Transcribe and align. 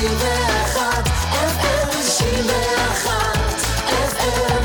91 0.00 1.06
FM 1.32 1.88
91 1.90 3.12
FM 3.90 4.64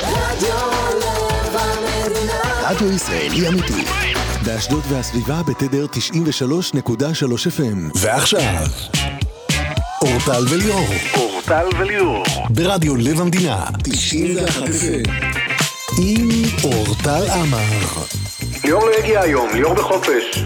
רדיו 0.00 0.56
לב 0.98 1.56
המדינה 1.56 2.70
רדיו 2.70 2.92
ישראלי 2.92 3.48
אמיתי. 3.48 3.84
באשדוד 4.44 4.82
והסביבה 4.88 5.42
בתדר 5.42 5.86
93.3 5.86 5.96
FM. 7.46 7.78
ועכשיו, 7.94 8.66
אורטל 10.02 10.44
וליאור. 10.50 10.86
אורטל 11.16 11.66
וליאור. 11.78 12.24
ברדיו 12.50 12.96
לב 12.96 13.20
המדינה 13.20 13.64
91 13.82 14.62
FM. 14.62 15.10
עם 16.02 16.28
אורטל 16.64 17.30
עמר. 17.30 18.02
ליאור 18.64 18.84
לא 18.86 18.94
הגיע 18.98 19.20
היום, 19.20 19.48
ליאור 19.54 19.74
בחופש. 19.74 20.44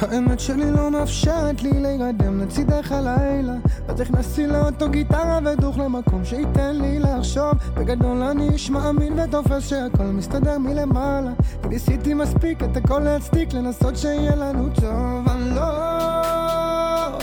האמת 0.00 0.40
שלי 0.40 0.72
לא 0.72 0.90
מאפשרת 0.90 1.62
לי 1.62 1.80
להירדם 1.80 2.40
לצידך 2.40 2.92
הלילה. 2.92 3.52
אז 3.88 4.00
הכנסתי 4.00 4.46
לאוטו 4.46 4.88
גיטרה 4.88 5.38
ודוך 5.44 5.78
למקום 5.78 6.24
שייתן 6.24 6.76
לי 6.76 6.98
לחשוב. 6.98 7.52
בגדול 7.74 8.22
אני 8.22 8.48
איש 8.48 8.70
מאמין 8.70 9.20
ותופס 9.20 9.68
שהכל 9.68 10.04
מסתדר 10.04 10.58
מלמעלה. 10.58 11.30
כי 11.62 11.68
ניסיתי 11.68 12.14
מספיק 12.14 12.62
את 12.62 12.76
הכל 12.76 12.98
להצדיק 12.98 13.52
לנסות 13.52 13.96
שיהיה 13.96 14.36
לנו 14.36 14.68
טוב. 14.74 15.28
אני 15.28 15.54
לא 15.54 17.18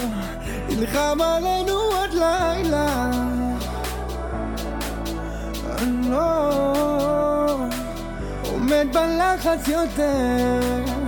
נלחם 0.70 1.18
עלינו 1.22 1.74
עוד 1.74 2.10
לילה. 2.14 3.12
אני 5.78 6.10
לא 6.10 6.50
עומד 8.54 8.88
בלחץ 8.94 9.68
יותר 9.68 11.03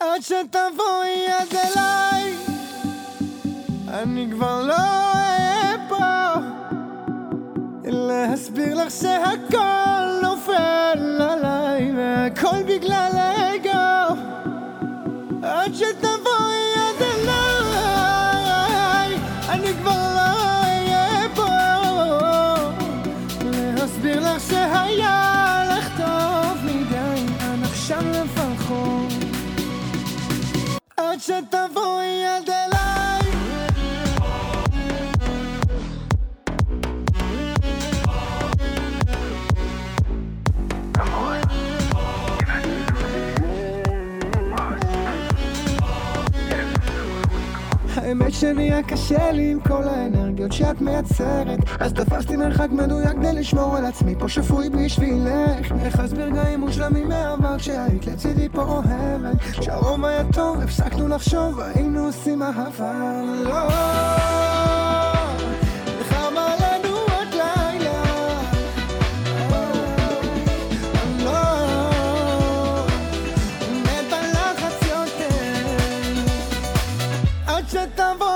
עד 0.00 0.20
שתבואי 0.22 1.26
עד 1.28 1.54
אליי. 1.54 2.34
אני 3.88 4.28
כבר 4.32 4.62
לא 4.62 4.74
אהיה 5.14 5.74
פה. 5.88 6.34
להסביר 7.84 8.74
לך 8.74 8.90
שהכל 8.90 10.20
נופל 10.22 11.22
עליי 11.22 11.92
והכל 11.96 12.62
בגלל 12.66 13.10
האגו 13.14 14.20
עד 15.42 15.74
שתבואי 15.74 16.47
עד 31.18 31.22
שתבואי 31.22 32.26
עד 32.26 32.50
אליי 32.50 32.57
האמת 48.20 48.32
שנהיה 48.32 48.82
קשה 48.82 49.32
לי 49.32 49.50
עם 49.52 49.60
כל 49.60 49.82
האנרגיות 49.84 50.52
שאת 50.52 50.80
מייצרת. 50.80 51.58
אז 51.80 51.92
תפסתי 51.92 52.36
מרחק 52.36 52.68
מדויק 52.70 53.10
כדי 53.10 53.32
לשמור 53.32 53.76
על 53.76 53.84
עצמי 53.84 54.14
פה 54.18 54.28
שפוי 54.28 54.68
בשבילך. 54.70 55.72
איך 55.84 56.00
אסביר 56.00 56.26
רגעים 56.26 56.60
מושלמים 56.60 57.08
מהעבר 57.08 57.58
כשהיית 57.58 58.06
לצידי 58.06 58.48
פה 58.48 58.62
אוהבת. 58.62 59.40
כשהרוב 59.60 60.04
היה 60.04 60.24
טוב 60.32 60.60
הפסקנו 60.60 61.08
לחשוב 61.08 61.60
היינו 61.60 62.06
עושים 62.06 62.42
אהבה. 62.42 63.22
לא 63.44 64.37
עד 78.00 78.12
שתבואי 78.12 78.27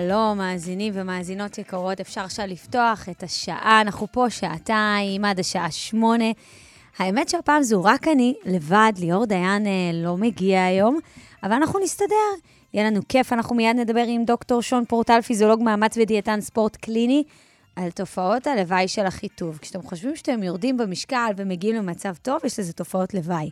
שלום, 0.00 0.38
מאזינים 0.38 0.92
ומאזינות 0.96 1.58
יקרות, 1.58 2.00
אפשר 2.00 2.20
עכשיו 2.20 2.46
לפתוח 2.46 3.08
את 3.08 3.22
השעה, 3.22 3.80
אנחנו 3.80 4.06
פה 4.12 4.30
שעתיים 4.30 5.24
עד 5.24 5.40
השעה 5.40 5.70
שמונה. 5.70 6.24
האמת 6.98 7.28
שהפעם 7.28 7.62
זו 7.62 7.84
רק 7.84 8.08
אני, 8.08 8.34
לבד, 8.44 8.92
ליאור 8.98 9.26
דיין 9.26 9.66
אה, 9.66 9.90
לא 9.94 10.16
מגיע 10.16 10.64
היום, 10.64 10.98
אבל 11.42 11.52
אנחנו 11.52 11.80
נסתדר. 11.80 12.14
יהיה 12.74 12.90
לנו 12.90 13.00
כיף, 13.08 13.32
אנחנו 13.32 13.56
מיד 13.56 13.76
נדבר 13.76 14.04
עם 14.08 14.24
דוקטור 14.24 14.62
שון 14.62 14.84
פורטל, 14.84 15.20
פיזיולוג 15.20 15.62
מאמץ 15.62 15.96
ודיאטן 15.96 16.40
ספורט 16.40 16.76
קליני, 16.76 17.22
על 17.76 17.90
תופעות 17.90 18.46
הלוואי 18.46 18.88
של 18.88 19.06
החיטוב. 19.06 19.58
כשאתם 19.58 19.82
חושבים 19.82 20.16
שאתם 20.16 20.42
יורדים 20.42 20.76
במשקל 20.76 21.32
ומגיעים 21.36 21.76
למצב 21.76 22.14
טוב, 22.22 22.40
יש 22.44 22.58
לזה 22.58 22.72
תופעות 22.72 23.14
לוואי. 23.14 23.50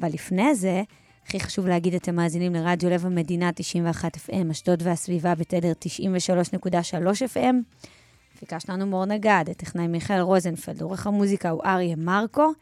אבל 0.00 0.08
לפני 0.08 0.54
זה, 0.54 0.82
הכי 1.30 1.40
חשוב 1.40 1.66
להגיד, 1.66 1.94
אתם 1.94 2.14
מאזינים 2.14 2.54
לרדיו 2.54 2.90
לב 2.90 3.06
המדינה 3.06 3.50
91 3.54 4.16
FM, 4.16 4.50
אשדוד 4.50 4.82
והסביבה 4.82 5.34
בתדר 5.34 5.72
93.3 5.72 7.36
FM. 7.36 7.54
הפיקה 8.36 8.60
שלנו 8.60 8.86
מור 8.86 9.04
נגד, 9.04 9.44
הטכנאי 9.50 9.86
מיכאל 9.86 10.20
רוזנפלד, 10.20 10.82
עורך 10.82 11.06
המוזיקה 11.06 11.50
הוא 11.50 11.62
אריה 11.64 11.96
מרקו. 11.96 12.52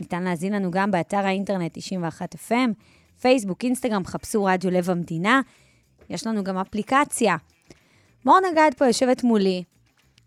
ניתן 0.00 0.22
להזין 0.22 0.52
לנו 0.52 0.70
גם 0.70 0.90
באתר 0.90 1.16
האינטרנט 1.16 1.78
91 1.78 2.34
FM, 2.34 2.70
פייסבוק, 3.20 3.64
אינסטגרם, 3.64 4.06
חפשו 4.06 4.44
רדיו 4.44 4.70
לב 4.70 4.90
המדינה. 4.90 5.40
יש 6.10 6.26
לנו 6.26 6.44
גם 6.44 6.58
אפליקציה. 6.58 7.36
מור 8.24 8.38
נגד 8.52 8.70
פה 8.76 8.86
יושבת 8.86 9.24
מולי, 9.24 9.62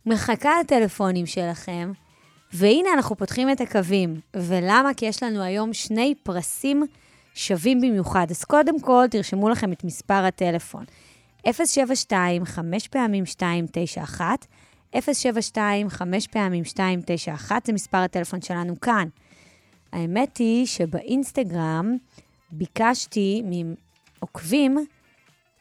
מחכה 0.06 0.51
לטלפונים 0.62 1.25
שלכם, 1.25 1.91
והנה 2.53 2.89
אנחנו 2.94 3.15
פותחים 3.15 3.51
את 3.51 3.62
הקווים. 3.62 4.19
ולמה? 4.36 4.94
כי 4.94 5.06
יש 5.06 5.24
לנו 5.24 5.41
היום 5.41 5.74
שני 5.74 6.13
פרסים 6.24 6.86
שווים 7.39 7.81
במיוחד. 7.81 8.27
אז 8.30 8.44
קודם 8.44 8.80
כל, 8.80 9.06
תרשמו 9.12 9.50
לכם 9.50 9.71
את 9.71 9.83
מספר 9.83 10.13
הטלפון. 10.13 10.86
072 11.65 12.45
5 12.45 12.88
פעמים 12.88 13.24
291, 13.24 14.45
072 14.95 15.89
5 15.89 16.27
פעמים 16.27 16.63
291, 16.63 17.65
זה 17.65 17.74
מספר 17.74 17.97
הטלפון 17.97 18.41
שלנו 18.41 18.80
כאן. 18.80 19.07
האמת 19.94 20.38
היא 20.38 20.65
שבאינסטגרם 20.65 21.97
ביקשתי 22.51 23.44
מעוקבים 24.19 24.77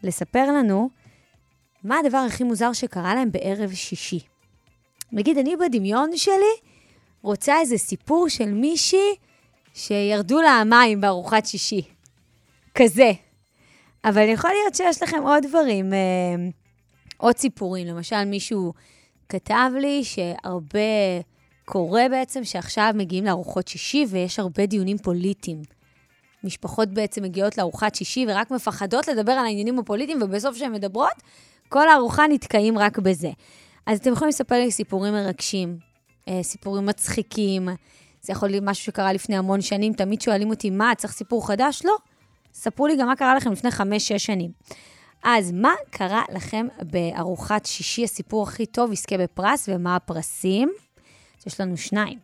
לספר 0.02 0.52
לנו 0.52 0.90
מה 1.84 1.98
הדבר 1.98 2.18
הכי 2.18 2.44
מוזר 2.44 2.72
שקרה 2.72 3.14
להם 3.14 3.32
בערב 3.32 3.72
שישי? 3.72 4.20
נגיד, 5.12 5.38
אני 5.38 5.56
בדמיון 5.56 6.16
שלי 6.16 6.54
רוצה 7.22 7.60
איזה 7.60 7.78
סיפור 7.78 8.28
של 8.28 8.52
מישהי 8.52 9.16
שירדו 9.78 10.40
לה 10.40 10.50
המים 10.50 11.00
בארוחת 11.00 11.46
שישי. 11.46 11.82
כזה. 12.74 13.12
אבל 14.04 14.28
יכול 14.28 14.50
להיות 14.50 14.74
שיש 14.74 15.02
לכם 15.02 15.22
עוד 15.22 15.46
דברים, 15.48 15.92
אה, 15.94 15.98
עוד 17.16 17.36
סיפורים. 17.36 17.86
למשל, 17.86 18.24
מישהו 18.24 18.72
כתב 19.28 19.70
לי 19.80 20.04
שהרבה 20.04 20.80
קורה 21.64 22.02
בעצם 22.10 22.44
שעכשיו 22.44 22.92
מגיעים 22.94 23.24
לארוחות 23.24 23.68
שישי 23.68 24.04
ויש 24.08 24.38
הרבה 24.38 24.66
דיונים 24.66 24.98
פוליטיים. 24.98 25.62
משפחות 26.44 26.88
בעצם 26.88 27.22
מגיעות 27.22 27.58
לארוחת 27.58 27.94
שישי 27.94 28.26
ורק 28.28 28.50
מפחדות 28.50 29.08
לדבר 29.08 29.32
על 29.32 29.44
העניינים 29.44 29.78
הפוליטיים, 29.78 30.22
ובסוף 30.22 30.56
שהן 30.56 30.72
מדברות, 30.72 31.22
כל 31.68 31.88
הארוחה 31.88 32.26
נתקעים 32.26 32.78
רק 32.78 32.98
בזה. 32.98 33.30
אז 33.86 33.98
אתם 33.98 34.12
יכולים 34.12 34.28
לספר 34.28 34.54
לי 34.54 34.70
סיפורים 34.70 35.14
מרגשים, 35.14 35.78
אה, 36.28 36.42
סיפורים 36.42 36.86
מצחיקים, 36.86 37.68
זה 38.22 38.32
יכול 38.32 38.48
להיות 38.48 38.64
משהו 38.64 38.84
שקרה 38.84 39.12
לפני 39.12 39.36
המון 39.36 39.60
שנים, 39.60 39.92
תמיד 39.92 40.20
שואלים 40.20 40.50
אותי, 40.50 40.70
מה, 40.70 40.92
צריך 40.96 41.12
סיפור 41.12 41.46
חדש? 41.46 41.82
לא. 41.84 41.96
ספרו 42.54 42.86
לי 42.86 42.96
גם 42.96 43.06
מה 43.06 43.16
קרה 43.16 43.34
לכם 43.34 43.52
לפני 43.52 43.70
חמש-שש 43.70 44.26
שנים. 44.26 44.50
אז 45.24 45.52
מה 45.52 45.74
קרה 45.90 46.22
לכם 46.32 46.66
בארוחת 46.82 47.66
שישי, 47.66 48.04
הסיפור 48.04 48.42
הכי 48.42 48.66
טוב, 48.66 48.92
יזכה 48.92 49.18
בפרס, 49.18 49.68
ומה 49.72 49.96
הפרסים? 49.96 50.72
יש 51.46 51.60
לנו 51.60 51.76
שניים. 51.76 52.18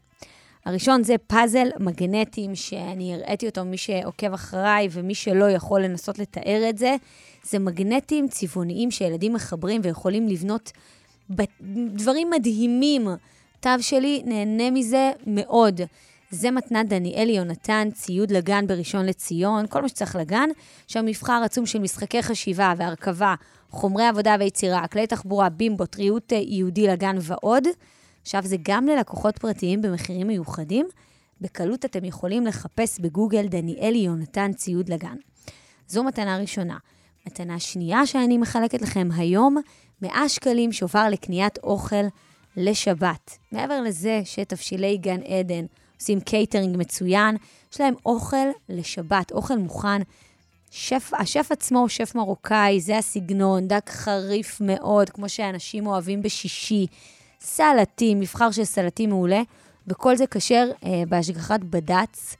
הראשון 0.65 1.03
זה 1.03 1.15
פאזל 1.27 1.69
מגנטים, 1.79 2.55
שאני 2.55 3.15
הראיתי 3.15 3.49
אותו, 3.49 3.65
מי 3.65 3.77
שעוקב 3.77 4.33
אחריי 4.33 4.89
ומי 4.91 5.15
שלא 5.15 5.51
יכול 5.51 5.83
לנסות 5.83 6.19
לתאר 6.19 6.67
את 6.69 6.79
זה. 6.79 6.97
זה 7.43 7.59
מגנטים 7.59 8.29
צבעוניים 8.29 8.91
שילדים 8.91 9.33
מחברים 9.33 9.81
ויכולים 9.85 10.29
לבנות 10.29 10.73
דברים 11.95 12.31
מדהימים. 12.31 13.09
תו 13.65 13.83
שלי 13.83 14.23
נהנה 14.25 14.71
מזה 14.71 15.11
מאוד. 15.27 15.81
זה 16.31 16.51
מתנת 16.51 16.89
דניאלי 16.89 17.33
יונתן, 17.33 17.89
ציוד 17.93 18.31
לגן 18.31 18.67
בראשון 18.67 19.07
לציון, 19.07 19.67
כל 19.67 19.83
מה 19.83 19.89
שצריך 19.89 20.17
לגן, 20.17 20.49
שם 20.87 21.07
מבחר 21.07 21.43
עצום 21.45 21.67
של 21.67 21.79
משחקי 21.79 22.23
חשיבה 22.23 22.73
והרכבה, 22.77 23.35
חומרי 23.71 24.07
עבודה 24.07 24.37
ויצירה, 24.41 24.87
כלי 24.87 25.07
תחבורה, 25.07 25.49
בימבו, 25.49 25.87
טריות 25.87 26.33
יהודי 26.33 26.87
לגן 26.87 27.17
ועוד. 27.21 27.65
עכשיו, 28.23 28.43
זה 28.45 28.57
גם 28.63 28.87
ללקוחות 28.87 29.39
פרטיים 29.39 29.83
במחירים 29.83 30.27
מיוחדים. 30.27 30.87
בקלות 31.41 31.85
אתם 31.85 32.05
יכולים 32.05 32.47
לחפש 32.47 33.01
בגוגל 33.01 33.47
דניאלי 33.47 33.99
יונתן 33.99 34.53
ציוד 34.53 34.89
לגן. 34.89 35.17
זו 35.89 36.05
מתנה 36.05 36.39
ראשונה. 36.39 36.77
מתנה 37.27 37.61
שנייה 37.61 38.07
שאני 38.07 38.39
מחלקת 38.39 38.83
לכם 38.83 39.09
היום, 39.17 39.57
100 40.03 40.29
שקלים 40.29 40.73
שובר 40.73 41.09
לקניית 41.11 41.59
אוכל 41.59 42.07
לשבת. 42.57 43.39
מעבר 43.53 43.81
לזה 43.81 44.21
שתבשילי 44.25 44.97
גן 44.97 45.21
עדן 45.23 45.65
עושים 46.01 46.21
קייטרינג 46.21 46.77
מצוין, 46.77 47.37
יש 47.73 47.81
להם 47.81 47.95
אוכל 48.07 48.47
לשבת, 48.69 49.33
אוכל 49.33 49.57
מוכן. 49.57 50.03
שף, 50.71 51.11
השף 51.19 51.47
עצמו 51.51 51.79
הוא 51.79 51.89
שף 51.89 52.15
מרוקאי, 52.15 52.81
זה 52.81 52.99
הסגנון, 52.99 53.69
דג 53.69 53.91
חריף 53.91 54.61
מאוד, 54.61 55.11
כמו 55.11 55.29
שאנשים 55.29 55.87
אוהבים 55.87 56.23
בשישי. 56.23 56.87
סלטים, 57.41 58.21
מבחר 58.21 58.51
של 58.51 58.65
סלטים 58.65 59.11
מעולה, 59.11 59.43
וכל 59.87 60.17
זה 60.17 60.27
כשר 60.27 60.71
אה, 60.85 61.03
בהשגחת 61.09 61.61
בד"ץ, 61.61 62.37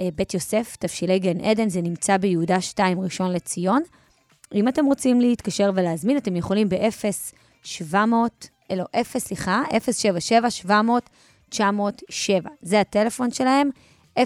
אה, 0.00 0.08
בית 0.14 0.34
יוסף, 0.34 0.76
תבשילי 0.78 1.18
גן 1.18 1.40
עדן, 1.40 1.68
זה 1.68 1.82
נמצא 1.82 2.16
ביהודה 2.16 2.60
2 2.60 3.00
ראשון 3.00 3.32
לציון. 3.32 3.82
אם 4.54 4.68
אתם 4.68 4.84
רוצים 4.84 5.20
להתקשר 5.20 5.70
ולהזמין, 5.74 6.16
אתם 6.16 6.36
יכולים 6.36 6.68
ב-0-700, 6.68 7.94
אה, 7.94 8.26
לא, 8.76 8.84
0, 9.00 9.16
סליחה, 9.20 9.62
077-700-907. 11.50 11.58
זה 12.62 12.80
הטלפון 12.80 13.30
שלהם, 13.30 13.70
077-700-907. 14.18 14.20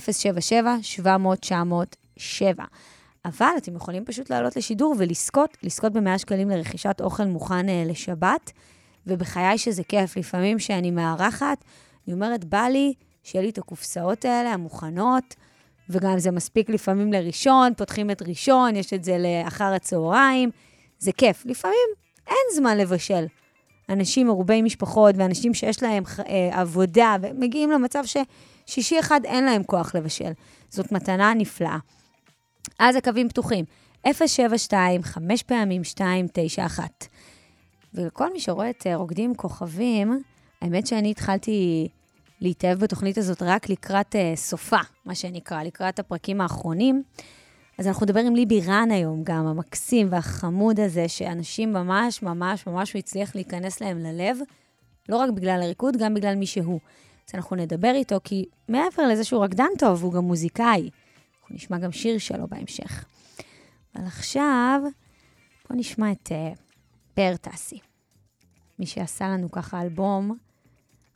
אבל 3.24 3.52
אתם 3.56 3.76
יכולים 3.76 4.04
פשוט 4.04 4.30
לעלות 4.30 4.56
לשידור 4.56 4.94
ולזכות, 4.98 5.56
לזכות 5.62 5.92
ב-100 5.92 6.18
שקלים 6.18 6.50
לרכישת 6.50 7.00
אוכל 7.00 7.24
מוכן 7.24 7.68
אה, 7.68 7.84
לשבת. 7.86 8.52
ובחיי 9.06 9.58
שזה 9.58 9.84
כיף. 9.84 10.16
לפעמים 10.16 10.58
כשאני 10.58 10.90
מארחת, 10.90 11.64
אני 12.06 12.14
אומרת, 12.14 12.44
בא 12.44 12.62
לי 12.62 12.94
שיהיה 13.22 13.42
לי 13.42 13.50
את 13.50 13.58
הקופסאות 13.58 14.24
האלה 14.24 14.52
המוכנות, 14.52 15.34
וגם 15.88 16.18
זה 16.18 16.30
מספיק 16.30 16.70
לפעמים 16.70 17.12
לראשון, 17.12 17.74
פותחים 17.76 18.10
את 18.10 18.22
ראשון, 18.22 18.76
יש 18.76 18.92
את 18.92 19.04
זה 19.04 19.16
לאחר 19.18 19.72
הצהריים, 19.72 20.50
זה 20.98 21.12
כיף. 21.12 21.46
לפעמים 21.46 21.88
אין 22.26 22.36
זמן 22.54 22.78
לבשל. 22.78 23.26
אנשים 23.88 24.26
מרובי 24.26 24.62
משפחות 24.62 25.14
ואנשים 25.18 25.54
שיש 25.54 25.82
להם 25.82 26.02
אה, 26.28 26.60
עבודה, 26.60 27.16
ומגיעים 27.22 27.70
למצב 27.70 28.02
ששישי 28.04 29.00
אחד 29.00 29.20
אין 29.24 29.44
להם 29.44 29.62
כוח 29.62 29.94
לבשל. 29.94 30.32
זאת 30.68 30.92
מתנה 30.92 31.34
נפלאה. 31.34 31.78
אז 32.78 32.96
הקווים 32.96 33.28
פתוחים, 33.28 33.64
072 34.12 35.02
5 35.02 35.42
פעמים 35.42 35.82
291. 36.00 37.06
ולכל 37.94 38.32
מי 38.32 38.40
שרואה 38.40 38.70
את 38.70 38.86
אה, 38.86 38.96
רוקדים 38.96 39.34
כוכבים, 39.34 40.22
האמת 40.62 40.86
שאני 40.86 41.10
התחלתי 41.10 41.88
להתאהב 42.40 42.78
בתוכנית 42.78 43.18
הזאת 43.18 43.42
רק 43.42 43.68
לקראת 43.68 44.14
uh, 44.14 44.36
סופה, 44.36 44.80
מה 45.04 45.14
שנקרא, 45.14 45.62
לקראת 45.62 45.98
הפרקים 45.98 46.40
האחרונים. 46.40 47.02
אז 47.78 47.86
אנחנו 47.86 48.04
נדבר 48.06 48.20
עם 48.20 48.34
ליבי 48.34 48.60
רן 48.60 48.90
היום 48.90 49.24
גם, 49.24 49.46
המקסים 49.46 50.08
והחמוד 50.10 50.80
הזה, 50.80 51.08
שאנשים 51.08 51.72
ממש 51.72 52.22
ממש 52.22 52.66
ממש 52.66 52.92
הוא 52.92 52.98
הצליח 52.98 53.34
להיכנס 53.34 53.80
להם 53.80 53.98
ללב, 53.98 54.38
לא 55.08 55.16
רק 55.16 55.30
בגלל 55.30 55.62
הריקוד, 55.62 55.96
גם 55.96 56.14
בגלל 56.14 56.34
מי 56.34 56.46
שהוא. 56.46 56.80
אז 57.28 57.34
אנחנו 57.34 57.56
נדבר 57.56 57.92
איתו, 57.94 58.16
כי 58.24 58.44
מעבר 58.68 59.06
לזה 59.08 59.24
שהוא 59.24 59.44
רקדן 59.44 59.68
טוב, 59.78 60.02
הוא 60.02 60.12
גם 60.12 60.24
מוזיקאי. 60.24 60.90
אנחנו 61.40 61.56
נשמע 61.56 61.78
גם 61.78 61.92
שיר 61.92 62.18
שלו 62.18 62.48
בהמשך. 62.48 63.04
אבל 63.96 64.06
עכשיו, 64.06 64.80
בואו 65.68 65.80
נשמע 65.80 66.12
את 66.12 66.28
uh, 66.28 66.58
פאר 67.14 67.36
טאסי. 67.36 67.78
מי 68.78 68.86
שעשה 68.86 69.28
לנו 69.28 69.50
ככה 69.50 69.82
אלבום 69.82 70.36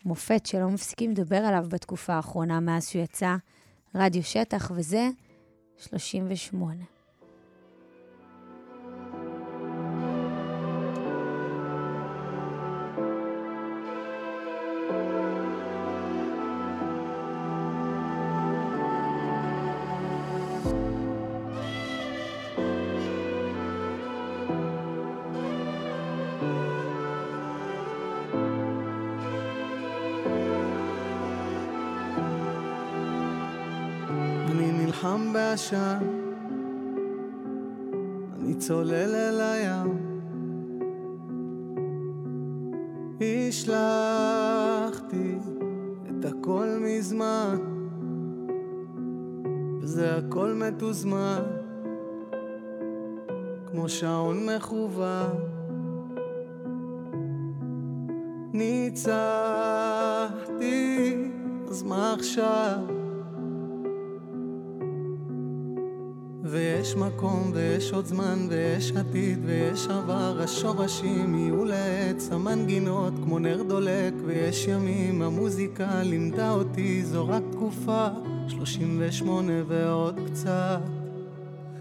מופת 0.04 0.46
שלא 0.46 0.68
מפסיקים 0.68 1.10
לדבר 1.10 1.36
עליו 1.36 1.66
בתקופה 1.68 2.14
האחרונה, 2.14 2.60
מאז 2.60 2.88
שהוא 2.88 3.02
יצא, 3.02 3.36
רדיו 3.94 4.22
שטח, 4.22 4.70
וזה 4.74 5.08
38. 5.80 6.99
בעשן, 35.60 35.98
אני 38.34 38.54
צולל 38.54 39.14
אל 39.14 39.40
הים. 39.40 40.10
השלכתי 43.48 43.78
את 46.10 46.24
הכל 46.24 46.66
מזמן, 46.80 47.58
וזה 49.80 50.16
הכל 50.16 50.52
מתוזמן, 50.52 51.42
כמו 53.66 53.88
שעון 53.88 54.46
מכוון. 54.46 55.36
ניצחתי, 58.52 59.10
אז 61.68 61.82
מה 61.82 62.14
עכשיו? 62.14 62.99
ויש 66.80 66.96
מקום, 66.96 67.50
ויש 67.54 67.92
עוד 67.92 68.06
זמן, 68.06 68.46
ויש 68.50 68.92
עתיד, 68.92 69.38
ויש 69.44 69.86
עבר, 69.86 70.40
השורשים 70.42 71.34
יהיו 71.34 71.64
לעץ, 71.64 72.28
המנגינות 72.32 73.12
כמו 73.24 73.38
נר 73.38 73.62
דולק, 73.62 74.14
ויש 74.26 74.66
ימים, 74.68 75.22
המוזיקה 75.22 76.02
לימדה 76.02 76.50
אותי, 76.50 77.04
זו 77.04 77.28
רק 77.28 77.42
תקופה, 77.52 78.06
38 78.48 79.52
ועוד 79.68 80.18
קצת. 80.26 80.80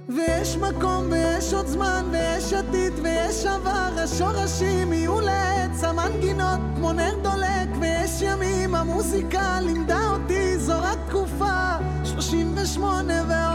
ויש 0.10 0.58
מקום, 0.58 1.12
ויש 1.12 1.54
עוד 1.54 1.68
זמן, 1.68 2.06
ויש 2.12 2.54
עתיד, 2.54 2.94
ויש 3.04 3.46
עבר, 3.46 3.90
השורשים 4.04 4.94
יהיו 4.94 5.20
לעץ, 5.20 5.84
המנגינות 5.84 6.60
כמו 6.76 6.94
נר 6.94 7.16
דולק, 7.22 7.70
ויש 7.82 8.22
ימים, 8.22 8.76
המוזיקה 8.76 9.60
לימדה 9.62 10.10
אותי, 10.10 10.58
זו 10.58 10.74
רק 10.82 10.98
תקופה, 11.08 11.76
38 12.04 13.14
ועוד 13.28 13.49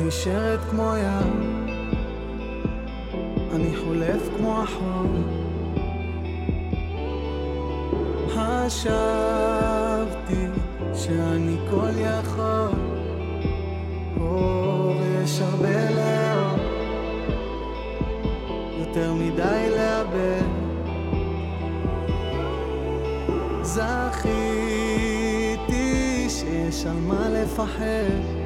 נשארת 0.00 0.60
כמו 0.70 0.94
ים, 0.96 1.66
אני 3.54 3.76
חולף 3.76 4.28
כמו 4.36 4.62
החול. 4.62 5.06
חשבתי 8.28 8.90
שאני 10.94 11.56
כל 11.70 11.90
יכול, 11.96 12.78
או, 14.20 14.94
ויש 15.00 15.40
הרבה 15.40 15.90
לאור, 15.90 16.58
יותר 18.78 19.14
מדי 19.14 19.70
לאבד. 19.70 20.42
זכיתי 23.62 24.26
שיש 26.28 26.86
על 26.86 26.96
מה 27.06 27.28
לפחד. 27.28 28.41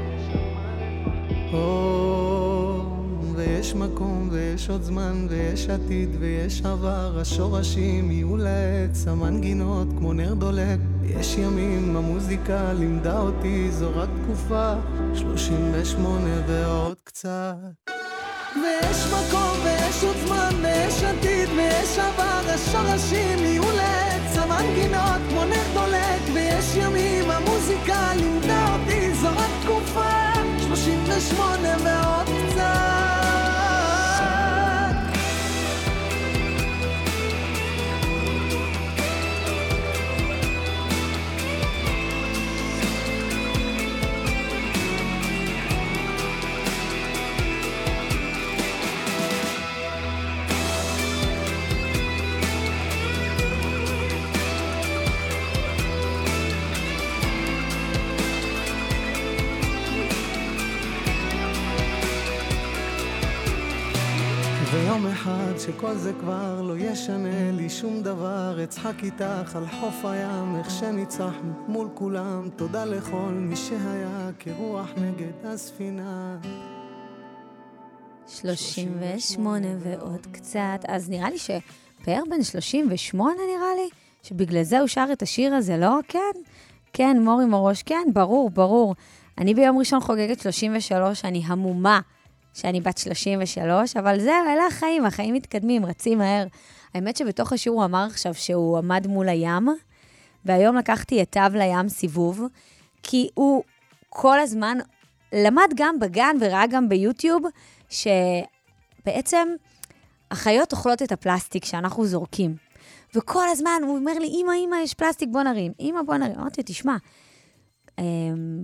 ויש 3.35 3.75
מקום 3.75 4.29
ויש 4.33 4.71
עוד 4.71 4.83
זמן 4.83 5.27
ויש 5.31 5.69
עתיד 5.69 6.09
ויש 6.19 6.63
עבר, 6.65 7.19
השורשים 7.21 8.11
יהיו 8.11 8.37
לעץ, 8.37 9.07
המנגינות 9.07 9.89
כמו 9.99 10.13
נר 10.13 10.35
דולק. 10.35 10.79
יש 11.05 11.39
ימים, 11.39 11.97
המוזיקה 11.97 12.73
לימדה 12.73 13.21
אותי, 13.21 13.71
זו 13.71 13.91
רק 13.95 14.09
תקופה, 14.23 14.75
38 15.15 16.29
ועוד 16.47 16.97
קצת. 17.05 17.57
ויש 18.55 19.07
מקום 19.07 19.59
ויש 19.65 20.05
עוד 20.05 20.17
זמן 20.27 20.55
ויש 20.63 21.03
עתיד 21.03 21.49
ויש 21.57 21.99
עבר, 21.99 22.51
השורשים 22.55 23.46
38 31.28 31.85
ועוד 31.85 31.96
שכל 65.67 65.95
זה 65.95 66.13
כבר 66.21 66.63
לא 66.63 66.79
ישנה 66.79 67.53
לי 67.53 67.71
שום 67.71 68.03
דבר 68.03 68.65
אצחק 68.65 68.95
איתך 69.03 69.57
על 69.57 69.67
חוף 69.67 70.05
הים 70.05 70.57
איך 70.57 70.71
שניצחנו 70.71 71.53
מול 71.69 71.89
כולם 71.95 72.49
תודה 72.57 72.85
לכל 72.85 73.33
מי 73.33 73.57
שהיה 73.57 74.31
כרוח 74.39 74.91
נגד 74.97 75.33
הספינה 75.45 76.37
38 78.27 79.67
ועוד 79.79 80.27
קצת. 80.33 80.81
אז 80.89 81.11
נראה 81.11 81.31
לי 81.31 81.39
שפאר 81.39 82.23
בן 82.31 82.43
38 82.43 83.33
נראה 83.33 83.75
לי, 83.77 83.89
שבגלל 84.23 84.63
זה 84.63 84.81
הוא 84.81 84.87
שר 84.89 85.07
את 85.13 85.23
השיר 85.23 85.55
הזה, 85.55 85.77
לא? 85.77 85.99
כן, 86.09 86.41
כן, 86.93 87.17
מורי 87.21 87.45
מראש, 87.45 87.83
כן, 87.83 88.09
ברור, 88.13 88.51
ברור. 88.51 88.95
אני 89.39 89.55
ביום 89.55 89.79
ראשון 89.79 90.01
חוגגת 90.01 90.41
33, 90.41 91.25
אני 91.25 91.43
המומה 91.47 92.01
שאני 92.57 92.81
בת 92.81 92.99
33, 92.99 93.97
אבל 93.97 94.21
זהו, 94.21 94.45
אלה 94.53 94.67
החיים, 94.67 95.07
החיים 95.07 95.35
מתקדמים, 95.35 95.87
רצים 95.87 96.19
מהר. 96.19 96.47
האמת 96.95 97.17
שבתוך 97.17 97.53
השיר 97.53 97.73
הוא 97.73 97.85
אמר 97.85 98.07
עכשיו 98.11 98.35
שהוא 98.35 98.79
עמד 98.79 99.07
מול 99.07 99.29
הים, 99.29 99.69
והיום 100.45 100.77
לקחתי 100.77 101.23
את 101.23 101.33
תו 101.33 101.59
לים 101.59 101.89
סיבוב, 101.89 102.43
כי 103.03 103.29
הוא 103.35 103.63
כל 104.09 104.41
הזמן 104.41 104.79
למד 105.33 105.69
גם 105.75 105.99
בגן 105.99 106.37
וראה 106.41 106.67
גם 106.67 106.89
ביוטיוב, 106.89 107.43
שבעצם 107.89 109.49
החיות 110.31 110.73
אוכלות 110.73 111.03
את 111.03 111.13
הפלסטיק 111.13 111.65
שאנחנו 111.65 112.07
זורקים. 112.07 112.57
וכל 113.15 113.49
הזמן 113.49 113.81
הוא 113.87 113.97
אומר 113.97 114.19
לי, 114.19 114.27
אמא, 114.27 114.53
אמא, 114.65 114.77
יש 114.83 114.95
פלסטיק, 114.95 115.29
בוא 115.33 115.43
נרים. 115.43 115.73
אמא, 115.81 116.03
בוא 116.03 116.17
נרים. 116.17 116.39
אמרתי, 116.39 116.63
תשמע, 116.65 116.97
אמ, 117.99 118.05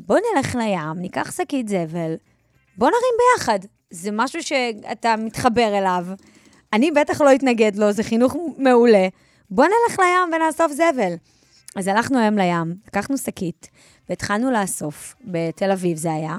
בוא 0.06 0.18
נלך 0.18 0.54
לים, 0.54 0.98
ניקח 0.98 1.32
שקית 1.36 1.68
זבל, 1.68 2.14
בוא 2.76 2.88
נרים 2.88 3.14
ביחד. 3.18 3.58
זה 3.92 4.10
משהו 4.12 4.42
שאתה 4.42 5.14
מתחבר 5.16 5.78
אליו. 5.78 6.06
אני 6.72 6.90
בטח 6.90 7.20
לא 7.20 7.34
אתנגד 7.34 7.76
לו, 7.76 7.92
זה 7.92 8.02
חינוך 8.02 8.36
מעולה. 8.58 9.08
בוא 9.50 9.64
נלך 9.64 9.98
לים 9.98 10.34
ונאסוף 10.34 10.72
זבל. 10.72 11.14
אז 11.76 11.88
הלכנו 11.88 12.18
היום 12.18 12.38
לים, 12.38 12.74
לקחנו 12.86 13.18
שקית, 13.18 13.70
והתחלנו 14.08 14.50
לאסוף, 14.50 15.14
בתל 15.24 15.70
אביב 15.70 15.96
זה 15.96 16.12
היה, 16.12 16.36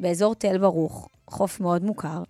באזור 0.00 0.34
תל 0.34 0.58
ברוך, 0.58 1.08
חוף 1.28 1.60
מאוד 1.60 1.84
מוכר. 1.84 2.22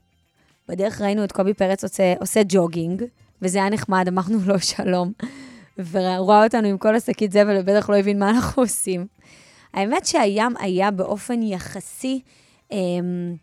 בדרך 0.69 1.01
ראינו 1.01 1.25
את 1.25 1.33
קובי 1.33 1.55
פרץ 1.55 1.85
עושה, 1.85 2.15
עושה 2.21 2.41
ג'וגינג, 2.49 3.05
וזה 3.43 3.59
היה 3.59 3.71
נחמד, 3.71 4.09
אמרנו 4.09 4.39
לו 4.47 4.61
שלום. 4.61 5.13
והוא 5.79 6.29
ראה 6.29 6.45
אותנו 6.45 6.69
עם 6.69 6.79
כל 6.79 6.97
השקית 6.97 7.33
זבל, 7.33 7.57
ובטח 7.61 7.91
לא 7.91 7.97
הבין 7.97 8.19
מה 8.19 8.31
אנחנו 8.31 8.63
עושים. 8.63 9.07
האמת 9.75 10.07
שהים 10.07 10.57
היה 10.59 10.91
באופן 10.91 11.43
יחסי, 11.43 12.21
אמ, 12.73 13.35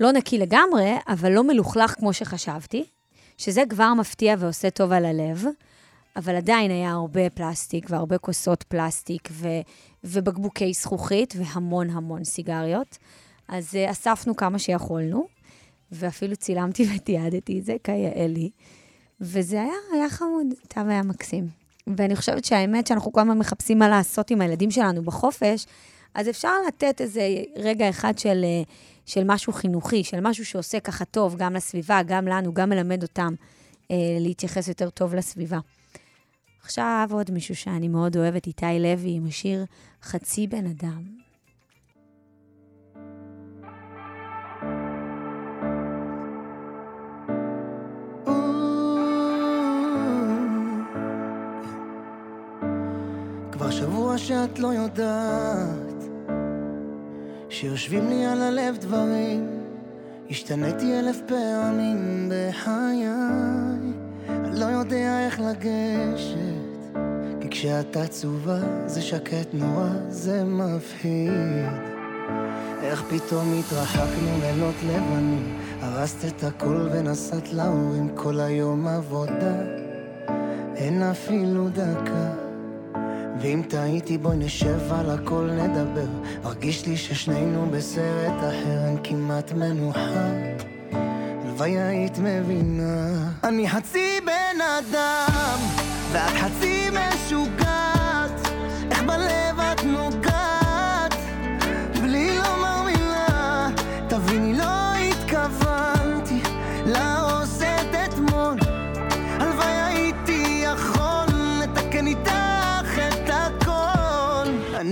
לא 0.00 0.12
נקי 0.12 0.38
לגמרי, 0.38 0.94
אבל 1.08 1.32
לא 1.32 1.44
מלוכלך 1.44 1.94
כמו 1.94 2.12
שחשבתי, 2.12 2.84
שזה 3.38 3.62
כבר 3.68 3.94
מפתיע 3.94 4.34
ועושה 4.38 4.70
טוב 4.70 4.92
על 4.92 5.04
הלב, 5.04 5.44
אבל 6.16 6.36
עדיין 6.36 6.70
היה 6.70 6.90
הרבה 6.90 7.30
פלסטיק 7.30 7.86
והרבה 7.90 8.18
כוסות 8.18 8.62
פלסטיק 8.62 9.28
ו- 9.32 9.60
ובקבוקי 10.04 10.72
זכוכית 10.72 11.34
והמון 11.36 11.90
המון 11.90 12.24
סיגריות. 12.24 12.98
אז 13.48 13.74
uh, 13.74 13.90
אספנו 13.90 14.36
כמה 14.36 14.58
שיכולנו, 14.58 15.26
ואפילו 15.92 16.36
צילמתי 16.36 16.86
ותיעדתי 16.96 17.58
את 17.58 17.64
זה, 17.64 17.76
כיאה 17.84 18.26
לי. 18.26 18.50
וזה 19.20 19.62
היה, 19.62 19.74
היה 19.92 20.10
חמוד, 20.10 20.46
תו 20.68 20.80
היה 20.88 21.02
מקסים. 21.02 21.48
ואני 21.86 22.16
חושבת 22.16 22.44
שהאמת 22.44 22.86
שאנחנו 22.86 23.12
כל 23.12 23.20
הזמן 23.20 23.38
מחפשים 23.38 23.78
מה 23.78 23.88
לעשות 23.88 24.30
עם 24.30 24.40
הילדים 24.40 24.70
שלנו 24.70 25.02
בחופש, 25.02 25.66
אז 26.14 26.28
אפשר 26.28 26.52
לתת 26.68 27.00
איזה 27.00 27.22
רגע 27.56 27.88
אחד 27.88 28.18
של, 28.18 28.44
אה, 28.44 28.62
של 29.06 29.22
משהו 29.26 29.52
חינוכי, 29.52 30.04
של 30.04 30.20
משהו 30.20 30.44
שעושה 30.44 30.80
ככה 30.80 31.04
טוב 31.04 31.36
גם 31.38 31.54
לסביבה, 31.54 32.00
גם 32.06 32.28
לנו, 32.28 32.54
גם 32.54 32.68
מלמד 32.68 33.02
אותם 33.02 33.34
אה, 33.90 33.96
להתייחס 34.20 34.68
יותר 34.68 34.90
טוב 34.90 35.14
לסביבה. 35.14 35.58
עכשיו 36.62 37.08
עוד 37.12 37.30
מישהו 37.30 37.56
שאני 37.56 37.88
מאוד 37.88 38.16
אוהבת, 38.16 38.46
איתי 38.46 38.66
לוי, 38.80 39.16
עם 39.16 39.26
השיר 39.26 39.64
חצי 40.02 40.46
בן 40.46 40.66
אדם. 40.66 41.02
כבר 53.52 53.70
שבוע 53.70 54.18
שאת 54.18 54.58
לא 54.58 54.68
יודעת 54.68 55.85
שיושבים 57.48 58.08
לי 58.08 58.26
על 58.26 58.42
הלב 58.42 58.76
דברים 58.80 59.46
השתניתי 60.30 60.98
אלף 60.98 61.20
פעמים 61.26 62.32
בחיי. 62.32 63.06
אני 64.28 64.60
לא 64.60 64.64
יודע 64.64 65.26
איך 65.26 65.40
לגשת 65.40 66.96
כי 67.40 67.48
כשאת 67.50 67.96
עצובה 67.96 68.58
זה 68.86 69.02
שקט 69.02 69.48
נורא, 69.52 69.88
זה 70.08 70.44
מפחיד. 70.44 71.30
איך 72.82 73.02
פתאום 73.02 73.58
התרחקנו 73.58 74.38
לילות 74.40 74.74
לבנים 74.86 75.58
הרסת 75.80 76.24
את 76.24 76.44
הכל 76.44 76.88
ונסעת 76.92 77.52
להורים 77.52 78.08
כל 78.14 78.40
היום 78.40 78.86
עבודה 78.86 79.62
אין 80.76 81.02
אפילו 81.02 81.68
דקה 81.68 82.45
ואם 83.40 83.62
טעיתי 83.68 84.18
בואי 84.18 84.36
נשב 84.36 84.92
על 84.92 85.10
הכל 85.10 85.50
נדבר. 85.52 86.06
מרגיש 86.44 86.86
לי 86.86 86.96
ששנינו 86.96 87.70
בסרט 87.70 88.38
אחר 88.38 88.86
אין 88.86 88.98
כמעט 89.04 89.52
מנוחה. 89.52 90.30
הלוואי 91.44 91.78
היית 91.78 92.18
מבינה. 92.18 93.30
אני 93.44 93.68
חצי 93.68 94.20
בן 94.24 94.60
אדם 94.60 95.58
ואת 96.12 96.32
חצי 96.32 96.88
משוגעת. 96.90 98.48
איך 98.90 99.02
בלב 99.02 99.45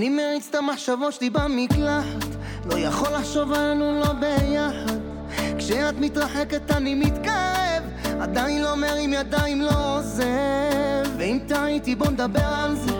אני 0.05 0.15
מריץ 0.15 0.47
את 0.49 0.55
המחשבות 0.55 1.13
שלי 1.13 1.29
במקלחת 1.29 2.25
לא 2.65 2.77
יכול 2.77 3.07
לחשוב 3.13 3.53
עלינו 3.53 3.99
לא 3.99 4.13
ביחד. 4.13 4.99
כשאת 5.57 5.99
מתרחקת 5.99 6.71
אני 6.71 6.95
מתקרב 6.95 7.83
עדיין 8.19 8.61
לא 8.61 8.75
מרים 8.75 9.13
ידיים 9.13 9.61
לא 9.61 9.97
עוזב. 9.97 10.23
ואם 11.17 11.39
טעיתי 11.47 11.95
בוא 11.95 12.07
נדבר 12.07 12.45
על 12.45 12.75
זה. 12.75 12.91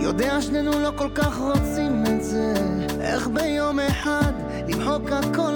יודע 0.00 0.40
שנינו 0.40 0.80
לא 0.80 0.90
כל 0.96 1.10
כך 1.14 1.38
רוצים 1.38 2.04
את 2.06 2.24
זה. 2.24 2.54
איך 3.00 3.28
ביום 3.28 3.80
אחד 3.80 4.32
למחוק 4.68 5.12
הכל 5.12 5.52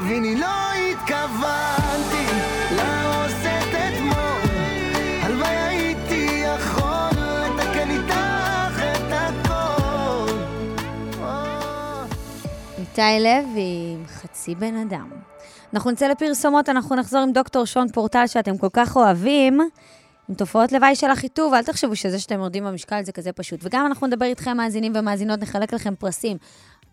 תביני 0.00 0.36
לא 0.36 0.46
התכוונתי 0.92 2.26
להרוס 2.76 3.32
את 3.32 3.74
אתמול 3.74 4.50
הלוואי 5.22 5.48
הייתי 5.48 6.42
יכול 6.44 7.20
לתקן 7.20 7.90
איתך 7.90 8.80
את 8.92 9.12
הכל 9.12 10.32
איתי 12.78 13.20
לוי 13.20 13.96
חצי 14.06 14.54
בן 14.54 14.76
אדם. 14.76 15.10
אנחנו 15.74 15.90
נצא 15.90 16.08
לפרסומות, 16.08 16.68
אנחנו 16.68 16.96
נחזור 16.96 17.20
עם 17.20 17.32
דוקטור 17.32 17.64
שון 17.64 17.88
פורטל 17.88 18.26
שאתם 18.26 18.58
כל 18.58 18.70
כך 18.72 18.96
אוהבים, 18.96 19.60
עם 20.28 20.34
תופעות 20.34 20.72
לוואי 20.72 20.94
של 20.94 21.10
החיטוב, 21.10 21.54
אל 21.54 21.62
תחשבו 21.62 21.96
שזה 21.96 22.18
שאתם 22.18 22.38
יורדים 22.38 22.64
במשקל 22.64 23.02
זה 23.02 23.12
כזה 23.12 23.32
פשוט. 23.32 23.60
וגם 23.62 23.86
אנחנו 23.86 24.06
נדבר 24.06 24.26
איתכם, 24.26 24.56
מאזינים 24.56 24.92
ומאזינות, 24.96 25.40
נחלק 25.40 25.72
לכם 25.72 25.94
פרסים. 25.94 26.36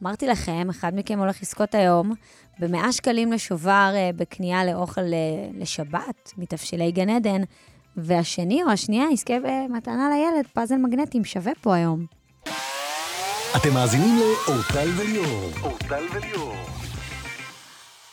אמרתי 0.04 0.28
לכם, 0.28 0.68
אחד 0.70 0.92
מכם 0.96 1.20
הולך 1.20 1.42
לזכות 1.42 1.76
היום 1.76 2.12
ב-100 2.60 2.92
שקלים 2.92 3.34
לשובר 3.34 3.92
אה, 3.96 4.10
בקנייה 4.16 4.66
לאוכל 4.66 5.02
אה, 5.02 5.08
לשבת, 5.58 6.34
מתבשילי 6.38 6.92
גן 6.92 7.10
עדן, 7.10 7.42
והשני 7.98 8.64
או 8.64 8.70
השנייה 8.70 9.06
יזכה 9.12 9.34
במתנה 9.40 10.10
לילד, 10.10 10.48
פאזל 10.54 10.76
מגנטים, 10.76 11.26
שווה 11.26 11.52
פה 11.62 11.76
היום. 11.76 12.06
אתם 13.58 13.74
מאזינים 13.74 14.20
לאורטל 14.20 14.90
וליאור. 14.98 15.50
אורטל 15.62 16.04
וליאור. 16.14 16.56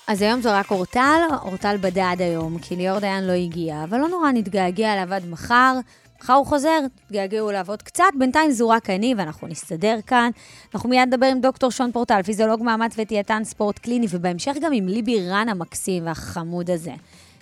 אז 0.07 0.23
היום 0.23 0.41
זה 0.41 0.59
רק 0.59 0.71
אורטל, 0.71 1.21
אורטל 1.43 1.77
בדה 1.77 2.11
עד 2.11 2.23
היום, 2.23 2.59
כי 2.59 2.77
ליאור 2.77 2.99
דיין 2.99 3.27
לא 3.27 3.33
הגיע, 3.33 3.85
אבל 3.85 3.99
לא 3.99 4.09
נורא, 4.09 4.33
נתגעגע 4.33 4.93
אליו 4.93 5.15
עד 5.15 5.27
מחר. 5.27 5.75
מחר 6.21 6.33
הוא 6.33 6.47
חוזר, 6.47 6.79
תתגעגעו 7.07 7.51
לעבוד 7.51 7.83
קצת, 7.83 8.05
בינתיים 8.19 8.51
זו 8.51 8.69
רק 8.69 8.91
אני 8.91 9.15
ואנחנו 9.17 9.49
נסתדר 9.49 9.97
כאן. 10.07 10.31
אנחנו 10.75 10.89
מיד 10.89 11.09
נדבר 11.09 11.27
עם 11.27 11.41
דוקטור 11.41 11.71
שון 11.71 11.93
פורטל, 11.93 12.23
פיזיולוג 12.23 12.63
מאמץ 12.63 12.95
ודיאטן 12.99 13.45
ספורט 13.45 13.79
קליני, 13.79 14.07
ובהמשך 14.11 14.57
גם 14.61 14.73
עם 14.73 14.89
ליבי 14.89 15.29
רן 15.29 15.49
המקסים 15.49 16.07
והחמוד 16.07 16.71
הזה. 16.71 16.93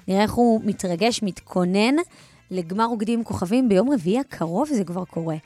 נראה 0.08 0.22
איך 0.22 0.32
הוא 0.32 0.60
מתרגש, 0.64 1.22
מתכונן 1.22 1.94
לגמר 2.50 2.84
רוקדים 2.84 3.24
כוכבים 3.24 3.68
ביום 3.68 3.92
רביעי 3.92 4.18
הקרוב, 4.18 4.68
זה 4.68 4.84
כבר 4.84 5.04
קורה. 5.04 5.36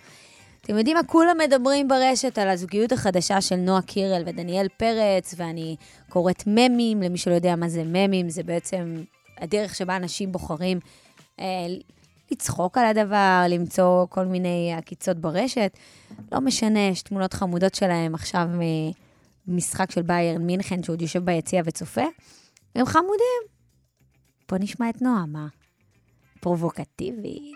אתם 0.61 0.79
יודעים 0.79 0.97
מה? 0.97 1.03
כולם 1.03 1.37
מדברים 1.39 1.89
ברשת 1.89 2.39
על 2.39 2.49
הזוגיות 2.49 2.93
החדשה 2.93 3.41
של 3.41 3.57
נועה 3.57 3.83
קירל 3.83 4.23
ודניאל 4.27 4.69
פרץ, 4.77 5.35
ואני 5.37 5.77
קוראת 6.09 6.43
ממים, 6.47 7.03
למי 7.03 7.19
שלא 7.19 7.35
יודע 7.35 7.57
מה 7.57 7.69
זה 7.69 7.83
ממים, 7.87 8.29
זה 8.29 8.43
בעצם 8.43 9.03
הדרך 9.39 9.75
שבה 9.75 9.97
אנשים 9.97 10.33
בוחרים 10.33 10.81
אה, 11.41 11.45
לצחוק 12.33 12.79
על 12.79 12.87
הדבר, 12.87 13.43
למצוא 13.49 14.07
כל 14.09 14.25
מיני 14.25 14.75
עקיצות 14.79 15.17
ברשת. 15.17 15.77
לא 16.33 16.41
משנה, 16.41 16.81
יש 16.81 17.03
תמונות 17.03 17.35
חמודות 17.35 17.75
שלהם 17.75 18.15
עכשיו 18.15 18.49
ממשחק 19.47 19.91
של 19.91 20.03
ביירן 20.03 20.43
מינכן, 20.43 20.83
שעוד 20.83 21.03
יושב 21.03 21.25
ביציע 21.25 21.63
וצופה. 21.65 22.05
הם 22.75 22.87
חמודים. 22.87 23.43
בוא 24.49 24.59
נשמע 24.61 24.91
את 24.91 25.03
נועה, 25.03 25.27
מה? 25.27 25.47
פרובוקטיבית. 26.41 27.55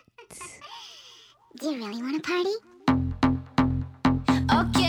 Do 1.58 1.62
you 1.62 1.76
really 1.82 2.02
want 2.02 2.16
to 2.16 2.28
party? 2.28 2.56
אוקיי, 4.58 4.85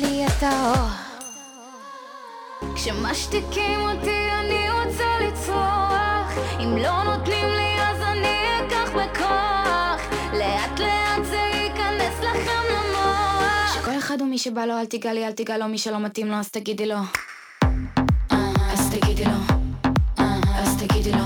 לי 0.00 0.26
את 0.26 0.42
האור. 0.42 0.88
כשמשתיקים 2.74 3.80
אותי 3.80 4.28
אני 4.40 4.70
רוצה 4.70 5.04
לצרוח. 5.20 6.32
אם 6.60 6.76
לא 6.76 7.02
נותנים 7.02 7.48
לי 7.48 7.82
אז 7.82 8.02
אני 8.02 8.36
אקח 8.60 8.90
בכוח. 8.90 10.00
לאט 10.32 10.80
לאט 10.80 11.24
זה 11.24 11.36
ייכנס 11.36 12.20
לכם 12.20 12.62
למוח. 12.70 13.74
שכל 13.74 13.98
אחד 13.98 14.20
הוא 14.20 14.28
מי 14.28 14.38
שבא 14.38 14.64
לו 14.64 14.78
אל 14.78 14.86
תיגע 14.86 15.12
לי 15.12 15.26
אל 15.26 15.32
תיגע 15.32 15.58
לו. 15.58 15.68
מי 15.68 15.78
שלא 15.78 15.98
מתאים 16.00 16.26
לו 16.26 16.34
אז 16.34 16.50
תגידי 16.50 16.86
לו. 16.86 16.98
אז 18.72 18.90
תגידי 18.90 19.24
לו. 19.24 19.56
אז 20.54 20.76
תגידי 20.78 21.12
לו. 21.12 21.24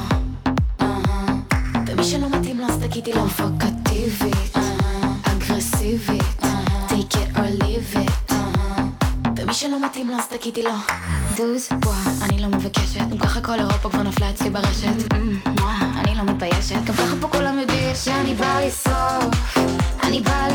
ומי 1.87 2.05
שלא 2.05 2.29
מתאים 2.29 2.61
לו 2.61 2.67
אז 2.67 2.79
תגידי 2.83 3.13
לו. 3.13 3.29
פרוקטיבית 3.29 4.57
אגרסיבית 5.23 6.25
take 6.89 7.17
it 7.17 7.37
or 7.37 7.49
leave 7.65 7.94
שלא 9.55 9.81
מתאים 9.87 10.11
לו 10.11 10.17
אז 10.17 10.27
תגידי 10.27 10.63
לו. 10.63 10.71
דוז 11.37 11.69
בוא 11.81 11.93
אני 12.23 12.43
לא 12.43 12.49
מבקשת. 12.49 13.01
גם 13.11 13.19
ככה 13.19 13.41
כל 13.41 13.59
אירופה 13.59 13.91
כבר 13.91 14.03
נפלה 14.03 14.31
אצלי 14.31 14.51
ברשת. 14.51 15.13
וואה, 15.61 16.01
אני 16.01 16.15
לא 16.15 16.23
מתביישת. 16.23 16.75
גם 16.85 16.95
ככה 16.95 17.17
פה 17.21 17.29
כולם 17.29 17.59
יודעים 17.59 17.95
שאני 17.95 18.35
באה 18.35 18.67
לשרוף 18.67 19.57
אני 20.03 20.21
באה 20.21 20.49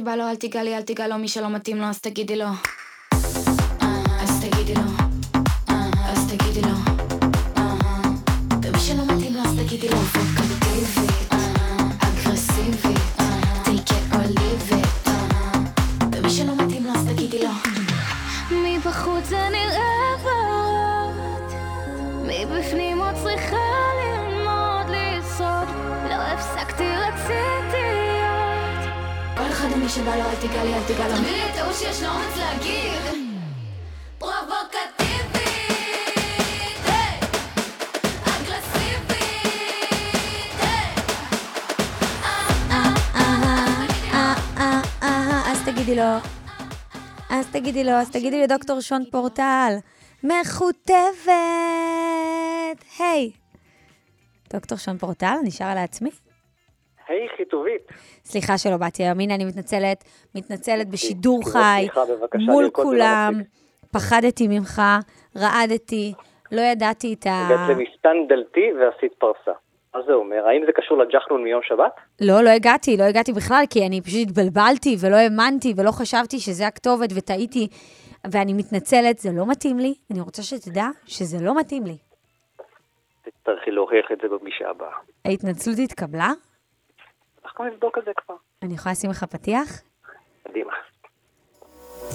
שבא 0.00 0.16
לו 0.16 0.28
אל 0.28 0.36
תיגע 0.36 0.62
לי 0.62 0.76
אל 0.76 0.82
תיגע 0.82 1.08
לו 1.08 1.18
מי 1.18 1.28
שלא 1.28 1.50
מתאים 1.50 1.76
לו 1.76 1.84
אז 1.84 2.00
תגידי 2.00 2.36
לו. 2.36 2.46
אז 4.20 4.44
תגידי 4.44 4.74
לו 4.74 5.09
שבא 30.00 30.16
לו 30.16 30.22
אל 30.22 30.36
תיגע 30.40 30.64
לי, 30.64 30.74
אל 30.74 30.82
תיגע 30.86 31.08
לו. 31.08 31.14
תמיד 31.14 31.32
לי 31.32 31.50
את 31.50 31.58
ההוא 31.58 31.72
שיש 31.72 32.02
לו 32.02 32.08
אומץ 32.08 32.36
להגיד 32.36 32.92
אז 47.30 47.46
תגידי 47.52 47.84
לו, 47.84 47.92
אז 47.92 48.10
תגידי 48.10 48.40
לו, 48.40 48.46
דוקטור 48.46 48.80
שון 48.80 49.04
פורטל, 49.10 49.72
מכותבת, 50.24 51.30
היי. 52.98 53.30
דוקטור 54.52 54.78
שון 54.78 54.98
פורטל, 54.98 55.34
נשאר 55.44 55.66
על 55.66 55.78
עצמי? 55.78 56.10
היי, 57.10 57.28
חיטובית. 57.36 57.82
סליחה 58.24 58.58
שלא 58.58 58.76
באתי 58.76 59.02
היום, 59.02 59.20
הנה 59.20 59.34
אני 59.34 59.44
מתנצלת, 59.44 60.04
מתנצלת 60.34 60.88
בשידור 60.88 61.40
קיבלת 61.44 61.54
חי, 61.54 61.88
מול 62.46 62.70
כולם. 62.72 63.32
פחדתי 63.92 64.48
ממך, 64.48 64.82
רעדתי, 65.36 66.14
לא 66.52 66.60
ידעתי 66.60 67.14
את 67.14 67.26
ה... 67.26 67.48
בעצם 67.48 67.80
הסתן 67.88 68.16
דלתי 68.28 68.72
ועשית 68.80 69.12
פרסה. 69.18 69.52
מה 69.94 70.00
זה 70.06 70.12
אומר? 70.12 70.48
האם 70.48 70.62
זה 70.66 70.72
קשור 70.72 70.98
לג'חנון 70.98 71.44
מיום 71.44 71.60
שבת? 71.62 71.92
לא, 72.20 72.42
לא 72.44 72.50
הגעתי, 72.50 72.96
לא 72.96 73.04
הגעתי 73.04 73.32
בכלל, 73.32 73.64
כי 73.70 73.86
אני 73.86 74.00
פשוט 74.00 74.20
התבלבלתי 74.28 74.96
ולא 75.00 75.16
האמנתי 75.16 75.74
ולא 75.76 75.90
חשבתי 75.90 76.38
שזה 76.38 76.66
הכתובת 76.66 77.10
וטעיתי, 77.16 77.68
ואני 78.32 78.52
מתנצלת, 78.52 79.18
זה 79.18 79.30
לא 79.32 79.46
מתאים 79.46 79.78
לי, 79.78 79.94
אני 80.10 80.20
רוצה 80.20 80.42
שתדע 80.42 80.86
שזה 81.06 81.38
לא 81.44 81.58
מתאים 81.58 81.84
לי. 81.84 81.96
תצטרכי 83.22 83.70
להוכיח 83.70 84.06
את 84.12 84.18
זה 84.22 84.28
בפגישה 84.28 84.68
הבאה. 84.70 84.94
ההתנצלות 85.24 85.78
התקבלה? 85.78 86.30
אנחנו 87.60 87.74
נבדוק 87.74 87.98
את 87.98 88.04
זה 88.04 88.10
כבר. 88.26 88.34
אני 88.62 88.74
יכולה 88.74 88.92
לשים 88.92 89.10
לך 89.10 89.24
פתיח? 89.24 89.80
קדימה. 90.48 90.72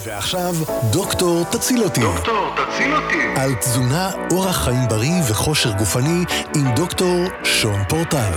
ועכשיו, 0.06 0.52
דוקטור 0.94 1.44
תציל 1.52 1.84
אותי. 1.84 2.02
דוקטור, 2.02 2.50
תציל 2.56 2.96
אותי. 2.96 3.42
על 3.42 3.56
תזונה, 3.60 4.12
אורח 4.32 4.66
חיים 4.66 4.88
בריא 4.90 5.22
וכושר 5.32 5.70
גופני 5.78 6.24
עם 6.56 6.76
דוקטור 6.76 7.16
שון 7.44 7.84
פורטל. 7.90 8.32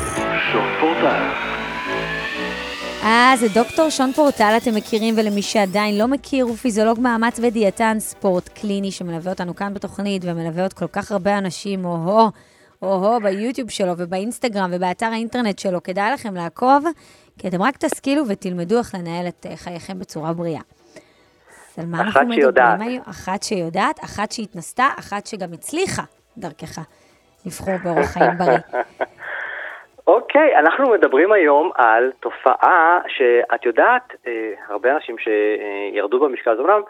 שון 0.53 0.69
פורטל. 0.81 1.23
אה, 3.03 3.33
זה 3.37 3.47
דוקטור 3.55 3.91
שון 3.91 4.13
פורטל, 4.13 4.55
אתם 4.63 4.75
מכירים, 4.75 5.15
ולמי 5.17 5.43
שעדיין 5.43 5.99
לא 5.99 6.09
מכיר, 6.09 6.45
הוא 6.45 6.57
פיזיולוג 6.57 7.01
מאמץ 7.01 7.41
ודיאטן 7.43 7.97
ספורט 8.01 8.49
קליני 8.49 8.91
שמלווה 8.91 9.33
אותנו 9.33 9.57
כאן 9.57 9.75
בתוכנית, 9.75 10.23
ומלווה 10.25 10.63
עוד 10.63 10.73
כל 10.73 10.87
כך 10.87 11.13
הרבה 11.13 11.39
אנשים, 11.39 11.85
או-הו, 11.85 12.31
או-הו, 12.83 13.21
ביוטיוב 13.21 13.71
שלו 13.71 13.93
ובאינסטגרם 13.99 14.71
ובאתר 14.73 15.07
האינטרנט 15.07 15.59
שלו. 15.59 15.83
כדאי 15.83 16.13
לכם 16.13 16.35
לעקוב, 16.35 16.85
כי 17.39 17.49
אתם 17.49 17.63
רק 17.63 17.75
תשכילו 17.77 18.23
ותלמדו 18.29 18.79
איך 18.79 18.95
לנהל 18.95 19.27
את 19.29 19.47
אה, 19.47 19.57
חייכם 19.57 19.99
בצורה 19.99 20.33
בריאה. 20.33 20.61
אז 20.61 21.79
על 21.79 21.87
מה 21.87 22.01
אנחנו 22.01 22.27
מדברים. 22.27 22.81
היום? 22.81 23.03
אחת 23.11 23.43
שיודעת, 23.43 23.99
אחת 24.05 24.33
שהתנסתה, 24.33 24.87
אחת 24.99 25.27
שגם 25.27 25.53
הצליחה, 25.53 26.03
דרכך, 26.39 26.79
לבחור 27.47 27.75
באורח 27.85 28.07
חיים 28.07 28.31
בריא. 28.39 28.59
אוקיי, 30.07 30.59
אנחנו 30.59 30.91
מדברים 30.91 31.33
היום 31.33 31.71
על 31.75 32.13
תופעה 32.21 33.01
שאת 33.09 33.65
יודעת, 33.67 34.15
אה, 34.27 34.53
הרבה 34.69 34.93
אנשים 34.95 35.17
שירדו 35.19 36.21
במשקל, 36.21 36.57
זה 36.57 36.63
אומנם 36.63 36.83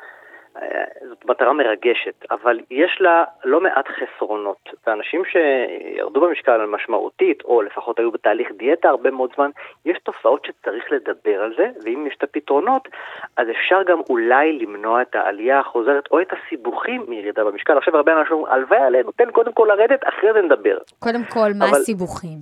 זאת 1.09 1.25
מטרה 1.25 1.53
מרגשת, 1.53 2.25
אבל 2.31 2.61
יש 2.71 2.97
לה 3.01 3.25
לא 3.45 3.61
מעט 3.61 3.85
חסרונות. 3.89 4.57
ואנשים 4.87 5.23
שירדו 5.25 6.21
במשקל 6.21 6.67
משמעותית, 6.67 7.43
או 7.45 7.63
לפחות 7.63 7.99
היו 7.99 8.11
בתהליך 8.11 8.49
דיאטה 8.57 8.89
הרבה 8.89 9.11
מאוד 9.11 9.31
זמן, 9.37 9.51
יש 9.85 9.99
תופעות 10.05 10.45
שצריך 10.45 10.85
לדבר 10.93 11.43
על 11.43 11.55
זה, 11.57 11.69
ואם 11.85 12.07
יש 12.07 12.15
את 12.19 12.23
הפתרונות, 12.23 12.89
אז 13.37 13.47
אפשר 13.51 13.83
גם 13.89 13.99
אולי 14.11 14.59
למנוע 14.59 15.03
את 15.03 15.15
העלייה 15.15 15.61
החוזרת, 15.61 16.05
או 16.11 16.21
את 16.21 16.29
הסיבוכים 16.33 17.05
מירידה 17.09 17.45
במשקל. 17.45 17.79
עכשיו 17.79 17.97
הרבה 17.97 18.21
אנשים 18.21 18.33
אומרים, 18.37 18.53
הלוואי 18.55 18.79
עלינו, 18.81 19.13
תן 19.13 19.31
קודם 19.31 19.53
כל 19.53 19.69
לרדת, 19.73 20.01
אחרי 20.09 20.33
זה 20.33 20.43
נדבר. 20.43 20.79
קודם 20.99 21.25
כל, 21.29 21.49
מה 21.59 21.65
אבל- 21.71 21.79
הסיבוכים? 21.81 22.39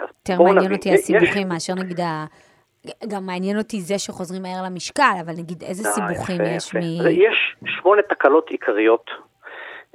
אז 0.00 0.08
יותר 0.28 0.42
מעניין. 0.42 0.72
אותי 0.72 0.88
יש- 0.88 0.94
הסיבוכים 1.00 1.48
מאשר 1.48 1.72
נגיד 1.74 2.00
ה... 2.00 2.24
גם 3.08 3.26
מעניין 3.26 3.58
אותי 3.58 3.80
זה 3.80 3.98
שחוזרים 3.98 4.42
מהר 4.42 4.62
למשקל, 4.66 5.14
אבל 5.24 5.32
נגיד 5.38 5.62
איזה 5.62 5.88
אה, 5.88 5.92
סיבוכים 5.92 6.40
יפה, 6.40 6.56
יש 6.56 6.68
יפה. 6.68 6.78
מ... 6.78 7.10
יש 7.10 7.54
שמונה 7.64 8.02
תקלות 8.02 8.50
עיקריות. 8.50 9.10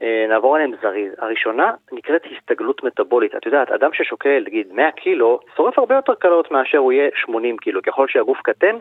אה, 0.02 0.26
נעבור 0.30 0.56
עליהן 0.56 0.72
זריז. 0.82 1.14
הראשונה 1.18 1.74
נקראת 1.92 2.22
הסתגלות 2.32 2.84
מטבולית. 2.84 3.36
את 3.36 3.46
יודעת, 3.46 3.72
אדם 3.72 3.90
ששוקל, 3.94 4.44
נגיד, 4.46 4.68
100 4.72 4.92
קילו, 4.92 5.40
שורף 5.56 5.80
הרבה 5.80 5.96
יותר 5.96 6.14
קלות 6.16 6.52
מאשר 6.52 6.78
הוא 6.78 6.92
יהיה 6.92 7.10
80 7.16 7.58
קילו. 7.58 7.82
ככל 7.82 8.08
שהגוף 8.08 8.38
קטן, 8.44 8.76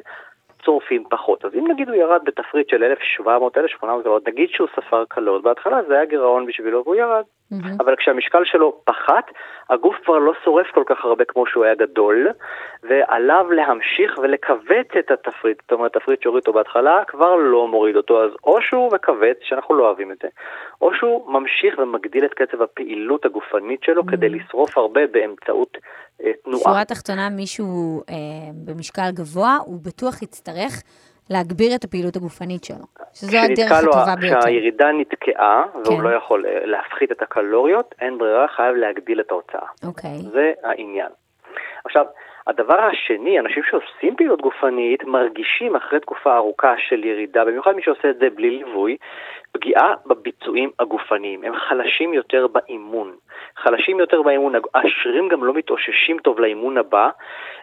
צורפים 0.64 1.04
פחות. 1.10 1.44
אז 1.44 1.54
אם 1.54 1.70
נגיד 1.70 1.88
הוא 1.88 1.96
ירד 1.96 2.20
בתפריט 2.24 2.68
של 2.68 2.92
1,700-1,800 3.22 3.86
קלות, 4.02 4.28
נגיד 4.28 4.48
שהוא 4.50 4.68
ספר 4.76 5.04
קלות, 5.08 5.42
בהתחלה 5.42 5.82
זה 5.88 5.94
היה 5.94 6.04
גירעון 6.04 6.46
בשבילו 6.46 6.82
והוא 6.84 6.94
ירד. 6.94 7.24
מהמם. 7.50 7.76
אבל 7.80 7.96
כשהמשקל 7.96 8.44
שלו 8.44 8.80
פחת, 8.84 9.30
הגוף 9.70 9.96
כבר 10.04 10.18
לא 10.18 10.32
שורף 10.44 10.66
כל 10.74 10.82
כך 10.86 11.04
הרבה 11.04 11.24
כמו 11.24 11.46
שהוא 11.46 11.64
היה 11.64 11.74
גדול, 11.74 12.28
ועליו 12.82 13.46
להמשיך 13.50 14.18
ולכווץ 14.22 14.88
את 14.98 15.10
התפריט. 15.10 15.62
זאת 15.62 15.72
אומרת, 15.72 15.92
תפריט 15.92 16.22
שהוריד 16.22 16.40
אותו 16.40 16.52
בהתחלה 16.52 17.02
כבר 17.08 17.36
לא 17.36 17.68
מוריד 17.68 17.96
אותו, 17.96 18.24
אז 18.24 18.30
או 18.44 18.62
שהוא 18.62 18.92
מכווץ, 18.92 19.36
שאנחנו 19.42 19.74
לא 19.74 19.86
אוהבים 19.86 20.12
את 20.12 20.18
זה, 20.22 20.28
או 20.80 20.94
שהוא 20.94 21.32
ממשיך 21.32 21.78
ומגדיל 21.78 22.24
את 22.24 22.34
קצב 22.34 22.62
הפעילות 22.62 23.24
הגופנית 23.24 23.82
שלו 23.82 24.06
כדי 24.06 24.28
לשרוף 24.28 24.78
הרבה 24.78 25.06
באמצעות 25.06 25.76
אה, 26.22 26.32
תנועה. 26.44 26.62
שורה 26.64 26.84
תחתונה, 26.84 27.28
מישהו 27.30 28.02
אה, 28.08 28.14
במשקל 28.64 29.10
גבוה, 29.14 29.56
הוא 29.64 29.78
בטוח 29.82 30.22
יצטרך 30.22 30.82
להגביר 31.30 31.74
את 31.74 31.84
הפעילות 31.84 32.16
הגופנית 32.16 32.64
שלו. 32.64 32.86
שזו 33.14 33.38
הדרך 33.38 33.84
לו, 33.84 33.90
הטובה 33.90 34.16
ביותר. 34.20 34.40
כשהירידה 34.40 34.92
נתקעה, 34.92 35.64
והוא 35.84 35.98
כן. 35.98 36.04
לא 36.04 36.08
יכול 36.08 36.46
אה, 36.46 36.66
להפחית 36.66 37.12
את 37.12 37.22
הקלוריות, 37.22 37.94
אין 38.00 38.18
ברירה, 38.18 38.48
חייב 38.48 38.76
להגדיל 38.76 39.20
את 39.20 39.30
ההוצאה. 39.30 39.68
אוקיי. 39.86 40.18
זה 40.32 40.52
העניין. 40.64 41.08
עכשיו, 41.84 42.06
הדבר 42.46 42.80
השני, 42.80 43.40
אנשים 43.40 43.62
שעושים 43.70 44.16
פעילות 44.16 44.40
גופנית 44.40 45.04
מרגישים 45.04 45.76
אחרי 45.76 46.00
תקופה 46.00 46.36
ארוכה 46.36 46.74
של 46.88 47.04
ירידה, 47.04 47.44
במיוחד 47.44 47.72
מי 47.72 47.82
שעושה 47.82 48.10
את 48.10 48.18
זה 48.18 48.30
בלי 48.34 48.50
ליווי, 48.50 48.96
פגיעה 49.56 49.94
בביצועים 50.06 50.70
הגופניים. 50.78 51.44
הם 51.44 51.56
חלשים 51.56 52.14
יותר 52.14 52.46
באימון. 52.46 53.12
חלשים 53.56 54.00
יותר 54.00 54.22
באימון, 54.22 54.52
השרירים 54.74 55.28
גם 55.28 55.44
לא 55.44 55.54
מתאוששים 55.54 56.18
טוב 56.18 56.40
לאימון 56.40 56.78
הבא, 56.78 57.08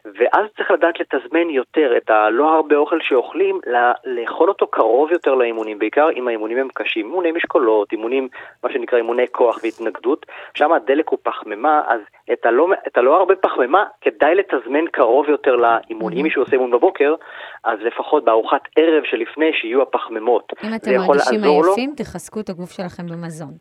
ואז 0.06 0.46
צריך 0.58 0.72
לדעת 0.72 1.00
לתזמן 1.00 1.50
יותר 1.50 1.98
את 1.98 2.10
הלא 2.10 2.50
הרבה 2.50 2.76
אוכל 2.76 3.00
שאוכלים, 3.02 3.60
לאכול 4.06 4.50
אותו 4.50 4.68
קרוב 4.68 5.12
יותר 5.12 5.36
לאימונים, 5.36 5.80
בעיקר 5.80 6.10
אם 6.16 6.28
האימונים 6.28 6.58
הם 6.58 6.68
קשים. 6.74 7.06
אימוני 7.06 7.32
משקולות, 7.32 7.92
אימונים, 7.92 8.28
מה 8.64 8.72
שנקרא 8.72 8.98
אימוני 8.98 9.28
כוח 9.32 9.60
והתנגדות, 9.64 10.26
שם 10.54 10.72
הדלק 10.72 11.10
הוא 11.10 11.20
פחמימה, 11.24 11.82
אז 11.88 12.02
את 12.34 12.46
הלא, 12.46 12.68
את 12.88 12.98
הלא 12.98 13.18
הרבה 13.18 13.36
פחמימה 13.36 13.84
כדאי 14.02 14.36
לתזמן 14.36 14.88
קרוב 14.92 15.30
יותר 15.30 15.56
לאימון. 15.56 16.14
אם 16.14 16.24
מישהו 16.24 16.42
עושה 16.42 16.52
אימון 16.54 16.72
בבוקר, 16.72 17.16
אז 17.64 17.80
לפחות 17.82 18.26
בארוחת 18.26 18.62
ערב 18.76 19.04
שלפני 19.04 19.52
שיהיו 19.54 19.82
הפחמימות. 19.82 20.54
אם 20.64 20.76
אתם 20.76 20.92
מרגישים 20.92 21.40
לעזור 21.42 21.64
לו. 21.64 21.68
עייפים, 21.68 21.94
תחזקו 21.98 22.40
את 22.40 22.50
הגוף 22.50 22.72
שלכם 22.72 23.08
במזון. 23.08 23.54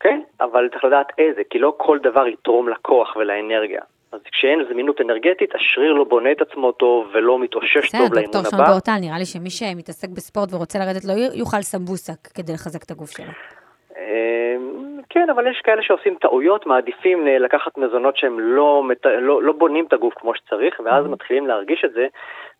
כן, 0.00 0.20
אבל 0.40 0.68
צריך 0.72 0.84
לדעת 0.84 1.06
איזה, 1.18 1.42
כי 1.50 1.58
לא 1.58 1.74
כל 1.76 1.98
דבר 2.02 2.26
יתרום 2.26 2.68
לכוח 2.68 3.16
ולאנרגיה. 3.16 3.80
אז 4.12 4.20
כשאין 4.32 4.64
זמינות 4.70 5.00
אנרגטית, 5.00 5.54
השריר 5.54 5.92
לא 5.92 6.04
בונה 6.04 6.32
את 6.32 6.40
עצמו 6.40 6.72
טוב 6.72 7.10
ולא 7.12 7.38
מתאושש 7.38 7.76
בסדר, 7.76 7.98
טוב 7.98 8.14
לאימון 8.14 8.32
דוקטור 8.32 8.50
שון 8.50 8.60
הבא. 8.60 8.70
פורטל, 8.70 8.98
נראה 9.00 9.18
לי 9.18 9.24
שמי 9.24 9.50
שמתעסק 9.50 10.08
בספורט 10.08 10.48
ורוצה 10.52 10.78
לרדת 10.78 11.04
לא 11.04 11.12
יאכל 11.34 11.62
סמבוסק 11.62 12.26
כדי 12.34 12.52
לחזק 12.52 12.82
את 12.82 12.90
הגוף 12.90 13.10
שלו. 13.10 13.32
אמ, 13.98 14.98
כן, 15.10 15.30
אבל 15.30 15.50
יש 15.50 15.60
כאלה 15.64 15.82
שעושים 15.82 16.14
טעויות, 16.20 16.66
מעדיפים 16.66 17.28
אה, 17.28 17.38
לקחת 17.38 17.78
מזונות 17.78 18.16
שהם 18.16 18.40
לא, 18.40 18.82
לא, 19.20 19.42
לא 19.42 19.52
בונים 19.52 19.84
את 19.84 19.92
הגוף 19.92 20.14
כמו 20.16 20.34
שצריך, 20.34 20.80
ואז 20.84 21.06
מתחילים 21.06 21.46
להרגיש 21.46 21.84
את 21.84 21.92
זה, 21.92 22.06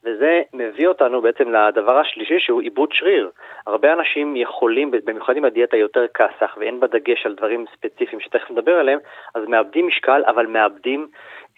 וזה 0.04 0.42
מביא 0.52 0.88
אותנו 0.88 1.22
בעצם 1.22 1.52
לדבר 1.52 1.98
השלישי 1.98 2.38
שהוא 2.38 2.60
עיבוד 2.60 2.92
שריר. 2.92 3.30
הרבה 3.66 3.92
אנשים 3.92 4.36
יכולים, 4.36 4.90
במיוחד 5.04 5.36
אם 5.36 5.44
הדיאטה 5.44 5.76
יותר 5.76 6.06
כסח 6.14 6.56
ואין 6.60 6.80
בה 6.80 6.86
דגש 6.86 7.26
על 7.26 7.34
דברים 7.34 7.64
ספציפיים 7.76 8.20
שתכף 8.20 8.50
נדבר 8.50 8.72
עליהם, 8.72 8.98
אז 9.34 9.42
מאבדים 9.48 9.86
משקל, 9.86 10.22
אבל 10.26 10.46
מאבדים 10.46 11.08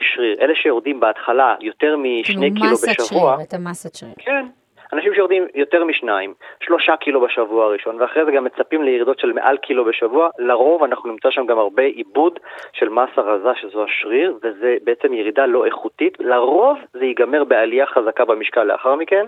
שריר. 0.00 0.36
אלה 0.40 0.54
שיורדים 0.54 1.00
בהתחלה 1.00 1.54
יותר 1.60 1.96
משני 1.96 2.22
כאילו 2.24 2.54
קילו 2.54 2.72
מסת 2.72 2.88
בשבוע, 3.00 3.34
שריר, 3.34 3.46
את 3.48 3.54
המסת 3.54 3.94
שריר. 3.94 4.14
כן. 4.18 4.46
אנשים 4.92 5.14
שיורדים 5.14 5.46
יותר 5.54 5.84
משניים, 5.84 6.34
שלושה 6.60 6.96
קילו 6.96 7.20
בשבוע 7.20 7.64
הראשון, 7.64 8.00
ואחרי 8.00 8.24
זה 8.24 8.30
גם 8.30 8.44
מצפים 8.44 8.82
לירידות 8.82 9.18
של 9.18 9.32
מעל 9.32 9.56
קילו 9.56 9.84
בשבוע, 9.84 10.28
לרוב 10.38 10.84
אנחנו 10.84 11.10
נמצא 11.10 11.30
שם 11.30 11.46
גם 11.46 11.58
הרבה 11.58 11.82
עיבוד 11.82 12.38
של 12.72 12.88
מסה 12.88 13.20
רזה, 13.20 13.48
שזו 13.54 13.84
השריר, 13.84 14.38
וזה 14.42 14.76
בעצם 14.84 15.14
ירידה 15.14 15.46
לא 15.46 15.66
איכותית. 15.66 16.16
לרוב 16.20 16.78
זה 16.92 17.04
ייגמר 17.04 17.44
בעלייה 17.44 17.86
חזקה 17.86 18.24
במשקל 18.24 18.64
לאחר 18.64 18.94
מכן. 18.94 19.26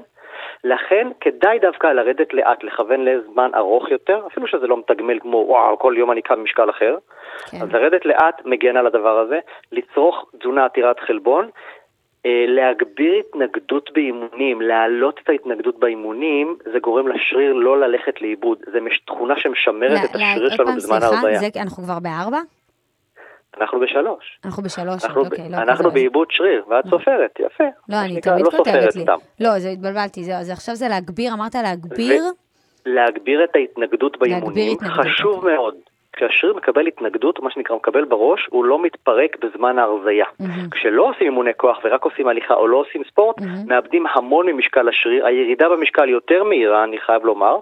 לכן 0.64 1.08
כדאי 1.20 1.58
דווקא 1.58 1.86
לרדת 1.86 2.34
לאט, 2.34 2.64
לכוון 2.64 3.04
לזמן 3.04 3.50
ארוך 3.54 3.90
יותר, 3.90 4.20
אפילו 4.26 4.46
שזה 4.46 4.66
לא 4.66 4.76
מתגמל 4.76 5.18
כמו 5.18 5.44
וואו, 5.48 5.78
כל 5.78 5.94
יום 5.96 6.12
אני 6.12 6.22
קם 6.22 6.34
במשקל 6.34 6.70
אחר. 6.70 6.96
כן. 7.50 7.56
אז 7.62 7.72
לרדת 7.72 8.06
לאט 8.06 8.42
מגן 8.44 8.76
על 8.76 8.86
הדבר 8.86 9.18
הזה, 9.18 9.38
לצרוך 9.72 10.30
תזונה 10.40 10.64
עתירת 10.64 11.00
חלבון, 11.00 11.50
להגביר 12.48 13.14
התנגדות 13.28 13.90
באימונים, 13.94 14.60
להעלות 14.60 15.20
את 15.24 15.28
ההתנגדות 15.28 15.78
באימונים, 15.80 16.56
זה 16.72 16.78
גורם 16.78 17.08
לשריר 17.08 17.52
לא 17.52 17.80
ללכת 17.80 18.22
לאיבוד. 18.22 18.58
זה 18.72 18.80
מש- 18.80 18.98
תכונה 19.06 19.34
שמשמרת 19.36 20.04
את 20.04 20.14
לא, 20.14 20.20
לא, 20.20 20.24
השריר 20.26 20.42
עוד 20.48 20.52
שלנו 20.56 20.76
בזמן. 20.76 21.00
זה- 21.40 21.60
אנחנו 21.62 21.82
כבר 21.84 21.98
בארבע? 22.02 22.38
אנחנו 23.60 23.80
בשלוש. 23.80 24.38
אנחנו 24.44 24.62
בשלוש, 24.62 25.04
אנחנו, 25.04 25.24
אוקיי, 25.24 25.48
לא 25.50 25.56
אנחנו 25.56 25.84
כזה. 25.84 25.94
בעיבוד 25.94 26.26
שריר, 26.30 26.64
ואת 26.68 26.84
סופרת, 26.90 27.40
יפה. 27.40 27.64
לא, 27.88 27.96
אני 28.04 28.20
תמיד 28.20 28.44
לא 28.44 28.50
כותבת 28.50 28.96
לי. 28.96 29.02
סתם. 29.02 29.16
לא, 29.40 29.58
זה 29.58 29.68
התבלבלתי, 29.68 30.24
זהו, 30.24 30.34
אז 30.34 30.50
עכשיו 30.50 30.74
זה 30.74 30.88
להגביר, 30.88 31.32
אמרת 31.32 31.54
להגביר? 31.54 32.22
להגביר 32.86 33.44
את 33.44 33.56
ההתנגדות 33.56 34.18
באימונים, 34.18 34.72
התנגדות, 34.72 34.96
חשוב 35.06 35.34
אוקיי. 35.34 35.54
מאוד. 35.54 35.74
כשהשריר 36.12 36.54
מקבל 36.54 36.86
התנגדות, 36.86 37.42
מה 37.42 37.50
שנקרא 37.50 37.76
מקבל 37.76 38.04
בראש, 38.04 38.48
הוא 38.50 38.64
לא 38.64 38.82
מתפרק 38.82 39.36
בזמן 39.44 39.78
ההרזייה. 39.78 40.26
מהמם. 40.40 40.70
כשלא 40.70 41.02
עושים 41.02 41.26
אימוני 41.26 41.50
כוח 41.56 41.78
ורק 41.84 42.04
עושים 42.04 42.28
הליכה 42.28 42.54
או 42.54 42.68
לא 42.68 42.76
עושים 42.76 43.02
ספורט, 43.08 43.40
מהמם. 43.40 43.68
מאבדים 43.68 44.06
המון 44.14 44.46
ממשקל 44.46 44.88
השריר. 44.88 45.26
הירידה 45.26 45.68
במשקל 45.68 46.08
יותר 46.08 46.44
מהירה, 46.44 46.84
אני 46.84 46.98
חייב 46.98 47.24
לומר, 47.24 47.56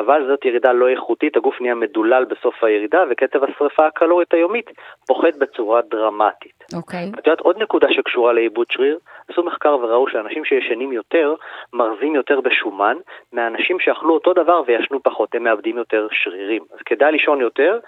אבל 0.00 0.26
זאת 0.28 0.44
ירידה 0.44 0.72
לא 0.72 0.88
איכותית, 0.88 1.36
הגוף 1.36 1.60
נהיה 1.60 1.74
מדולל 1.74 2.24
בסוף 2.24 2.64
הירידה, 2.64 3.04
וקצב 3.10 3.44
השרפה 3.44 3.86
הקלורית 3.86 4.34
היומית 4.34 4.70
פוחת 5.06 5.34
בצורה 5.38 5.80
דרמטית. 5.90 6.64
אוקיי. 6.76 7.10
את 7.18 7.26
יודעת 7.26 7.40
עוד 7.40 7.62
נקודה 7.62 7.88
שקשורה 7.90 8.32
לעיבוד 8.32 8.66
שריר? 8.70 8.98
עשו 9.28 9.42
מחקר 9.42 9.76
וראו 9.82 10.08
שאנשים 10.08 10.44
שישנים 10.44 10.92
יותר, 10.92 11.34
מרזים 11.72 12.14
יותר 12.14 12.40
בשומן, 12.40 12.96
מהאנשים 13.32 13.80
שאכלו 13.80 14.14
אותו 14.14 14.32
דבר 14.32 14.62
וישנו 14.66 15.02
פחות, 15.02 15.34
הם 15.34 15.44
מאבדים 15.44 15.76
יותר 15.78 16.08
שרירים. 16.12 16.62
אז 16.72 16.78
כדאי 16.86 17.12
לישון 17.12 17.40
יותר 17.40 17.78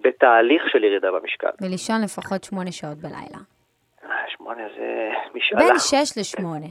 בתהליך 0.00 0.62
של 0.72 0.84
ירידה 0.84 1.12
במשקל. 1.12 1.50
ולישון 1.60 2.02
לפחות 2.04 2.44
שמונה 2.44 2.72
שעות 2.72 2.98
בלילה. 2.98 3.38
אה, 4.04 4.10
שמונה 4.28 4.62
זה 4.76 5.10
משאלה. 5.34 5.60
בין 5.60 5.78
שש 5.78 6.18
לשמונה. 6.18 6.66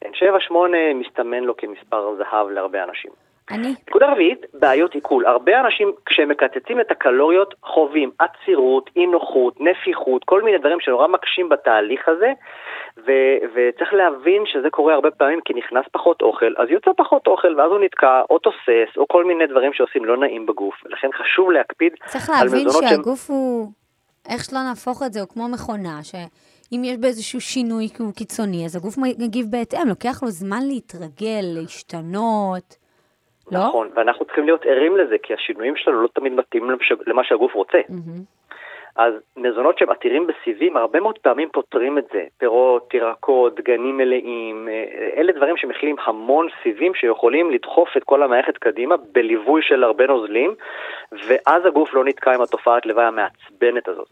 כן, 0.00 0.10
שבע, 0.14 0.40
שמונה 0.40 0.94
מסתמן 0.94 1.44
לו 1.44 1.56
כמספר 1.56 2.14
זהב 2.16 2.48
להרבה 2.48 2.84
אנשים. 2.84 3.10
אני? 3.50 3.74
נקודה 3.88 4.12
רביעית, 4.12 4.46
בעיות 4.54 4.94
עיכול. 4.94 5.26
הרבה 5.26 5.60
אנשים, 5.60 5.92
כשהם 6.06 6.28
מקצצים 6.28 6.80
את 6.80 6.90
הקלוריות, 6.90 7.54
חווים 7.62 8.10
עצירות, 8.18 8.90
אי 8.96 9.06
נוחות, 9.06 9.60
נפיחות, 9.60 10.24
כל 10.24 10.42
מיני 10.42 10.58
דברים 10.58 10.80
שנורא 10.80 11.06
מקשים 11.06 11.48
בתהליך 11.48 12.08
הזה, 12.08 12.32
ו- 13.06 13.38
וצריך 13.54 13.94
להבין 13.94 14.42
שזה 14.46 14.70
קורה 14.70 14.94
הרבה 14.94 15.10
פעמים 15.10 15.40
כי 15.44 15.52
נכנס 15.54 15.84
פחות 15.92 16.22
אוכל, 16.22 16.52
אז 16.58 16.68
יוצא 16.70 16.90
פחות 16.96 17.26
אוכל, 17.26 17.54
ואז 17.60 17.70
הוא 17.70 17.80
נתקע, 17.80 18.22
או 18.30 18.38
תוסס, 18.38 18.96
או 18.96 19.08
כל 19.08 19.24
מיני 19.24 19.46
דברים 19.46 19.72
שעושים 19.72 20.04
לא 20.04 20.16
נעים 20.16 20.46
בגוף. 20.46 20.74
ולכן 20.84 21.08
חשוב 21.18 21.50
להקפיד 21.50 21.92
צריך 22.06 22.30
על 22.30 22.44
להבין 22.44 22.66
מזונות 22.66 22.88
שהם... 22.88 22.96
שהגוף 22.96 23.30
הוא, 23.30 23.66
איך 24.28 24.44
שלא 24.44 24.58
נהפוך 24.68 25.02
את 25.06 25.12
זה, 25.12 25.20
הוא 25.20 25.28
כמו 25.28 25.48
מכונה, 25.48 25.98
שאם 26.02 26.82
יש 26.84 26.96
באיזשהו 26.96 27.40
שינוי 27.40 27.88
קיצוני, 28.16 28.64
אז 28.64 28.76
הגוף 28.76 28.98
מגיב 28.98 29.46
בהתאם, 29.50 29.88
לוקח 29.88 30.22
לו 30.22 30.28
זמן 30.28 30.62
להתרגל, 30.68 31.42
להשתנות. 31.42 32.87
לא? 33.52 33.58
נכון, 33.58 33.88
ואנחנו 33.94 34.24
צריכים 34.24 34.44
להיות 34.44 34.66
ערים 34.66 34.96
לזה, 34.96 35.16
כי 35.22 35.34
השינויים 35.34 35.76
שלנו 35.76 36.02
לא 36.02 36.08
תמיד 36.14 36.32
מתאימים 36.32 36.76
למה 37.06 37.24
שהגוף 37.24 37.54
רוצה. 37.54 37.78
מהמם. 37.88 38.22
אז 38.98 39.14
מזונות 39.36 39.78
שהם 39.78 39.90
עתירים 39.90 40.26
בסיבים, 40.26 40.76
הרבה 40.76 41.00
מאוד 41.00 41.18
פעמים 41.18 41.48
פותרים 41.52 41.98
את 41.98 42.04
זה. 42.12 42.24
פירות, 42.38 42.94
ירקות, 42.94 43.54
דגנים 43.54 43.96
מלאים, 43.96 44.68
אה, 44.68 45.10
אלה 45.16 45.32
דברים 45.32 45.56
שמכילים 45.56 45.96
המון 46.04 46.48
סיבים 46.62 46.94
שיכולים 46.94 47.50
לדחוף 47.50 47.96
את 47.96 48.04
כל 48.04 48.22
המערכת 48.22 48.58
קדימה 48.58 48.94
בליווי 49.12 49.62
של 49.62 49.84
הרבה 49.84 50.06
נוזלים, 50.06 50.54
ואז 51.12 51.66
הגוף 51.66 51.94
לא 51.94 52.04
נתקע 52.04 52.34
עם 52.34 52.40
התופעת 52.40 52.86
לוואי 52.86 53.04
המעצבנת 53.04 53.88
הזאת. 53.88 54.08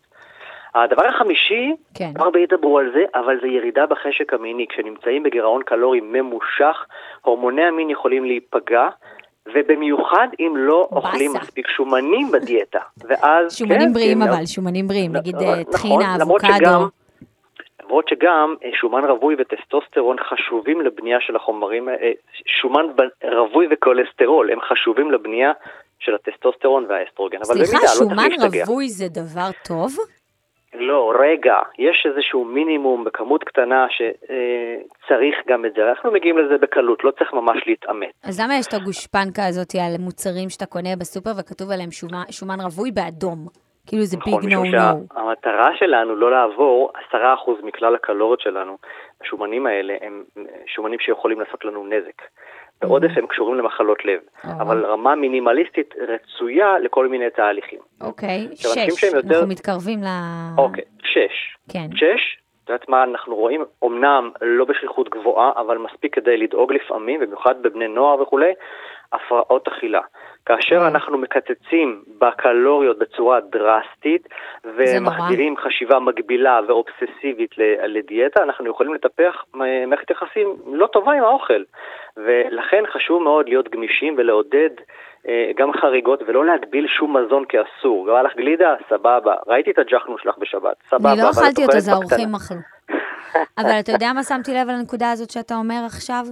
הדבר 0.75 1.07
החמישי, 1.07 1.73
כן. 1.95 2.11
הרבה 2.19 2.41
ידברו 2.41 2.79
על 2.79 2.91
זה, 2.95 3.05
אבל 3.15 3.41
זה 3.41 3.47
ירידה 3.47 3.87
בחשק 3.87 4.35
המיני. 4.35 4.67
כשנמצאים 4.67 5.23
בגירעון 5.23 5.63
קלורי 5.63 6.01
ממושך, 6.01 6.87
הורמוני 7.23 7.65
המין 7.65 7.91
יכולים 7.91 8.25
להיפגע, 8.25 8.89
ובמיוחד 9.55 10.29
אם 10.41 10.53
לא 10.57 10.89
אוכלים 10.93 11.33
באסה. 11.33 11.45
מספיק 11.45 11.69
שומנים 11.69 12.31
בדיאטה. 12.33 12.79
ואז, 13.09 13.57
שומנים 13.57 13.81
כן, 13.81 13.93
בריאים 13.93 14.23
כן, 14.23 14.29
אבל, 14.29 14.47
שומנים 14.47 14.89
בריאים, 14.89 15.17
נגיד 15.17 15.37
נכון, 15.37 15.49
אה, 15.49 15.65
טחינה, 15.65 16.17
למרות 16.21 16.45
אבוקדו. 16.45 16.89
למרות 17.85 18.09
שגם 18.09 18.55
אה, 18.65 18.71
שומן 18.81 19.05
רווי 19.05 19.37
וטסטוסטרון 19.39 20.17
חשובים 20.29 20.81
לבנייה 20.81 21.19
של 21.21 21.37
החומרים, 21.37 21.89
אה, 21.89 21.95
שומן 22.61 22.87
רווי 23.25 23.67
וכולסטרול 23.71 24.51
הם 24.51 24.61
חשובים 24.61 25.11
לבנייה 25.11 25.53
של 25.99 26.15
הטסטוסטרון 26.15 26.87
והאסטרוגן. 26.89 27.39
אבל 27.39 27.55
סליחה, 27.55 27.73
במידה, 27.73 27.87
לא 27.87 27.95
שומן 27.99 28.31
להשתגע. 28.31 28.65
רווי 28.67 28.89
זה 28.89 29.09
דבר 29.09 29.51
טוב? 29.65 29.97
לא, 30.79 31.13
רגע, 31.21 31.57
יש 31.79 32.07
איזשהו 32.11 32.45
מינימום 32.45 33.05
בכמות 33.05 33.45
קטנה 33.45 33.87
שצריך 33.91 35.37
גם 35.49 35.65
את 35.65 35.75
זה. 35.75 35.89
אנחנו 35.89 36.13
מגיעים 36.13 36.39
לזה 36.39 36.59
בקלות, 36.59 37.05
לא 37.05 37.11
צריך 37.11 37.33
ממש 37.33 37.63
להתעמת. 37.67 38.13
אז 38.25 38.41
למה 38.41 38.55
יש 38.55 38.67
את 38.67 38.75
הגושפנקה 38.75 39.47
הזאת 39.47 39.75
על 39.75 39.97
מוצרים 39.99 40.51
שאתה 40.51 40.67
קונה 40.67 40.97
בסופר 41.01 41.31
וכתוב 41.41 41.71
עליהם 41.71 41.91
שומן, 41.91 42.23
שומן 42.31 42.61
רווי 42.61 42.91
באדום? 42.91 43.47
כאילו 43.87 44.03
זה 44.03 44.17
ביג 44.25 44.35
נו 44.35 44.39
משום 44.39 44.65
נו. 44.65 45.07
שהמטרה 45.15 45.77
שלנו 45.79 46.17
לא 46.17 46.31
לעבור 46.31 46.93
10% 47.13 47.17
מכלל 47.63 47.95
הקלוריות 47.95 48.41
שלנו. 48.41 48.77
השומנים 49.23 49.67
האלה 49.67 49.95
הם 50.01 50.25
שומנים 50.67 50.99
שיכולים 50.99 51.41
לעשות 51.41 51.65
לנו 51.65 51.87
נזק. 51.87 52.23
בעודף 52.81 53.11
הם 53.17 53.27
קשורים 53.27 53.59
למחלות 53.59 54.05
לב, 54.05 54.21
אה. 54.45 54.51
אבל 54.61 54.87
רמה 54.87 55.15
מינימליסטית 55.15 55.95
רצויה 56.09 56.79
לכל 56.79 57.09
מיני 57.09 57.31
תהליכים. 57.31 57.79
אוקיי, 58.01 58.49
שש. 58.55 59.05
אנחנו 59.15 59.47
מתקרבים 59.49 60.03
ל... 60.03 60.07
אוקיי, 60.59 60.85
שש. 61.03 61.57
כן. 61.73 61.87
שש, 61.95 62.39
את 62.65 62.71
יודעת 62.71 62.89
מה 62.89 63.05
אנחנו 63.05 63.37
רואים? 63.37 63.65
אמנם 63.85 64.31
לא 64.41 64.65
בשכיחות 64.65 65.09
גבוהה, 65.09 65.53
אבל 65.57 65.79
מספיק 65.79 66.15
כדי 66.15 66.37
לדאוג 66.37 66.73
לפעמים, 66.73 67.21
במיוחד 67.21 67.63
בבני 67.63 67.89
נוער 67.89 68.23
וכולי, 68.23 68.53
הפרעות 69.13 69.69
אכילה. 69.69 70.01
כאשר. 70.47 70.89
אנחנו 70.89 71.19
מקצצים 71.19 72.03
בקלוריות 72.19 72.99
בצורה 72.99 73.41
דרסטית, 73.41 74.29
ומחדירים 74.65 75.57
חשיבה 75.57 75.99
מגבילה 75.99 76.61
ואובססיבית 76.69 77.51
לדיאטה, 77.87 78.43
אנחנו 78.43 78.71
יכולים 78.71 78.95
לטפח 78.95 79.45
מערכת 79.55 80.11
יחסים 80.11 80.57
לא 80.73 80.87
טובה 80.87 81.13
עם 81.13 81.23
האוכל. 81.23 81.63
ולכן 82.17 82.85
חשוב 82.93 83.23
מאוד 83.23 83.49
להיות 83.49 83.69
גמישים 83.69 84.15
ולעודד 84.19 84.71
אה, 85.29 85.51
גם 85.57 85.73
חריגות, 85.73 86.23
ולא 86.27 86.47
להגביל 86.47 86.87
שום 86.89 87.17
מזון 87.17 87.45
כאסור. 87.49 88.07
בא 88.07 88.23
לך 88.23 88.37
גלידה? 88.37 88.75
סבבה. 88.91 89.35
ראיתי 89.47 89.71
את 89.71 89.79
הג'חנון 89.79 90.17
שלך 90.23 90.39
בשבת, 90.39 90.77
סבבה. 90.91 91.13
אני 91.13 91.21
לא 91.21 91.31
אכלתי 91.31 91.65
אותו, 91.65 91.81
זה 91.81 91.93
האורחים. 91.93 92.35
אכלו. 92.35 92.57
אבל 93.59 93.81
אתה 93.81 93.93
יודע 93.93 94.13
מה 94.15 94.23
שמתי 94.23 94.55
לב 94.55 94.69
על 94.69 94.75
הנקודה 94.81 95.11
הזאת 95.11 95.31
שאתה 95.31 95.55
אומר 95.55 95.81
עכשיו? 95.87 96.25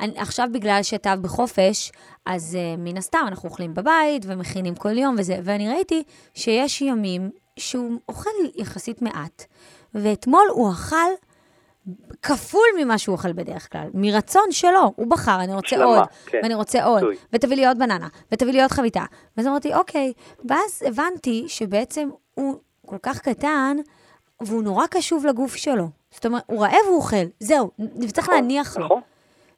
אני, 0.00 0.12
עכשיו 0.16 0.48
בגלל 0.52 0.82
שתו 0.82 1.10
בחופש, 1.20 1.92
אז 2.26 2.58
uh, 2.60 2.80
מן 2.80 2.96
הסתם 2.96 3.24
אנחנו 3.28 3.48
אוכלים 3.48 3.74
בבית 3.74 4.22
ומכינים 4.26 4.74
כל 4.74 4.98
יום 4.98 5.16
וזה, 5.18 5.38
ואני 5.42 5.68
ראיתי 5.68 6.02
שיש 6.34 6.82
ימים 6.82 7.30
שהוא 7.56 7.98
אוכל 8.08 8.30
יחסית 8.54 9.02
מעט, 9.02 9.44
ואתמול 9.94 10.46
הוא 10.50 10.72
אכל 10.72 11.10
כפול 12.22 12.66
ממה 12.78 12.98
שהוא 12.98 13.12
אוכל 13.12 13.32
בדרך 13.32 13.72
כלל, 13.72 13.88
מרצון 13.94 14.46
שלו, 14.50 14.92
הוא 14.96 15.06
בחר, 15.06 15.40
אני 15.40 15.54
רוצה 15.54 15.66
השלמה, 15.66 15.84
עוד, 15.84 16.06
כן. 16.26 16.38
ואני 16.42 16.54
רוצה 16.54 16.84
עוד, 16.84 17.02
רצוי. 17.02 17.16
ותביא 17.32 17.56
לי 17.56 17.66
עוד 17.66 17.78
בננה, 17.78 18.08
ותביא 18.32 18.52
לי 18.52 18.62
עוד 18.62 18.70
חביתה. 18.70 19.04
ואז 19.36 19.46
אמרתי, 19.46 19.74
אוקיי, 19.74 20.12
ואז 20.48 20.82
הבנתי 20.86 21.44
שבעצם 21.48 22.08
הוא 22.34 22.56
כל 22.86 22.96
כך 23.02 23.20
קטן, 23.20 23.76
והוא 24.40 24.62
נורא 24.62 24.86
קשוב 24.86 25.26
לגוף 25.26 25.56
שלו. 25.56 25.88
זאת 26.10 26.26
אומרת, 26.26 26.42
הוא 26.46 26.62
רעב, 26.62 26.84
הוא 26.88 26.96
אוכל, 26.96 27.26
זהו, 27.40 27.70
וצריך 28.00 28.28
נכון, 28.28 28.34
להניח 28.34 28.76
לו. 28.76 29.00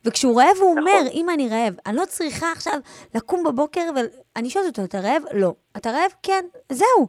וכשהוא 0.07 0.41
רעב, 0.41 0.57
הוא 0.61 0.71
אומר, 0.71 0.83
נכון. 0.83 1.07
אם 1.15 1.31
אני 1.31 1.49
רעב, 1.49 1.75
אני 1.87 1.97
לא 1.97 2.05
צריכה 2.05 2.47
עכשיו 2.53 2.75
לקום 3.15 3.45
בבוקר 3.45 3.81
ואני 3.95 4.51
שואלת 4.51 4.69
אותו, 4.69 4.83
אתה 4.85 4.99
רעב? 4.99 5.23
לא. 5.33 5.53
אתה 5.77 5.91
רעב? 5.91 6.11
כן. 6.23 6.45
זהו. 6.73 7.07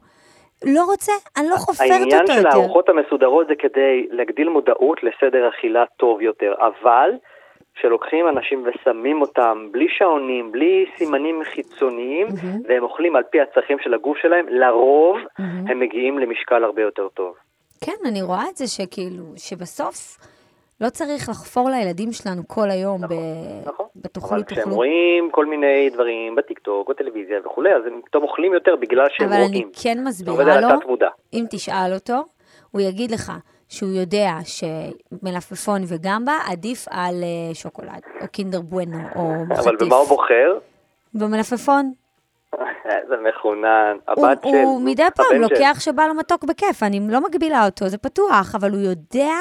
לא 0.65 0.85
רוצה, 0.85 1.11
אני 1.37 1.47
לא 1.49 1.55
חופרת 1.55 1.91
העניין 1.91 2.21
אותו 2.21 2.33
של 2.33 2.37
יותר. 2.37 2.49
הארוחות 2.49 2.89
המסודרות 2.89 3.47
זה 3.47 3.53
כדי 3.59 4.07
להגדיל 4.11 4.49
מודעות 4.49 4.99
לסדר 5.03 5.49
אכילה 5.49 5.83
טוב 5.97 6.21
יותר, 6.21 6.53
אבל 6.59 7.09
כשלוקחים 7.75 8.27
אנשים 8.27 8.65
ושמים 8.65 9.21
אותם 9.21 9.67
בלי 9.71 9.87
שעונים, 9.89 10.51
בלי 10.51 10.85
סימנים 10.97 11.41
חיצוניים, 11.43 12.27
והם 12.67 12.83
אוכלים 12.83 13.15
על 13.15 13.23
פי 13.23 13.41
הצרכים 13.41 13.77
של 13.79 13.93
הגוף 13.93 14.17
שלהם, 14.17 14.45
לרוב 14.49 15.17
הם 15.37 15.79
מגיעים 15.79 16.19
למשקל 16.19 16.63
הרבה 16.63 16.81
יותר 16.81 17.07
טוב. 17.13 17.35
כן, 17.81 18.07
אני 18.07 18.21
רואה 18.21 18.49
את 18.49 18.57
זה 18.57 18.67
שכאילו, 18.67 19.23
שבסוף 19.37 20.17
לא 20.81 20.89
צריך 20.89 21.29
לחפור 21.29 21.69
לילדים 21.69 22.11
שלנו 22.11 22.47
כל 22.47 22.69
היום 22.69 23.01
ב... 23.01 23.13
נכון. 23.65 23.85
בתאכלו, 23.95 24.29
אבל 24.29 24.43
כשהם. 24.43 24.69
רואים 24.69 25.29
כל 25.31 25.45
מיני 25.45 25.89
דברים 25.89 26.35
בטיקטוק, 26.35 26.89
בטלוויזיה 26.89 27.39
וכולי, 27.45 27.75
אז 27.75 27.85
הם 27.85 28.01
פתאום 28.05 28.23
אוכלים 28.23 28.53
יותר 28.53 28.75
בגלל 28.75 29.07
שהם 29.09 29.27
אבל 29.27 29.35
אני 29.35 29.47
רואים. 29.47 29.71
כן 29.83 30.03
מסבירה 30.03 30.61
לו. 30.61 30.67
אם 31.33 31.45
תשאל 31.49 31.93
אותו, 31.93 32.23
הוא 32.71 32.81
יגיד 32.81 33.11
לך 33.11 33.31
שהוא 33.69 33.91
יודע 33.91 34.29
שמלפפון 34.43 35.81
וגמבה 35.87 36.37
עדיף 36.51 36.85
על 36.89 37.15
אה, 37.23 37.55
שוקולד, 37.55 38.01
או 38.21 38.27
קינדר 38.27 38.61
בואנו, 38.61 38.97
או 39.15 39.33
אבל 39.49 39.55
חטיף. 39.55 39.81
במה 39.81 39.95
הוא 39.95 40.07
בוחר? 40.07 40.57
במלפפון. 41.13 41.91
איזה 42.85 43.15
מחונן, 43.29 43.97
הוא, 44.17 44.27
הבת 44.27 44.43
של... 44.43 44.47
הוא 44.47 44.81
מדי 44.81 45.03
פעם. 45.15 45.41
לוקח 45.41 45.77
שבא 45.79 46.07
לו 46.07 46.13
מתוק 46.13 46.43
בכיף, 46.43 46.83
אני 46.83 46.99
לא 47.09 47.21
מגבילה 47.21 47.65
אותו, 47.65 47.87
זה 47.87 47.97
פתוח, 47.97 48.55
אבל 48.55 48.71
הוא 48.71 48.79
יודע 48.79 49.33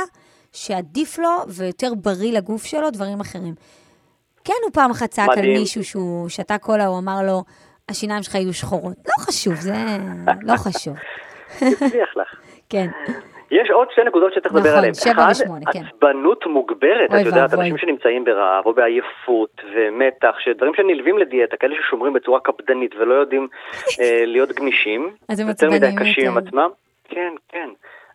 שעדיף 0.56 1.18
לו 1.18 1.30
ויותר 1.48 1.94
בריא 2.02 2.32
לגוף 2.32 2.64
שלו 2.64 2.90
דברים 2.90 3.20
אחרים. 3.20 3.54
כן, 4.44 4.60
הוא 4.64 4.72
פעם 4.72 4.90
אחת 4.90 5.10
צעק 5.10 5.28
על. 5.38 5.46
מישהו 5.46 5.84
שהוא 5.84 6.28
שתה 6.28 6.58
קולה, 6.58 6.86
הוא 6.86 6.98
אמר 6.98 7.18
לו, 7.26 7.42
השיניים 7.88 8.22
שלך 8.22 8.34
יהיו 8.34 8.54
שחורות. 8.54 8.96
לא 9.08 9.24
חשוב, 9.24 9.54
זה 9.54 9.74
לא 10.42 10.56
חשוב. 10.56 10.94
הצליח 11.56 12.16
לך. 12.16 12.34
כן. 12.70 12.86
יש 13.50 13.70
עוד 13.70 13.88
שתי 13.92 14.00
נקודות 14.06 14.32
שצריך 14.34 14.54
לדבר 14.54 14.68
נכון, 14.68 14.78
עליהן. 14.78 14.94
שבע 14.94 15.12
אחד, 15.12 15.30
ושמונה, 15.30 15.72
כן. 15.72 15.82
עצבנות 15.94 16.46
מוגברת, 16.46 17.10
את 17.20 17.26
יודעת. 17.26 17.54
אנשים 17.54 17.78
שנמצאים 17.78 18.24
ברעב 18.24 18.66
או 18.66 18.74
בעייפות 18.74 19.60
ומתח, 19.74 20.34
שדברים 20.38 20.72
שנלווים 20.76 21.18
לדיאטה, 21.18 21.56
כאלה 21.56 21.74
ששומרים 21.82 22.12
בצורה 22.12 22.40
קפדנית 22.40 22.94
ולא 22.94 23.14
יודעים 23.14 23.48
אה, 24.00 24.22
להיות 24.26 24.52
גמישים, 24.52 25.10
אז 25.28 25.40
הם 25.40 25.48
יותר 25.48 25.70
מדי 25.70 25.86
עצבניים 25.86 26.12
קשים 26.12 26.30
עם. 26.30 26.38
עצמם. 26.38 26.68
כן, 27.08 27.32
כן. 27.48 27.68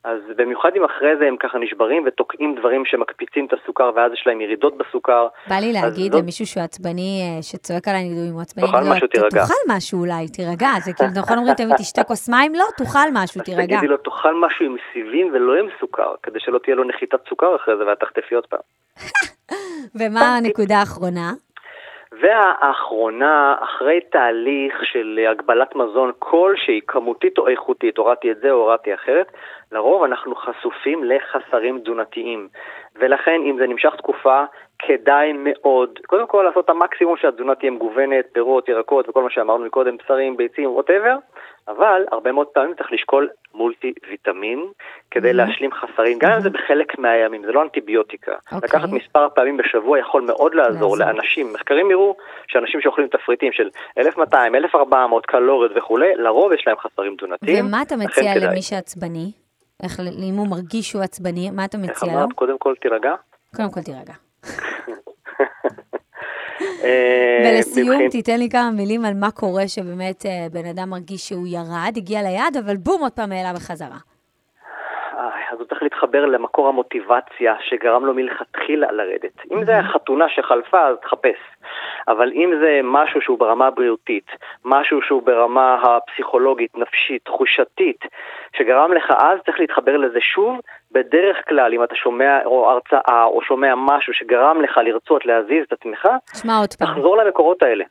אז 0.03 0.17
במיוחד 0.37 0.69
אם 0.77 0.83
אחרי 0.85 1.17
זה 1.19 1.25
הם 1.27 1.35
ככה 1.37 1.57
נשברים 1.57 2.03
ותוקעים 2.07 2.55
דברים 2.59 2.85
שמקפיצים 2.85 3.45
את 3.45 3.53
הסוכר 3.53 3.91
ואז 3.95 4.11
יש 4.13 4.23
להם 4.27 4.41
ירידות 4.41 4.77
בסוכר. 4.77 5.27
בא 5.49 5.55
לי 5.55 5.69
אז 5.69 5.73
להגיד 5.83 6.11
זאת- 6.11 6.21
למישהו 6.21 6.45
שהוא 6.45 6.63
עצבני, 6.63 7.21
אה, 7.37 7.43
שצועק 7.43 7.87
עליי 7.87 8.03
נגדו, 8.09 8.21
אם 8.29 8.33
הוא 8.33 8.41
עצבני, 8.41 8.65
תאכל 8.67 8.83
משהו, 8.91 9.07
"ת- 9.07 9.11
תירגע." 9.11 9.29
תאכל 9.41 9.53
משהו 9.75 9.99
אולי, 9.99 10.27
תירגע. 10.27 10.69
זה 10.85 10.93
כאילו, 10.93 11.09
נכון 11.21 11.37
אומרים 11.37 11.53
תמיד, 11.55 11.75
תשתה 11.77 12.03
כוס 12.03 12.29
מים? 12.29 12.55
לא, 12.55 12.65
תאכל 12.77 13.07
משהו, 13.13 13.41
תירגע. 13.41 13.65
תגידי 13.77 13.87
לו, 13.87 13.97
תאכל 13.97 14.33
משהו 14.47 14.65
עם 14.65 14.75
סיבים 14.93 15.31
ולא 15.33 15.53
עם 15.59 15.67
סוכר, 15.79 16.13
כדי 16.23 16.39
שלא 16.39 16.59
תהיה 16.63 16.75
לו 16.75 16.83
נחיתת 16.83 17.19
סוכר 17.29 17.55
אחרי 17.55 17.77
זה 17.77 17.85
ואת 17.87 17.99
תחטפי 17.99 18.35
עוד 18.35 18.45
פעם. 18.45 18.59
ומה 19.99 20.37
הנקודה 20.37 20.77
האחרונה? 20.79 21.31
והאחרונה, 22.11 23.55
אחרי 23.59 24.01
תהליך 24.01 24.85
של 24.85 25.19
הגבלת 25.31 25.75
מזון 25.75 26.11
כלשהי, 26.19 26.81
כמותית 26.87 27.37
או 27.37 27.47
איכותית, 27.47 27.97
הורדתי 27.97 28.31
את 28.31 28.37
זה 28.37 28.51
או 28.51 28.57
הורדתי 28.57 28.93
אחרת, 28.93 29.31
לרוב 29.71 30.03
אנחנו 30.03 30.35
חשופים 30.35 31.03
לחסרים 31.03 31.79
תזונתיים. 31.79 32.47
ולכן, 32.95 33.41
אם 33.41 33.57
זה 33.57 33.67
נמשך 33.67 33.95
תקופה, 33.95 34.43
כדאי 34.79 35.33
מאוד, 35.35 35.99
קודם 36.07 36.27
כל 36.27 36.43
לעשות 36.47 36.65
את 36.65 36.69
המקסימום 36.69 37.17
שהתזונה 37.17 37.55
תהיה 37.55 37.71
מגוונת, 37.71 38.25
פירות, 38.33 38.69
ירקות 38.69 39.09
וכל 39.09 39.23
מה 39.23 39.29
שאמרנו 39.29 39.65
מקודם, 39.65 39.97
בשרים, 39.97 40.37
ביצים, 40.37 40.69
ווטאבר, 40.69 41.15
אבל 41.67 42.03
הרבה 42.11 42.31
מאוד 42.31 42.47
פעמים 42.47 42.75
צריך 42.75 42.91
לשקול 42.91 43.29
מולטי 43.53 43.93
ויטמין 44.09 44.65
כדי 45.11 45.33
להשלים 45.33 45.71
חסרים, 45.71 46.19
גם 46.19 46.31
אם 46.31 46.41
זה 46.41 46.49
בחלק 46.49 46.99
מהימים, 46.99 47.45
זה 47.45 47.51
לא 47.51 47.61
אנטיביוטיקה. 47.61 48.31
אוקיי. 48.31 48.69
לקחת 48.69 48.89
מספר 48.89 49.27
פעמים 49.35 49.57
בשבוע 49.57 49.99
יכול 49.99 50.21
מאוד 50.21 50.53
לעזור 50.53 50.73
לעזור. 50.73 50.97
לאנשים. 50.97 51.53
מחקרים 51.53 51.91
הראו 51.91 52.15
שאנשים 52.47 52.81
שאוכלים 52.81 53.07
תפריטים 53.07 53.51
של 53.51 53.69
1200, 53.97 54.55
1400 54.55 55.25
קלוריות 55.25 55.71
וכולי, 55.75 56.15
לרוב 56.15 56.53
יש 56.53 56.63
להם 56.67 56.77
חסרים 56.77 57.15
תזונתיים. 57.15 57.65
ומה 57.65 57.81
אתה 57.81 57.95
מציע 57.95 58.35
כדאי. 58.35 58.47
למי 58.47 58.61
שעצבני? 58.61 59.31
איך, 59.83 59.99
אם 59.99 60.33
הוא 60.37 60.47
מרגיש 60.47 60.89
שהוא 60.89 61.01
עצבני, 61.01 61.49
מה 61.51 61.65
אתה 61.65 61.77
איך 61.77 61.89
מציע 61.89 62.13
לו? 62.13 62.19
אמרת? 62.19 62.33
קודם 62.33 62.57
כל 62.57 62.75
תירגע. 62.81 63.15
קודם 63.55 63.71
כל 63.71 63.81
תירגע. 63.81 64.13
אה, 66.83 67.41
ולסיום, 67.45 68.09
תיתן 68.09 68.39
לי 68.39 68.49
כמה 68.49 68.71
מילים 68.77 69.05
על 69.05 69.13
מה 69.13 69.31
קורה 69.31 69.67
שבאמת 69.67 70.25
אה, 70.25 70.47
בן 70.51 70.65
אדם 70.69 70.89
מרגיש 70.89 71.21
שהוא 71.29 71.47
ירד, 71.47 71.93
הגיע 71.97 72.21
ליעד, 72.21 72.57
אבל 72.65 72.77
בום, 72.77 73.01
עוד 73.01 73.11
פעם 73.11 73.31
העלה 73.31 73.53
בחזרה. 73.53 73.97
אז 75.51 75.59
הוא 75.59 75.67
צריך 75.67 75.83
להתחבר 75.83 76.25
למקור 76.25 76.67
המוטיבציה 76.67 77.55
שגרם 77.59 78.05
לו 78.05 78.13
מלכתחילה 78.13 78.91
לרדת. 78.91 79.45
אם 79.51 79.65
זה 79.65 79.73
חתונה 79.93 80.25
שחלפה, 80.29 80.87
אז 80.87 80.97
תחפש. 81.01 81.37
אבל 82.07 82.31
אם 82.33 82.53
זה 82.61 82.79
משהו 82.83 83.21
שהוא 83.21 83.39
ברמה 83.39 83.67
הבריאותית, 83.67 84.25
משהו 84.65 85.01
שהוא 85.01 85.23
ברמה 85.23 85.81
הפסיכולוגית, 85.83 86.77
נפשית, 86.77 87.25
תחושתית, 87.25 88.05
שגרם 88.57 88.93
לך 88.93 89.11
אז, 89.17 89.39
צריך 89.45 89.59
להתחבר 89.59 89.97
לזה 89.97 90.21
שוב. 90.21 90.59
בדרך 90.91 91.37
כלל, 91.47 91.73
אם 91.73 91.83
אתה 91.83 91.95
שומע 91.95 92.39
או 92.45 92.69
הרצאה 92.69 93.23
או 93.23 93.41
שומע 93.41 93.73
משהו 93.77 94.13
שגרם 94.13 94.61
לך 94.61 94.77
לרצות 94.77 95.25
להזיז 95.25 95.63
את 95.67 95.73
עצמך. 95.73 96.07
תחזור 96.93 97.17
למקורות 97.17 97.63
האלה. 97.63 97.85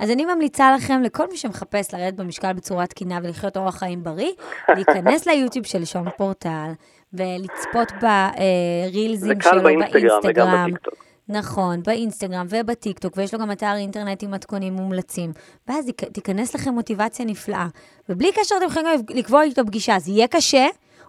אז 0.00 0.10
אני 0.10 0.24
ממליצה 0.24 0.64
לכם, 0.76 1.02
לכל 1.02 1.24
מי 1.30 1.36
שמחפש 1.36 1.94
לרדת 1.94 2.14
במשקל 2.14 2.52
בצורה 2.52 2.86
תקינה 2.86 3.18
ולחיות 3.22 3.56
אורח 3.56 3.78
חיים 3.78 4.02
בריא, 4.02 4.32
להיכנס 4.76 5.26
ליוטיוב 5.26 5.66
של 5.66 5.84
שון 5.84 6.10
פורטל 6.10 6.70
ולצפות 7.12 7.92
ברילזים 8.02 9.38
קל 9.38 9.50
שלו 9.50 9.62
באינסטגרם 9.62 10.20
וגם. 10.24 10.64
בטיקטוק. 10.64 11.09
נכון, 11.30 11.82
באינסטגרם 11.82 12.46
ובטיקטוק, 12.50 13.12
ויש 13.16 13.34
לו 13.34 13.40
גם 13.40 13.52
אתר 13.52 13.72
אינטרנט 13.76 14.22
עם 14.22 14.30
מתכונים 14.30 14.72
מומלצים. 14.72 15.32
ואז 15.68 15.90
תיכנס 16.12 16.54
לכם 16.54 16.70
מוטיבציה 16.70 17.24
נפלאה. 17.26 17.66
ובלי 18.08 18.32
קשר 18.32 18.54
אתם 18.58 18.66
יכולים 18.66 18.86
לקבוע 19.10 19.42
איתו 19.42 19.66
פגישה, 19.66 19.98
זה 19.98 20.10
יהיה 20.12 20.26
קשה, 20.28 20.66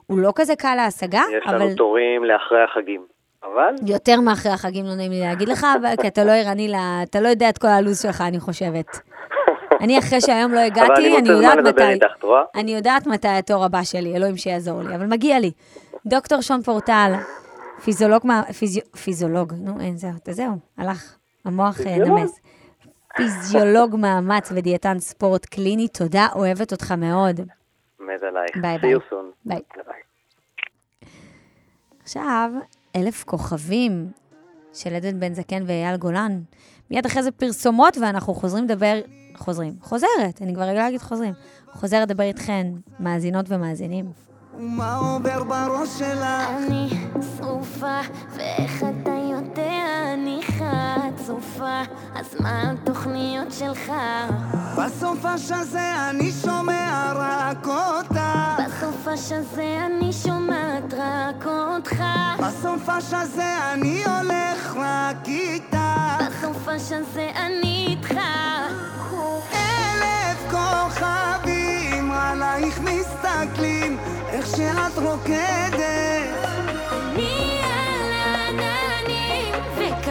הוא 0.08 0.20
לא 0.20 0.32
כזה 0.36 0.56
קל 0.56 0.76
להשגה, 0.76 1.22
יש 1.38 1.44
אבל 1.48 1.56
לנו 1.62 1.76
תורים 1.76 2.24
לאחרי 2.24 2.64
החגים. 2.64 3.02
אבל 3.44 3.76
יותר 3.86 4.22
מאחרי 4.22 4.52
החגים 4.52 4.86
לא 4.86 4.96
נעים 4.96 5.12
לי 5.12 5.20
להגיד 5.20 5.50
לך, 5.50 5.66
אבל- 5.82 5.96
כי 6.02 6.08
אתה 6.08 6.24
לא 6.24 6.32
ערני, 6.32 6.68
ל- 6.68 6.76
אתה 7.04 7.22
לא 7.22 7.28
יודע 7.28 7.50
את 7.50 7.58
כל 7.58 7.68
הלו"ז 7.68 8.02
שלך, 8.02 8.22
אני 8.22 8.40
חושבת. 8.40 8.86
אני 9.82 10.00
אחרי 10.00 10.22
שהיום 10.22 10.52
לא 10.52 10.58
אבל 10.58 10.66
הגעתי, 10.66 10.92
אני 11.08 11.18
אני 11.18 11.30
יודעת 11.30 11.54
זמן 11.54 11.58
לדבר 11.64 11.84
מתי, 11.84 11.94
איתך, 11.94 12.06
את 12.20 12.24
רואה? 12.24 12.42
אני 12.56 12.76
יודעת 12.76 13.08
מתי 13.08 13.28
התור 13.28 13.66
הבא 13.66 13.84
שלי, 13.84 14.16
אלוהים 14.16 14.38
שיעזור 14.38 14.82
לי, 14.82 14.96
אבל 14.96 15.06
מגיע 15.06 15.40
לי. 15.40 15.52
דוקטור 16.06 16.42
שון 16.42 16.62
פורטל, 16.62 17.12
פיזיולוג, 17.84 18.22
מה- 18.28 18.44
פיזיו, 18.60 18.82
פיזיולוג, 19.04 19.54
נו 19.54 19.80
אין, 19.80 19.98
זהו, 19.98 20.12
זהו, 20.32 20.56
הלך, 20.78 21.16
המוח 21.46 21.80
אה, 21.80 21.84
פיזיולוג. 21.86 22.20
נמס. 22.20 22.40
פיזיולוג 23.18 23.96
מאמץ 23.96 24.52
ודיאטן 24.56 25.00
ספורט 25.00 25.46
קליני, 25.46 25.88
תודה, 25.88 26.28
אוהבת 26.36 26.72
אותך 26.72 26.92
מאוד. 26.92 27.42
מת 28.00 28.24
עלייך. 28.24 28.58
ביי. 28.62 28.78
ביי. 29.46 29.60
עכשיו, 32.04 32.52
אלף 32.96 33.24
כוכבים 33.24 34.12
של 34.74 34.96
עדן 34.96 35.20
בן 35.20 35.34
זקן 35.34 35.64
ואייל 35.68 35.98
גולן. 35.98 36.42
מיד 36.92 37.06
אחרי 37.06 37.24
זה 37.24 37.32
פרסומות, 37.32 37.98
ואנחנו 37.98 38.34
חוזרים 38.34 38.64
לדבר, 38.64 39.02
חוזרים, 39.38 39.74
חוזרת, 39.82 40.42
אני 40.42 40.54
כבר 40.56 40.64
רגילה 40.64 40.84
להגיד 40.84 41.02
חוזרים. 41.02 41.34
חוזרת 41.72 42.10
לדבר 42.10 42.24
איתכן, 42.24 42.68
מאזינות 43.00 43.46
ומאזינים. 43.50 44.06
ומה 44.58 44.96
עובר 44.96 45.44
בראש 45.44 46.00
שלה? 46.00 46.58
אני 46.58 46.90
שרופה, 47.38 48.00
ואיך 48.36 48.84
אתה 48.84 49.11
יודע 49.52 50.14
אני 50.14 50.40
חצופה, 50.44 51.82
אז 52.16 52.36
מה 52.40 52.72
התוכניות 52.72 53.52
שלך? 53.52 53.92
בסופש 54.78 55.52
הזה 55.52 56.10
אני 56.10 56.32
שומע 56.32 57.14
רק 57.16 57.68
אותה 57.68 58.58
בסופש 58.66 59.32
הזה 59.32 59.86
אני 59.86 60.14
שומעת 60.14 60.94
רק 60.94 61.46
אותך. 61.46 62.04
בסופש 62.40 63.14
הזה 63.14 63.74
אני 63.74 64.04
הולך 64.06 64.76
רק 64.76 65.28
איתה 65.28 66.18
בסופש 66.28 66.92
הזה 66.92 67.32
אני 67.36 67.86
איתך. 67.90 68.14
אלף 69.54 70.52
כוכבים 70.52 72.12
עלייך 72.12 72.80
מסתכלים 72.80 73.98
איך 74.30 74.48
שאת 74.48 74.98
רוקדת. 74.98 75.92
אני 76.92 77.51
העננים 77.51 77.51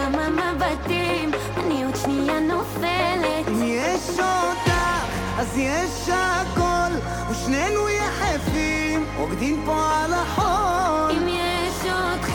וכמה 0.01 0.29
מבטים 0.29 1.31
אני 1.57 1.85
עוד 1.85 1.97
שנייה 1.97 2.41
נופלת. 2.41 3.49
אם 3.49 3.63
יש 3.63 4.09
אותך 4.11 4.73
אז 5.39 5.59
יש 5.59 6.09
הכל 6.13 6.97
ושנינו 7.31 7.89
יחפים 7.89 9.07
רוקדים 9.17 9.63
פה 9.67 10.05
על 10.05 10.13
החול. 10.13 11.17
אם 11.17 11.29
יש 11.29 11.91
אותך 11.93 12.35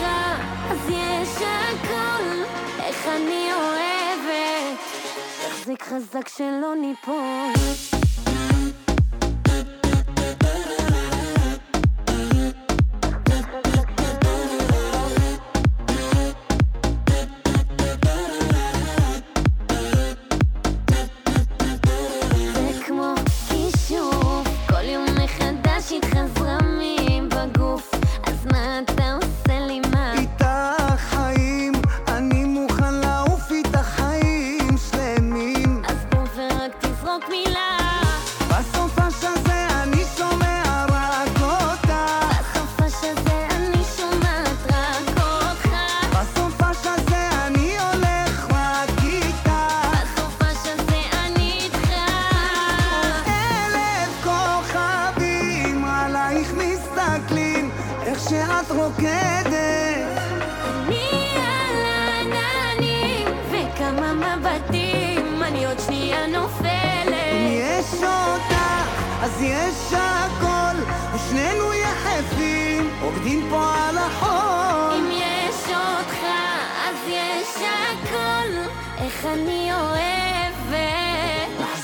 אז 0.70 0.78
יש 0.90 1.30
הכל. 1.38 2.44
איך 2.84 3.08
אני 3.08 3.50
אוהבת 3.54 4.80
תחזיק 5.48 5.84
חזק 5.84 6.28
שלא 6.28 6.76
ניפול 6.82 7.95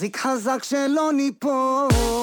נחזיק 0.02 0.18
חזק 0.18 0.64
שלא 0.64 1.12
ניפול. 1.14 2.20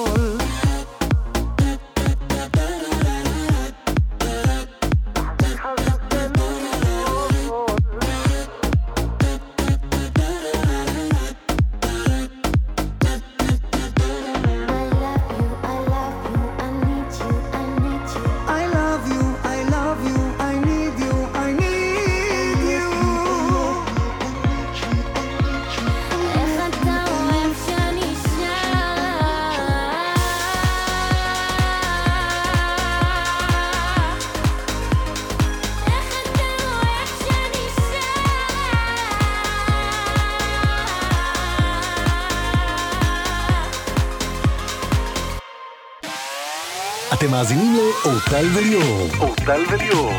מאזינים 47.39 47.71
לאורטל 47.77 48.47
וליאור. 48.55 49.07
אורטל 49.21 49.61
וליאור. 49.71 50.11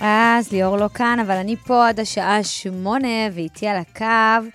אז 0.00 0.52
ליאור 0.52 0.76
לא 0.76 0.88
כאן, 0.98 1.16
אבל 1.26 1.34
אני 1.34 1.56
פה 1.56 1.88
עד 1.88 2.00
השעה 2.00 2.42
שמונה, 2.42 3.18
ואיתי 3.34 3.66
על 3.66 3.76
הקו 3.76 4.48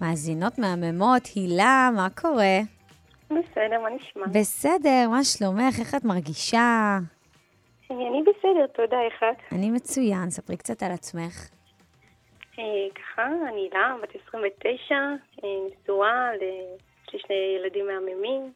מאזינות 0.00 0.58
מהממות. 0.58 1.22
הילה, 1.34 1.90
מה 1.96 2.08
קורה? 2.20 2.58
בסדר, 3.30 3.80
מה 3.82 3.90
נשמע? 3.90 4.26
בסדר, 4.26 5.08
מה 5.10 5.24
שלומך? 5.24 5.74
איך 5.80 5.94
את 5.94 6.04
מרגישה? 6.04 6.98
אני 7.90 8.22
בסדר, 8.22 8.66
תודה, 8.66 9.00
איך 9.06 9.22
את? 9.22 9.52
אני 9.52 9.70
מצוין, 9.70 10.30
ספרי 10.30 10.56
קצת 10.56 10.82
על 10.82 10.92
עצמך. 10.92 11.48
אה, 12.58 12.64
ככה, 12.94 13.22
אני 13.48 13.60
הילה, 13.60 13.94
בת 14.02 14.12
29, 14.28 14.94
אה, 14.94 15.48
נשואה, 15.82 16.30
יש 16.34 17.14
לי 17.14 17.20
שני 17.20 17.56
ילדים 17.58 17.86
מהממים. 17.86 18.52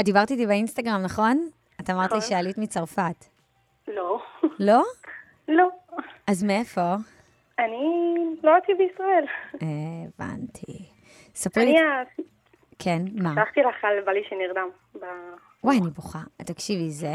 את 0.00 0.04
דיברת 0.04 0.30
איתי 0.30 0.46
באינסטגרם, 0.46 1.02
נכון? 1.04 1.48
את 1.80 1.90
אמרת 1.90 2.12
לי 2.12 2.18
נכון. 2.18 2.30
שעלית 2.30 2.58
מצרפת. 2.58 3.24
לא, 3.88 4.22
לא? 4.58 4.82
לא. 5.48 5.68
אז 6.26 6.44
מאיפה? 6.44 6.94
אני 7.58 7.78
נולדתי 8.42 8.74
בישראל. 8.74 9.24
אה, 9.62 9.66
הבנתי. 10.08 10.88
ספרי 11.34 11.64
לי... 11.64 11.70
אני 11.70 11.80
ה- 11.80 12.02
כן, 12.78 13.02
מה? 13.22 13.34
שלחתי 13.34 13.60
לך 13.60 13.84
על 13.84 14.00
בעלי 14.06 14.22
שנרדם. 14.28 14.68
וואי, 15.64 15.78
אני 15.78 15.90
בוכה. 15.90 16.18
תקשיבי, 16.36 16.90
זה 16.90 17.14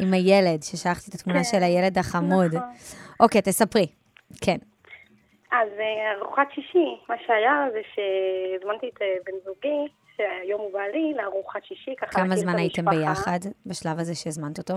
עם 0.00 0.12
הילד, 0.12 0.62
ששלחתי 0.62 1.10
את 1.10 1.14
התמונה 1.14 1.38
כן, 1.38 1.44
של 1.44 1.62
הילד 1.62 1.98
החמוד. 1.98 2.54
נכון. 2.54 2.68
אוקיי, 3.20 3.42
תספרי. 3.42 3.86
כן. 4.44 4.56
אז 5.52 5.68
אה, 5.78 6.18
ארוחת 6.22 6.46
שישי, 6.54 6.96
מה 7.08 7.14
שהיה 7.26 7.66
זה 7.72 7.80
שהזמנתי 7.94 8.88
את 8.94 9.02
אה, 9.02 9.06
בן 9.26 9.32
זוגי, 9.44 9.92
שהיום 10.18 10.60
הוא 10.60 10.72
בעלי, 10.72 11.14
לארוחת 11.16 11.64
שישי, 11.64 11.94
ככה 11.96 12.10
כמה 12.10 12.36
זמן 12.36 12.56
הייתם. 12.56 12.84
ביחד 12.84 13.38
בשלב 13.66 13.98
הזה 13.98 14.14
שהזמנת 14.14 14.58
אותו? 14.58 14.74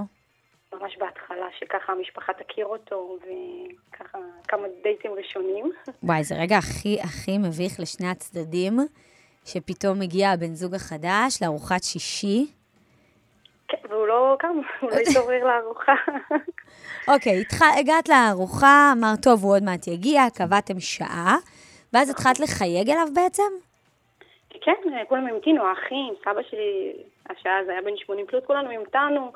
ממש 0.73 0.97
בהתחלה, 0.97 1.45
שככה 1.59 1.93
המשפחה 1.93 2.33
תכיר 2.33 2.65
אותו, 2.65 3.17
וככה 3.21 4.17
כמה 4.47 4.63
דייטים 4.83 5.11
ראשונים. 5.11 5.71
וואי, 6.03 6.23
זה 6.23 6.35
רגע 6.35 6.57
הכי 6.57 7.01
הכי 7.01 7.37
מביך 7.37 7.79
לשני 7.79 8.07
הצדדים, 8.07 8.79
שפתאום 9.45 9.99
מגיע 9.99 10.29
הבן 10.29 10.53
זוג 10.53 10.75
החדש 10.75 11.37
לארוחת 11.41 11.83
שישי. 11.83 12.47
כן, 13.67 13.77
והוא 13.89 14.07
לא 14.07 14.35
קם, 14.39 14.47
הוא 14.81 14.89
לא 14.91 14.95
התעורר 14.95 15.43
לארוחה. 15.45 15.93
אוקיי, 17.07 17.41
התח... 17.41 17.61
הגעת 17.79 18.09
לארוחה, 18.09 18.93
אמרת, 18.97 19.23
טוב, 19.23 19.43
הוא 19.43 19.55
עוד 19.55 19.63
מעט 19.63 19.87
יגיע, 19.87 20.23
קבעתם 20.35 20.79
שעה, 20.79 21.37
ואז 21.93 22.09
התחלת 22.09 22.39
לחייג 22.39 22.89
אליו 22.89 23.07
בעצם? 23.15 23.70
כן, 24.61 24.73
כולם 25.07 25.27
המתינו, 25.27 25.63
האחים, 25.65 26.13
סבא 26.23 26.41
שלי, 26.49 26.93
השעה 27.29 27.65
זה 27.65 27.71
היה 27.71 27.81
בן 27.81 27.97
80 27.97 28.25
פלוס, 28.25 28.43
כולנו 28.45 28.71
המתנו. 28.71 29.31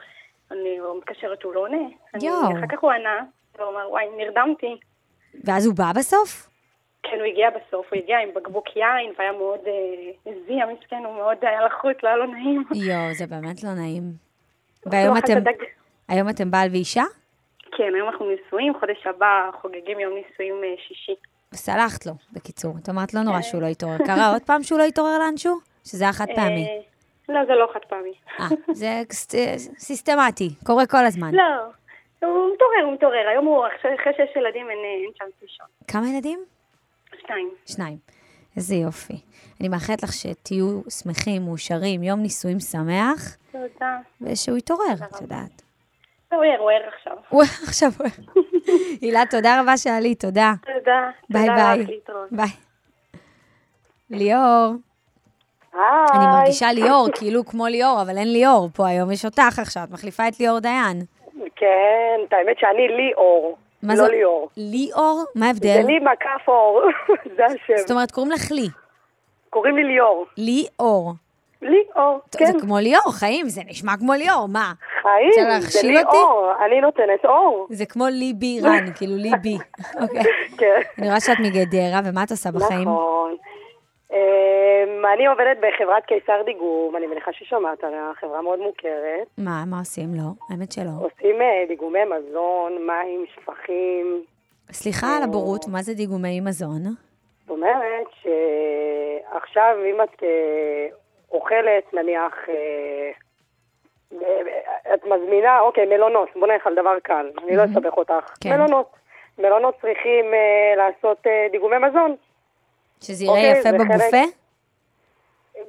אני 0.52 0.80
לא 0.80 0.98
מתקשרת, 0.98 1.44
הוא 1.44 1.54
לא 1.54 1.60
עונה. 1.60 1.88
יואו. 2.22 2.58
אחר 2.58 2.68
כך 2.72 2.80
הוא 2.80 2.92
ענה, 2.92 3.24
והוא 3.58 3.70
אמר, 3.70 3.90
וואי, 3.90 4.06
נרדמתי. 4.18 4.78
ואז 5.44 5.66
הוא 5.66 5.76
בא 5.76 5.92
בסוף? 5.96 6.50
כן, 7.04 7.18
הוא 7.18 7.26
הגיע 7.26 7.50
בסוף, 7.50 7.94
הוא 7.94 8.00
הגיע 8.00 8.18
עם 8.20 8.30
בקבוק 8.36 8.76
יין, 8.76 9.14
והיה 9.18 9.32
מאוד 9.32 9.60
אה, 9.68 10.32
הזיע, 10.32 10.66
מסכן, 10.66 11.04
הוא 11.06 11.16
מאוד 11.16 11.38
היה 11.42 11.66
לחוץ, 11.66 11.98
לא 12.04 12.10
היה 12.10 12.18
לו 12.18 12.26
נעים. 12.26 12.64
יואו, 12.76 13.14
זה 13.14 13.28
באמת 13.28 13.64
לא 13.64 13.70
נעים. 13.74 14.04
הוא 14.84 14.94
והיום 14.94 15.18
אתם, 15.18 15.34
היום 16.10 16.30
אתם 16.30 16.52
בעל 16.52 16.70
ואישה? 16.72 17.04
כן, 17.78 17.96
היום 17.96 18.10
אנחנו 18.10 18.32
נשואים, 18.32 18.74
חודש 18.80 19.08
הבא 19.08 19.50
חוגגים 19.62 20.00
יום 20.00 20.14
נישואים 20.14 20.64
אה, 20.64 20.74
שישי. 20.88 21.16
וסלחת 21.54 22.06
לו, 22.06 22.14
בקיצור. 22.32 22.74
את 22.84 22.90
אמרת, 22.90 23.14
לא 23.14 23.22
נורא 23.22 23.42
שהוא 23.42 23.62
לא 23.62 23.68
יתעורר. 23.68 23.98
קרה 23.98 24.32
עוד 24.32 24.42
פעם 24.42 24.64
שהוא 24.64 24.80
לא 24.80 24.84
יתעורר 24.84 25.20
לאנשהו? 25.20 25.58
שזה 25.84 26.04
היה 26.04 26.14
חד 26.14 26.26
פעמי. 26.36 26.68
אה, 26.68 27.34
לא, 27.34 27.46
זה 27.46 27.54
לא 27.54 27.68
חד 27.74 27.80
פעמי. 27.90 28.14
אה, 28.40 28.46
זה 28.74 29.02
סיסטמטי, 29.78 30.50
קורה 30.66 30.86
כל 30.86 31.06
הזמן. 31.06 31.32
לא, 31.34 31.44
הוא 32.28 32.54
מתעורר, 32.54 32.84
הוא 32.86 32.94
מתעורר. 32.94 33.28
היום 33.32 33.46
הוא, 33.46 33.66
אחרי 33.68 34.14
שיש 34.18 34.36
ילדים, 34.36 34.70
אין 34.70 35.12
צ'אנס 35.20 35.34
לישון. 35.42 35.66
כמה 35.88 36.10
ילדים? 36.10 36.40
שתיים. 37.22 37.50
שניים. 37.66 37.98
איזה 38.56 38.76
יופי. 38.76 39.22
אני 39.60 39.70
מאחלת 39.70 40.04
לך 40.04 40.14
שתהיו 40.14 40.82
שמחים, 40.90 41.42
מאושרים, 41.42 42.04
יום 42.04 42.20
נישואים 42.20 42.60
שמח, 42.60 43.38
תודה. 43.52 43.98
ושהוא 44.22 44.58
יתעורר, 44.58 44.94
את 45.04 45.22
יודעת. 45.22 45.62
הוא 46.34 46.44
ער, 46.44 46.60
הוא 46.60 46.72
ער 46.72 46.82
עכשיו. 46.98 47.14
הוא 47.30 47.44
עכשיו... 47.68 47.90
הילה, 49.02 49.22
תודה 49.30 49.62
רבה 49.62 49.78
שעלית, 49.78 50.20
תודה. 50.26 50.54
תודה. 50.66 51.10
ביי 51.30 51.48
ביי. 51.50 52.00
ביי. 52.32 52.48
ליאור, 54.10 54.74
היי. 55.74 55.82
אני 56.14 56.26
מרגישה 56.26 56.72
ליאור, 56.74 57.08
כאילו 57.16 57.46
כמו 57.46 57.68
ליאור, 57.68 58.02
אבל 58.02 58.18
אין 58.18 58.34
ליאור 58.34 58.70
פה 58.74 58.88
היום, 58.88 59.12
יש 59.12 59.26
אותך 59.26 59.60
עכשיו, 59.60 59.84
את 59.84 59.92
מחליפה 59.92 60.28
את 60.28 60.40
ליאור 60.40 60.60
דיין. 60.60 61.02
כן, 61.56 61.66
האמת 62.32 62.60
שאני 62.60 62.88
ליאור, 62.88 63.58
מה 63.84 63.94
לא 63.96 64.06
זה- 64.06 64.12
ליאור. 64.12 64.50
ליאור? 64.58 65.24
מה 65.36 65.42
זה 65.42 65.48
ההבדל? 65.48 65.88
לי 65.88 66.00
מקף 66.00 66.48
אור, 66.50 66.82
זה 67.38 67.46
השם. 67.46 67.78
זאת 67.78 67.92
אומרת, 67.92 68.12
קוראים 68.12 68.32
לך 68.32 68.52
לי. 68.52 68.68
קוראים 69.50 69.76
לי 69.76 69.84
ליאור. 69.84 70.26
ליאור. 70.38 71.14
ליאור, 71.66 72.20
כן. 72.38 72.46
זה 72.46 72.60
כמו 72.62 72.78
ליאור, 72.78 73.12
חיים, 73.20 73.46
זה 73.50 73.62
נשמע 73.68 73.92
כמו 73.98 74.14
ליאור, 74.14 74.48
מה? 74.48 74.74
חיים, 75.02 75.32
זה 75.32 75.42
להכשיל 75.42 75.92
לי 75.92 76.00
אותי? 76.04 76.18
אור, 76.18 76.52
אני 76.66 76.82
נותנת 76.82 77.26
אור. 77.26 77.68
זה 77.70 77.86
כמו 77.86 78.06
ליבי 78.08 78.60
רן, 78.64 78.86
כאילו 78.98 79.16
ליבי. 79.16 79.58
אוקיי. 80.02 80.24
כן. 80.58 80.80
אני 80.98 81.08
רואה 81.08 81.20
שאת 81.20 81.38
מגדרה, 81.40 82.00
ומה 82.06 82.24
את 82.24 82.32
עושה 82.32 82.52
בחיים? 82.52 82.82
נכון. 82.82 83.36
אמ, 84.12 85.06
אני 85.14 85.28
עובדת 85.28 85.58
בחברת 85.58 86.06
קיסר 86.06 86.42
דיגום, 86.46 86.96
אני 86.96 87.08
מניחה 87.08 87.32
ששמעת 87.34 87.84
עליה, 87.84 88.12
חברה 88.20 88.42
מאוד 88.42 88.60
מוכרת. 88.60 89.28
מה, 89.38 89.64
מה 89.68 89.80
עושים? 89.80 90.10
לא, 90.14 90.30
האמת 90.50 90.72
שלא. 90.72 90.92
עושים 91.02 91.42
אה, 91.42 91.66
דיגומי 91.68 92.00
מזון, 92.06 92.88
מים, 92.88 93.26
שפכים. 93.36 94.24
סליחה 94.72 95.18
על 95.18 95.24
הבורות, 95.24 95.68
מה 95.68 95.82
זה 95.82 95.94
דיגומי 95.94 96.40
מזון? 96.40 96.82
זאת 96.84 97.50
אומרת 97.50 98.08
שעכשיו 98.22 99.76
אם 99.86 100.02
את 100.04 100.24
אה, 100.24 100.88
אוכלת, 101.36 101.94
נניח, 101.94 102.34
אה, 102.50 103.12
אה, 104.22 104.94
את 104.94 105.06
מזמינה, 105.06 105.60
אוקיי, 105.60 105.86
מלונות, 105.86 106.30
בוא 106.36 106.48
נלך 106.48 106.68
על 106.68 106.76
דבר 106.76 107.00
קל, 107.04 107.30
אני 107.44 107.56
לא. 107.56 107.66
אסבך 107.66 107.98
אותך. 107.98 108.34
כן. 108.42 108.50
מלונות. 108.50 108.90
מלונות 109.38 109.76
צריכים 109.82 110.26
אה, 110.34 110.76
לעשות 110.78 111.28
דיגומי 111.52 111.78
מזון, 111.78 112.16
שזה 113.02 113.26
יראה 113.26 113.36
אוקיי, 113.36 113.60
יפה 113.60 113.72
בבופה? 113.72 114.24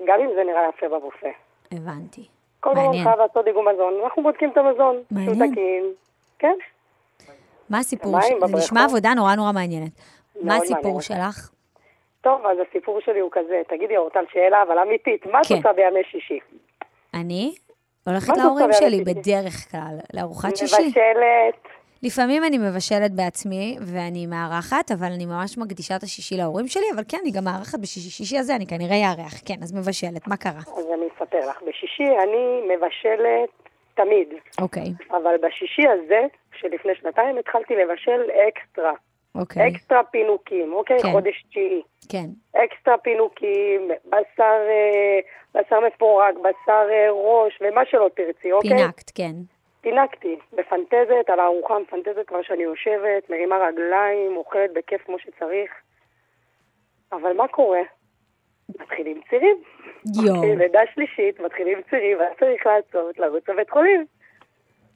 גם 0.06 0.20
אם 0.20 0.30
זה 0.36 0.44
נראה 0.44 0.68
יפה 0.68 0.88
בבופה. 0.88 1.28
הבנתי. 1.72 2.28
כל 2.60 2.72
דבר. 2.72 2.92
חייב 2.92 3.18
לעשות 3.18 3.44
דיגום 3.44 3.68
מזון, 3.68 3.94
אנחנו 4.04 4.22
בודקים 4.22 4.50
את 4.50 4.56
המזון, 4.56 4.96
מעניין. 5.10 5.84
כן, 6.38 6.54
מה 7.70 7.78
הסיפור? 7.78 8.20
זה. 8.20 8.56
נשמע 8.56 8.84
עבודה 8.84 9.14
נורא 9.14 9.34
נורא 9.34 9.52
מעניינת. 9.52 9.92
מה 10.42 10.54
מאוד 10.54 10.62
הסיפור. 10.62 11.00
שלך? 11.00 11.50
טוב, 12.26 12.46
אז 12.46 12.58
הסיפור 12.68 13.00
שלי 13.00 13.20
הוא 13.20 13.30
כזה, 13.32 13.62
תגידי, 13.68 13.96
אורטל, 13.96 14.24
שאלה, 14.32 14.62
אבל 14.62 14.78
אמיתית, 14.78 15.26
מה 15.26 15.40
את 15.40 15.46
כן. 15.46 15.54
עושה 15.54 15.72
בימי 15.72 16.04
שישי? 16.10 16.38
אני 17.14 17.54
הולכת 18.06 18.36
להורים 18.36 18.72
שלי? 18.72 19.00
בדרך 19.04 19.70
כלל, 19.70 19.96
לארוחת 20.14 20.56
שישי. 20.56 20.86
מבשלת, 20.86 21.60
לפעמים 22.02 22.44
אני 22.44 22.58
מבשלת 22.58 23.12
בעצמי 23.12 23.76
ואני 23.80 24.26
מארחת, 24.26 24.90
אבל 24.92 25.06
אני 25.06 25.26
ממש 25.26 25.58
מקדישה 25.58 25.96
את 25.96 26.02
השישי 26.02 26.36
להורים 26.36 26.66
שלי, 26.68 26.84
אבל 26.94 27.02
כן, 27.08 27.18
אני 27.22 27.30
גם 27.30 27.44
מארחת 27.44 27.78
בשישי 27.78 28.10
שישי 28.10 28.38
הזה, 28.38 28.56
אני 28.56 28.66
כנראה 28.66 28.96
אארח. 29.10 29.34
כן, 29.48 29.58
אז 29.62 29.74
מבשלת, 29.74 30.28
מה 30.28 30.36
קרה? 30.36 30.62
אז 30.78 30.86
אני 30.94 31.06
אספר 31.14 31.50
לך. 31.50 31.62
בשישי 31.62 32.08
אני 32.24 32.74
מבשלת 32.74 33.50
תמיד, 33.94 34.28
אוקיי, 34.60 34.88
אבל 35.10 35.34
בשישי 35.42 35.88
הזה, 35.88 36.20
שלפני 36.58 36.92
שנתיים, 36.94 37.38
התחלתי 37.38 37.74
לבשל 37.76 38.20
אקסטרה. 38.48 38.92
אוקיי. 39.40 39.68
אקסטרה 39.68 40.04
פינוקים, 40.04 40.72
אוקיי? 40.72 41.02
כן. 41.02 41.12
חודש 41.12 41.44
תשיעי. 41.50 41.82
כן, 42.08 42.26
אקסטרה 42.64 42.98
פינוקים, 42.98 43.88
בשר, 44.04 44.58
אה, 44.68 45.18
בשר 45.54 45.80
מפורק, 45.86 46.34
בשר 46.34 46.86
אה, 46.90 47.10
ראש, 47.10 47.58
ומה 47.60 47.80
שלא 47.90 48.10
תרצי, 48.14 48.52
אוקיי? 48.52 48.70
פינקת, 48.70 49.10
כן. 49.14 49.32
פינקתי, 49.80 50.36
מפנטזת, 50.52 51.30
על 51.32 51.40
הארוחה 51.40 51.78
מפנטזת 51.78 52.26
כבר 52.26 52.42
שאני 52.42 52.62
יושבת, 52.62 53.30
מרימה 53.30 53.56
רגליים, 53.56 54.36
אוכלת 54.36 54.70
בכיף 54.74 55.02
כמו 55.04 55.18
שצריך. 55.18 55.70
אבל 57.12 57.32
מה 57.32 57.48
קורה? 57.48 57.80
מתחילים 58.68 59.20
צירים. 59.30 59.56
יואו. 60.24 60.36
אוקיי, 60.36 60.56
לידה 60.56 60.80
שלישית, 60.94 61.40
מתחילים 61.40 61.78
צירים, 61.90 62.18
ואז 62.18 62.32
צריך 62.40 62.66
לעשות, 62.66 63.18
לרוץ 63.18 63.48
לבית 63.48 63.70
חולים. 63.70 64.06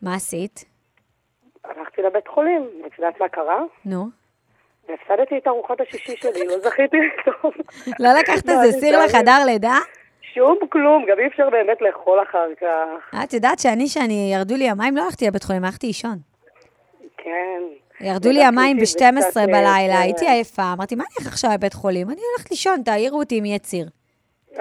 מה 0.03 0.15
עשית? 0.15 0.65
הלכתי 1.65 2.03
לבית 2.03 2.29
חולים, 2.29 2.63
ואת 2.83 2.99
יודעת 2.99 3.21
מה 3.21 3.29
קרה? 3.29 3.63
נו. 3.85 4.20
והפסדתי 4.89 5.39
את 5.39 5.47
ארוחת 5.47 5.81
השישי 5.81 6.17
שלי, 6.17 6.47
לא 6.47 6.59
זכיתי 6.59 6.97
לטוב. 6.97 7.53
לא 8.01 8.09
לקחת 8.19 8.49
איזה 8.49 8.81
סיר 8.81 9.05
לחדר 9.05 9.45
לידה? 9.47 9.79
שום 10.35 10.59
כלום, 10.69 11.05
גם 11.11 11.19
אי 11.19 11.27
אפשר 11.27 11.51
באמת 11.51 11.81
לאכול 11.81 12.23
אחר 12.23 12.47
כך. 12.61 13.21
את 13.25 13.33
יודעת 13.33 13.59
שאני, 13.59 13.89
שאני, 13.89 14.31
ירדו 14.35 14.57
לי 14.57 14.69
המים, 14.69 14.97
לא 14.97 15.05
הלכתי 15.05 15.27
לבית 15.27 15.43
חולים, 15.43 15.65
הלכתי 15.65 15.87
לישון. 15.87 16.17
כן. 17.17 17.63
ירדו 18.01 18.31
לי 18.31 18.45
המים 18.45 18.79
ודחיתי 18.79 19.05
ב-12 19.05 19.19
וקצת, 19.19 19.37
אה, 19.37 19.47
בלילה, 19.47 19.95
כן. 19.95 20.01
הייתי 20.01 20.29
עייפה, 20.29 20.73
אמרתי, 20.73 20.95
מה 20.95 21.05
אני 21.05 21.15
אלך 21.21 21.33
עכשיו 21.33 21.51
לבית 21.55 21.75
חולים? 21.75 22.11
אני 22.11 22.21
הולכת 22.37 22.51
לישון, 22.51 22.83
תעירו 22.83 23.19
אותי 23.19 23.39
אם 23.39 23.45
יהיה 23.45 23.59
ציר. 23.59 23.87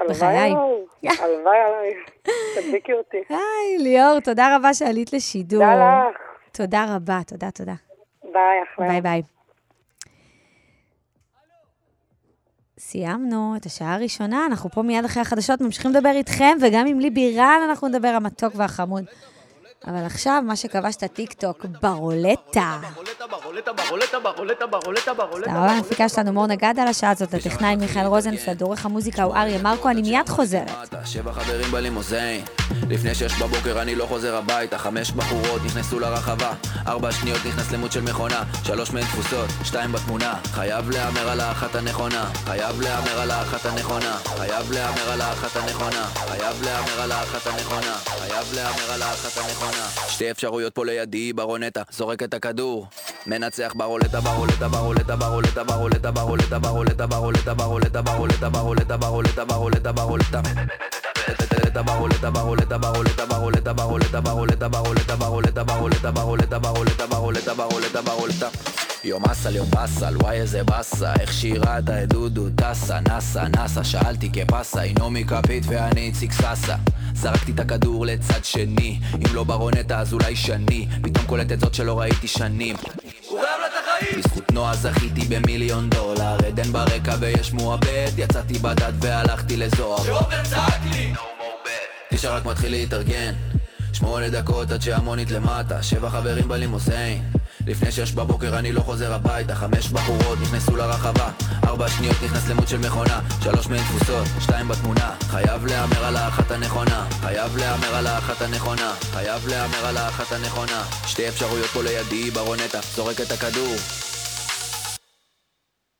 בחיי. 0.10 0.54
הלוואי 1.04 1.58
עליי, 1.58 1.94
תדביקי 2.56 2.94
אותי. 2.94 3.18
היי, 3.30 3.78
ליאור, 3.78 4.20
תודה 4.20 4.56
רבה 4.56 4.74
שעלית 4.74 5.14
לשידור. 5.14 5.60
תודה 5.60 6.10
לך. 6.10 6.18
תודה 6.52 6.86
רבה, 6.96 7.20
תודה, 7.28 7.52
תודה. 7.52 7.74
ביי, 8.24 8.64
אחלה. 8.64 8.88
ביי 8.88 9.02
ביי. 9.02 9.39
סיימנו 12.80 13.54
את 13.56 13.66
השעה 13.66 13.96
הראשונה, 13.96 14.46
אנחנו 14.46 14.70
פה 14.72 14.82
מיד 14.82 15.06
אחרי 15.06 15.22
החדשות 15.22 15.62
ממשיכים 15.62 15.92
לדבר 15.92 16.12
איתכם, 16.16 16.58
וגם 16.62 16.88
עם 16.88 17.00
ליבי 17.00 17.38
רן 17.38 17.60
אנחנו 17.70 17.88
נדבר 17.88 18.08
המתוק 18.08 18.54
והחמוד. 18.56 19.04
אבל 19.88 20.06
עכשיו, 20.06 20.44
מה 20.46 20.56
שכבש 20.56 20.96
את 20.96 21.04
הטיקטוק, 21.04 21.66
ברולטה. 21.82 22.78
תודה 25.32 25.58
רבה 25.58 25.76
למפיקה 25.76 26.10
שלנו 26.10 26.34
מור 26.34 26.48
נגד 26.48 26.74
על 26.82 26.88
השעה 26.88 27.12
הזאת, 27.12 27.34
הטכנאי 27.34 27.76
מיכאל 27.76 28.06
רוזנפלד, 28.06 28.62
עורך 28.62 28.86
המוזיקה 28.86 29.24
הוא 29.24 29.36
אריה 29.36 29.62
מרקו, 29.62 29.90
אני 29.90 30.02
מיד 30.02 30.30
חוזרת. 30.30 30.72
שבע 31.06 31.34
חברים 31.34 31.72
בלימוזיין. 31.72 32.46
לפני 32.90 33.16
שש 33.16 33.42
בבוקר 33.42 33.82
אני 33.82 33.96
לא 33.96 34.06
חוזר 34.06 34.36
הביתה. 34.36 34.78
חמש 34.78 35.12
בחורות 35.12 35.62
נכנסו 35.66 36.00
לרחבה. 36.00 36.54
ארבע 36.88 37.12
שניות 37.12 37.40
נכנס 37.46 37.72
למות 37.72 37.92
של 37.92 38.02
מכונה. 38.02 38.44
שלוש 38.64 38.92
מהן 38.92 39.04
תפוסות, 39.04 39.50
שתיים 39.64 39.92
בתמונה. 39.92 40.34
חייב 40.44 40.90
להמר 40.90 41.30
על 41.30 41.40
האחת 41.40 41.76
הנכונה. 41.76 42.30
חייב 42.46 42.82
להמר 42.82 43.20
על 43.20 43.32
האחת 43.32 43.66
הנכונה. 43.66 44.18
חייב 44.38 44.72
להמר 44.72 45.12
על 45.12 45.22
האחת 45.22 45.56
הנכונה. 45.56 46.06
חייב 46.14 46.64
להמר 46.64 47.02
על 47.02 47.12
האחת 47.12 47.48
הנכונה. 47.48 47.94
חייב 48.06 48.54
להמר 48.54 48.92
על 48.94 49.02
האחת 49.02 49.38
הנכונה 49.38 49.69
שתי 50.08 50.32
אפשרויות 50.32 50.76
פה 50.76 50.86
לידי 50.86 51.34
ברונטה 51.34 51.82
זורק 51.92 52.24
את 52.24 52.34
הכדור 52.34 52.88
מנצח 53.28 53.74
ברולטה 53.76 54.22
ברולטה 54.22 54.68
ברולטה 54.68 55.16
ברולטה 55.16 55.64
ברולטה 55.64 56.12
ברולטה 56.12 56.60
ברולטה 56.60 57.08
ברולטה 57.08 57.54
ברולטה 57.54 58.04
ברולטה 58.04 58.50
ברולטה 58.50 58.98
ברולטה 58.98 59.46
ברולטה 59.46 59.92
ברולטה 59.92 60.42
baroleta, 61.70 62.32
baroleta, 62.32 62.78
baroleta, 62.78 63.26
baroleta, 63.26 63.74
baroleta, 63.74 63.74
baroleta, 63.74 64.70
baroleta, 64.70 64.70
baroleta, 64.70 65.16
baroleta, 65.16 65.64
baroleta, 65.64 66.12
baroleta, 66.12 66.60
baroleta, 66.60 67.08
baroleta, 67.08 67.54
baroleta, 67.56 68.02
baroleta. 68.02 68.50
יום 69.04 69.26
אסל, 69.26 69.56
יום 69.56 69.70
באסל, 69.70 70.18
וואי 70.18 70.38
איזה 70.38 70.64
באסה, 70.64 71.14
איך 71.20 71.34
שהיא 71.34 71.60
ראתה 71.60 72.04
את 72.04 72.10
דודו 72.10 72.50
טסה, 72.56 73.00
נסה, 73.00 73.48
נסה, 73.48 73.84
שאלתי 73.84 74.30
כפסה, 74.34 74.82
היא 74.82 74.96
נעמי 75.00 75.26
כפית 75.26 75.64
ואני 75.68 76.02
איציק 76.02 76.32
ססה. 76.32 76.76
זרקתי 77.14 77.52
את 77.52 77.60
הכדור 77.60 78.06
לצד 78.06 78.46
שני, 78.46 79.00
אם 79.16 79.36
לא 79.36 79.44
ברונטה 79.44 80.00
אז 80.00 80.14
אולי 80.14 80.36
שני, 80.36 80.88
פתאום 81.02 81.26
קולטת 81.26 81.60
זאת 81.60 81.74
שלא 81.74 82.00
ראיתי 82.00 82.28
שנים. 82.28 82.76
בזכות 84.18 84.52
נועה 84.52 84.76
זכיתי 84.76 85.22
במיליון 85.22 85.90
דולר, 85.90 86.38
עדן 86.48 86.72
ברקע 86.72 87.16
ויש 87.20 87.54
מועבד, 87.54 88.12
יצאתי 88.18 88.60
בדד 88.60 88.94
והלכתי 89.02 89.58
לזוהר. 89.58 90.04
שעופר 90.04 90.44
צעק 90.44 90.82
לי! 90.92 91.14
תשע 92.20 92.36
רק 92.36 92.46
מתחיל 92.46 92.72
להתארגן. 92.72 93.34
שמונה 93.94 94.30
דקות 94.30 94.72
עד 94.72 94.82
שהמונית 94.82 95.32
למטה 95.32 95.84
שבע 95.84 96.10
חברים 96.10 96.48
בלימוסיין. 96.48 97.24
לפני 97.68 97.92
שש 97.92 98.12
בבוקר 98.12 98.60
אני 98.60 98.72
לא 98.72 98.82
חוזר 98.82 99.14
הביתה 99.14 99.56
חמש 99.56 99.88
בחורות 99.88 100.40
נכנסו 100.42 100.76
לרחבה. 100.76 101.30
ארבע 101.68 101.90
שניות 101.90 102.16
נכנס 102.24 102.50
למות 102.50 102.68
של 102.68 102.78
מכונה 102.78 103.20
שלוש 103.44 103.68
מהן 103.68 103.80
תפוסות, 103.80 104.28
שתיים 104.40 104.68
בתמונה. 104.68 105.16
חייב 105.20 105.66
להמר 105.66 106.06
על 106.06 106.16
האחת 106.16 106.52
הנכונה 106.52 107.08
חייב 107.22 107.58
להמר 107.58 107.96
על 107.96 108.08
האחת 108.08 108.42
הנכונה 108.42 108.94
חייב 109.14 109.48
להמר 109.48 109.86
על 109.86 109.98
האחת 109.98 110.32
הנכונה. 110.32 110.84
שתי 111.08 111.30
אפשרויות 111.30 111.68
פה 111.68 111.84
לידי 111.84 112.32
ברונטה 112.32 112.80
זורק 112.96 113.22
את 113.22 113.32
הכדור 113.32 113.76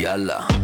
Yalla. 0.00 0.59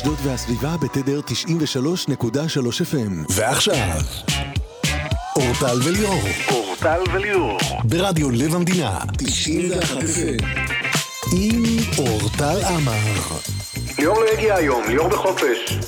באשדוד 0.00 0.18
והסביבה 0.22 0.76
בתדר 0.76 1.20
93.3 1.20 1.26
FM. 2.92 3.32
ועכשיו, 3.34 4.00
אורטל 5.36 5.78
וליאור. 5.84 6.20
אורטל 6.50 7.00
וליאור. 7.12 7.58
ברדיו 7.84 8.30
לב 8.30 8.54
המדינה. 8.54 8.98
91 9.18 9.96
FM. 9.96 10.44
עם 11.36 11.62
אורטל 11.98 12.64
עמר. 12.64 13.38
ליאור 13.98 14.20
לא 14.20 14.26
הגיע 14.32 14.54
היום, 14.54 14.82
ליאור 14.88 15.08
בחופש. 15.08 15.78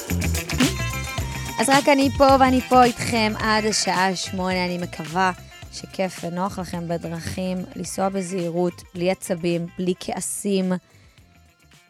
אז 1.60 1.68
רק 1.68 1.88
אני 1.88 2.10
פה 2.18 2.26
ואני 2.40 2.60
פה 2.60 2.84
איתכם 2.84 3.32
עד 3.38 3.64
השעה 3.64 4.16
שמונה, 4.16 4.64
אני 4.64 4.78
מקווה 4.78 5.32
שכיף 5.72 6.24
ונוח 6.24 6.58
לכם 6.58 6.88
בדרכים, 6.88 7.58
לנסוע 7.76 8.08
בזהירות, 8.08 8.82
בלי 8.94 9.10
עצבים, 9.10 9.66
בלי 9.78 9.94
כעסים, 10.00 10.72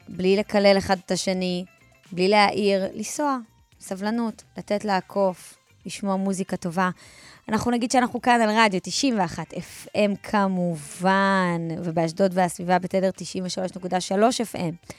בלי 0.09 0.37
לקלל 0.37 0.79
אחד 0.79 0.97
את 1.07 1.11
השני, 1.11 1.65
בלי 2.13 2.29
להעיר, 2.29 2.85
לנסוע, 2.95 3.39
סבלנות, 3.81 4.43
לתת 4.59 4.85
לעקוף, 4.85 5.55
לשמוע 5.87 6.17
מוזיקה 6.17 6.57
טובה. 6.57 6.91
אנחנו 7.49 7.71
נגיד 7.71 7.91
שאנחנו 7.91 8.23
כאן 8.23 8.41
על 8.41 8.51
רדיו 8.51 8.81
91 8.83 9.53
FM 9.53 10.17
כמובן, 10.23 11.69
ובאשדוד 11.85 12.31
והסביבה 12.35 12.79
בתדר 12.79 13.11
93.3 13.11 14.13
FM. 14.55 14.95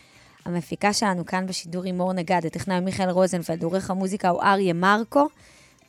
המפיקה 0.46 0.94
שלנו 0.94 1.26
כאן 1.26 1.46
בשידור 1.48 1.84
היא 1.84 1.94
מור 1.94 2.14
נגד, 2.14 2.46
הטכנאי 2.46 2.80
מיכאל 2.80 3.10
רוזנפלד, 3.10 3.64
עורך 3.64 3.90
המוזיקה 3.90 4.30
הוא 4.30 4.42
אריה 4.42 4.74
מרקו. 4.74 5.28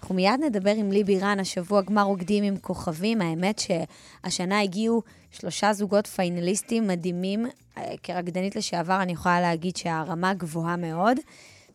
אנחנו 0.05 0.15
מיד 0.15 0.41
נדבר 0.41 0.71
עם 0.71 0.93
ליבי 0.93 1.19
רן, 1.19 1.41
השבוע 1.41 1.83
גמר 1.83 2.03
רוקדים 2.03 2.45
עם 2.45 2.57
כוכבים. 2.57 3.21
האמת 3.21 3.59
שהשנה 3.59 4.61
הגיעו 4.61 5.03
שלושה 5.31 5.73
זוגות 5.73 6.07
פיינליסטים 6.07 6.89
מדהימים. 6.89 7.47
אה, 7.79 7.95
כרקדנית 8.03 8.57
לשעבר 8.57 9.03
אני 9.03 9.13
יכולה 9.13 9.41
להגיד 9.41 9.77
שהרמה 9.77 10.35
גבוהה 10.35 10.77
מאוד. 10.77 11.17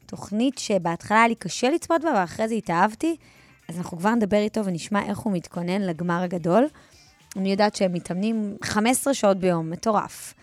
תוכנית 0.06 0.58
שבהתחלה 0.58 1.18
היה 1.18 1.28
לי 1.28 1.36
קשה 1.36 1.70
לצפות 1.70 2.02
בה, 2.02 2.10
ואחרי 2.16 2.48
זה 2.48 2.56
התאהבתי. 2.56 3.16
אז 3.68 3.78
אנחנו 3.78 3.98
כבר 3.98 4.16
נדבר 4.16 4.38
איתו 4.38 4.66
ונשמע 4.66 5.06
איך 5.06 5.18
הוא 5.18 5.34
מתכונן 5.34 5.82
לגמר 5.82 6.22
הגדול. 6.22 6.68
אני 7.36 7.52
יודעת 7.52 7.76
שהם 7.76 7.94
מתאמנים 7.94 8.58
15 8.64 9.14
שעות 9.14 9.38
ביום, 9.38 9.70
מטורף. 9.70 10.34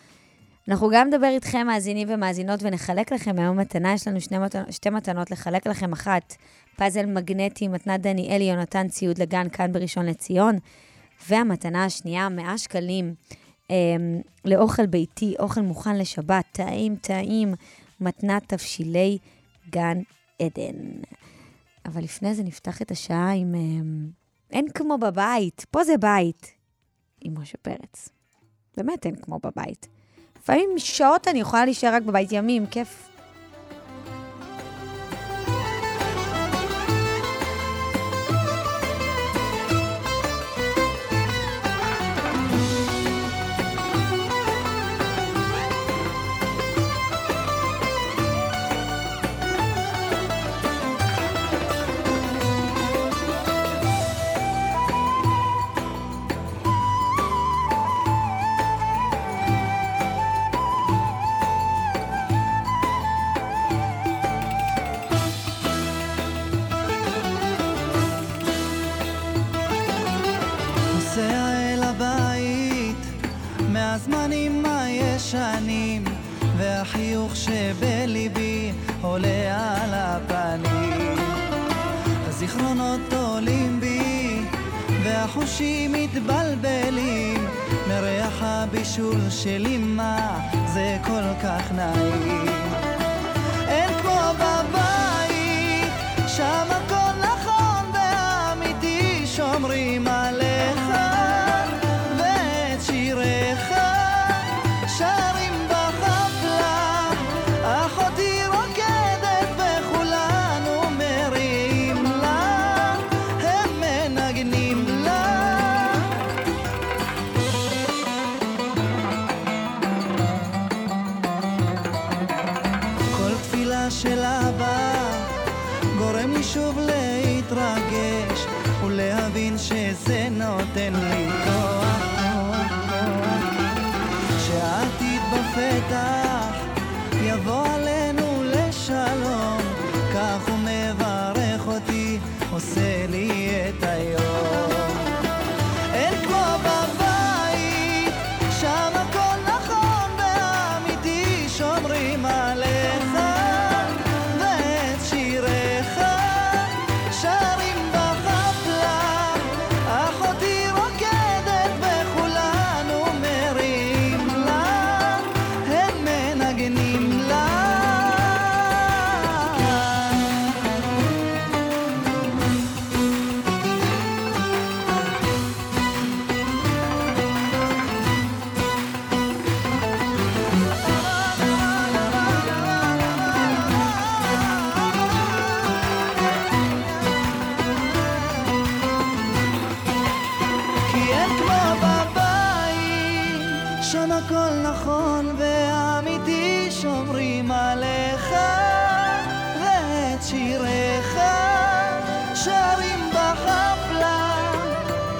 אנחנו 0.68 0.88
גם 0.92 1.08
נדבר 1.08 1.26
איתכם, 1.26 1.66
מאזינים 1.66 2.08
ומאזינות, 2.10 2.60
ונחלק 2.62 3.12
לכם 3.12 3.38
היום 3.38 3.56
מתנה. 3.56 3.92
יש 3.92 4.08
לנו 4.08 4.20
שני 4.20 4.38
מת... 4.38 4.54
שתי 4.70 4.90
מתנות 4.90 5.30
לחלק 5.30 5.66
לכם. 5.66 5.92
אחת, 5.92 6.36
פאזל 6.76 7.06
מגנטי, 7.06 7.68
מתנת 7.68 8.00
דניאלי, 8.00 8.44
יונתן 8.44 8.88
ציוד 8.88 9.18
לגן 9.18 9.48
כאן 9.48 9.72
בראשון 9.72 10.06
לציון. 10.06 10.58
והמתנה 11.28 11.84
השנייה, 11.84 12.28
100 12.28 12.58
שקלים 12.58 13.14
אה, 13.70 13.76
לאוכל 14.44 14.86
ביתי, 14.86 15.34
אוכל 15.38 15.60
מוכן 15.60 15.96
לשבת, 15.96 16.44
טעים, 16.52 16.96
טעים, 16.96 17.54
מתנת 18.00 18.42
תבשילי 18.48 19.18
גן 19.70 19.98
עדן. 20.42 20.76
אבל 21.84 22.02
לפני 22.02 22.34
זה 22.34 22.42
נפתח 22.42 22.82
את 22.82 22.90
השעה 22.90 23.32
עם 23.32 23.54
אה, 23.54 23.60
אין 24.50 24.66
כמו 24.74 24.98
בבית, 24.98 25.66
פה 25.70 25.84
זה 25.84 25.98
בית, 25.98 26.52
עם 27.20 27.34
משה 27.38 27.58
פרץ. 27.62 28.08
באמת 28.76 29.06
אין 29.06 29.16
כמו 29.16 29.38
בבית. 29.38 29.95
לפעמים 30.46 30.70
שעות 30.78 31.28
אני 31.28 31.40
יכולה 31.40 31.64
להישאר 31.64 31.94
רק 31.94 32.02
בבית, 32.02 32.32
ימים, 32.32 32.66
כיף. 32.66 33.15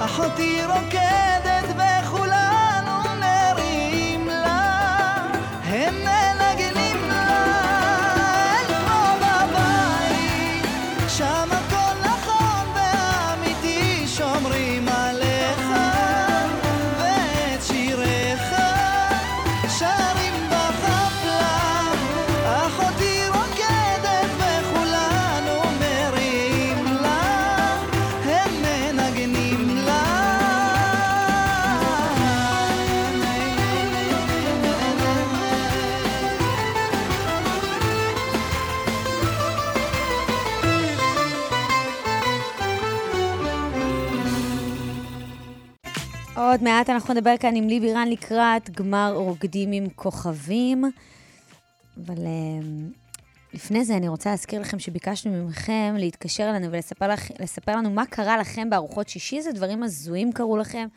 خطيرة 0.07 0.83
كادت 0.91 1.71
بان 1.77 1.96
עוד 46.57 46.63
מעט 46.63 46.89
אנחנו 46.89 47.13
נדבר 47.13 47.37
כאן 47.39 47.55
עם 47.55 47.67
ליבי 47.67 47.93
רן 47.93 48.07
לקראת 48.07 48.69
גמר 48.69 49.13
רוקדים 49.15 49.71
עם 49.71 49.89
כוכבים. 49.95 50.83
אבל 52.05 52.17
אה, 52.17 52.67
לפני 53.53 53.85
זה 53.85 53.97
אני 53.97 54.07
רוצה 54.07 54.29
להזכיר 54.29 54.61
לכם 54.61 54.79
שביקשנו 54.79 55.47
מכם 55.47 55.95
להתקשר 55.97 56.49
אלינו 56.49 56.71
ולספר 56.71 57.07
לכ- 57.07 57.31
לנו 57.67 57.89
מה 57.89 58.05
קרה 58.05 58.37
לכם 58.37 58.69
בארוחות 58.69 59.09
שישי, 59.09 59.37
איזה 59.37 59.51
דברים 59.51 59.83
הזויים 59.83 60.31
קרו 60.31 60.57
לכם, 60.57 60.87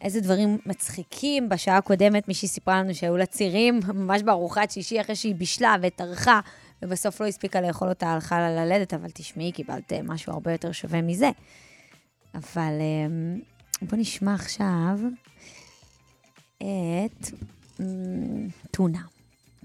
איזה 0.00 0.20
דברים 0.20 0.58
מצחיקים. 0.66 1.48
בשעה 1.48 1.76
הקודמת 1.76 2.28
מישהי 2.28 2.48
סיפרה 2.48 2.80
לנו 2.82 2.94
שהיו 2.94 3.16
לה 3.16 3.26
צירים 3.26 3.80
ממש 3.94 4.22
בארוחת 4.22 4.70
שישי 4.70 5.00
אחרי 5.00 5.16
שהיא 5.16 5.34
בישלה 5.34 5.76
וטרחה, 5.82 6.40
ובסוף 6.82 7.20
לא 7.20 7.26
הספיקה 7.26 7.60
לאכול 7.60 7.88
אותה, 7.88 8.06
הלכה 8.06 8.50
ללדת, 8.50 8.94
אבל 8.94 9.10
תשמעי, 9.14 9.52
קיבלת 9.52 9.92
משהו 9.92 10.32
הרבה 10.32 10.52
יותר 10.52 10.72
שווה 10.72 11.02
מזה. 11.02 11.30
אבל 12.34 12.72
בואו 13.82 14.00
נשמע 14.00 14.34
עכשיו 14.34 14.98
את 16.56 17.30
אמ, 17.80 18.48
טונה. 18.70 19.02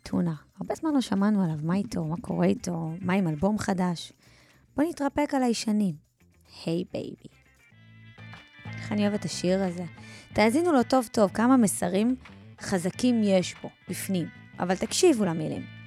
טונה. 0.03 0.33
הרבה 0.57 0.75
זמן 0.75 0.93
לא 0.93 1.01
שמענו 1.01 1.43
עליו, 1.43 1.57
מה 1.63 1.75
איתו, 1.75 2.05
מה 2.05 2.15
קורה 2.21 2.45
איתו, 2.45 2.91
מה 3.01 3.13
עם 3.13 3.27
אלבום 3.27 3.57
חדש. 3.57 4.13
בואו 4.75 4.89
נתרפק 4.89 5.33
על 5.33 5.43
הישנים. 5.43 5.95
היי 6.65 6.81
hey, 6.81 6.93
baby. 6.93 7.27
איך 8.65 8.91
אני 8.91 9.07
אוהבת 9.07 9.19
את 9.19 9.25
השיר 9.25 9.63
הזה. 9.63 9.85
תאזינו 10.33 10.71
לו 10.71 10.83
טוב 10.83 11.09
טוב, 11.11 11.31
כמה 11.31 11.57
מסרים 11.57 12.15
חזקים 12.61 13.21
יש 13.23 13.53
פה, 13.53 13.69
בפנים, 13.89 14.27
אבל 14.59 14.75
תקשיבו 14.75 15.25
למילים. 15.25 15.80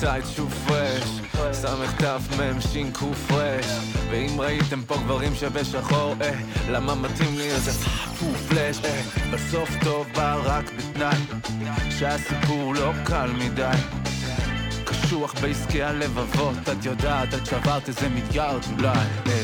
טייט, 0.00 0.24
שוב 0.36 0.54
פרש, 0.66 1.20
סמך 1.52 1.92
תף 1.96 2.20
מם 2.38 2.60
שין 2.60 2.92
קו 2.92 3.14
פרש. 3.14 3.66
ואם 4.10 4.40
ראיתם 4.40 4.82
פה 4.86 4.96
גברים 4.96 5.34
שבשחור, 5.34 6.14
אה, 6.20 6.30
למה 6.70 6.94
מתאים 6.94 7.38
לי 7.38 7.50
איזה 7.50 7.72
פו 8.18 8.26
פלאש, 8.48 8.78
אה, 8.84 9.02
בסוף 9.32 9.70
טוב 9.84 10.06
בא 10.14 10.36
רק 10.44 10.64
בתנאי 10.76 11.16
שהסיפור 11.98 12.74
לא 12.74 12.92
קל 13.04 13.30
מדי. 13.38 13.76
קשוח 14.84 15.34
בעסקי 15.40 15.82
הלבבות, 15.82 16.68
את 16.72 16.84
יודעת, 16.84 17.34
את 17.34 17.46
שברת 17.46 17.88
איזה 17.88 18.08
מיליארד 18.08 18.62
אולי, 18.78 18.98
אה, 19.26 19.42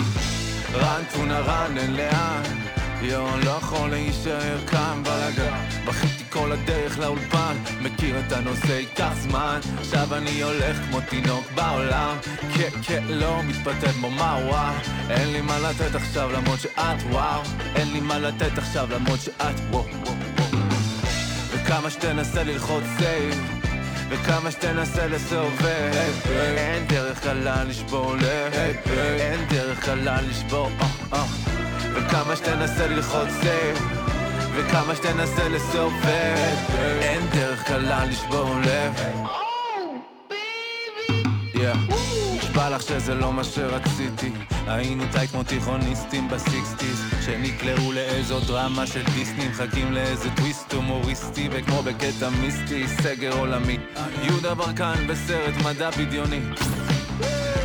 רן 0.74 1.03
טונה 1.12 1.40
רן, 1.40 1.78
אין 1.78 1.96
לאן. 1.96 2.42
יואו, 3.03 3.38
לא 3.44 3.50
יכול 3.50 3.90
להישאר 3.90 4.66
כאן 4.66 5.03
בלאגן 5.05 5.71
בכיתי 5.85 6.24
כל 6.30 6.53
הדרך 6.53 6.99
לאולפן 6.99 7.57
מכיר 7.80 8.20
את 8.20 8.33
הנושא, 8.33 8.72
ייקח 8.72 9.12
זמן. 9.14 9.61
עכשיו 9.78 10.14
אני 10.14 10.43
הולך 10.43 10.76
כמו 10.76 11.01
תינוק 11.01 11.47
בעולם. 11.55 12.16
כן, 12.55 12.68
כן, 12.83 13.03
לא 13.09 13.43
מתפתל 13.43 13.93
כמו 13.93 14.11
מה 14.11 14.39
וואו? 14.47 14.74
אין 15.11 15.33
לי 15.33 15.41
מה 15.41 15.59
לתת 15.59 15.95
עכשיו 15.95 16.33
למרות 16.33 16.61
שאת 16.61 17.03
וואו. 17.11 17.43
אין 17.74 17.93
לי 17.93 18.01
מה 18.01 18.18
לתת 18.18 18.59
עכשיו 18.59 18.89
למרות 18.91 19.20
שאת 19.20 19.61
וואו. 19.70 19.85
וכמה 21.51 21.91
שתנסה 21.91 22.43
ללחוץ 22.45 22.85
save 22.98 23.62
וכמה 24.09 24.51
שתנסה 24.51 25.07
לסובב. 25.07 25.93
אין 26.57 26.87
דרך 26.87 27.20
קלה 27.20 27.64
לשבור 27.64 28.14
לב 28.16 28.53
אין 29.20 29.41
דרך 29.49 29.85
קלה 29.85 30.20
לשבור 30.22 30.70
אה, 30.80 30.87
אה. 31.12 31.24
וכמה 31.95 32.37
שתנסה 32.37 32.87
ללחוץ 32.87 33.28
save 33.40 34.01
וכמה 34.55 34.96
שתנסה 34.96 35.48
לסובב. 35.48 36.57
אין 37.00 37.22
דרך 37.32 37.62
קלה 37.62 38.05
לשבור 38.05 38.55
לב. 38.64 38.94
נשבע 42.36 42.70
לך 42.70 42.82
שזה 42.82 43.14
לא 43.14 43.32
מה 43.32 43.44
שרציתי. 43.44 44.30
היינו 44.66 45.05
tight 45.12 45.30
כמו 45.30 45.42
תיכוניסטים 45.42 46.28
ב 46.28 46.37
sixties. 46.37 47.05
שנקלעו 47.26 47.92
לאיזו 47.92 48.40
דרמה 48.40 48.86
של 48.86 49.03
דיסני. 49.14 49.48
מחכים 49.48 49.92
לאיזה 49.92 50.30
טוויסט 50.36 50.72
הומוריסטי 50.72 51.48
וכמו 51.53 51.82
בקטע 51.82 52.28
מיסטי 52.30 52.88
סגר 52.88 53.38
עולמי. 53.38 53.78
יהודה 54.22 54.55
ברקן 54.55 55.07
בסרט 55.07 55.55
מדע 55.64 55.90
בדיוני 55.90 56.40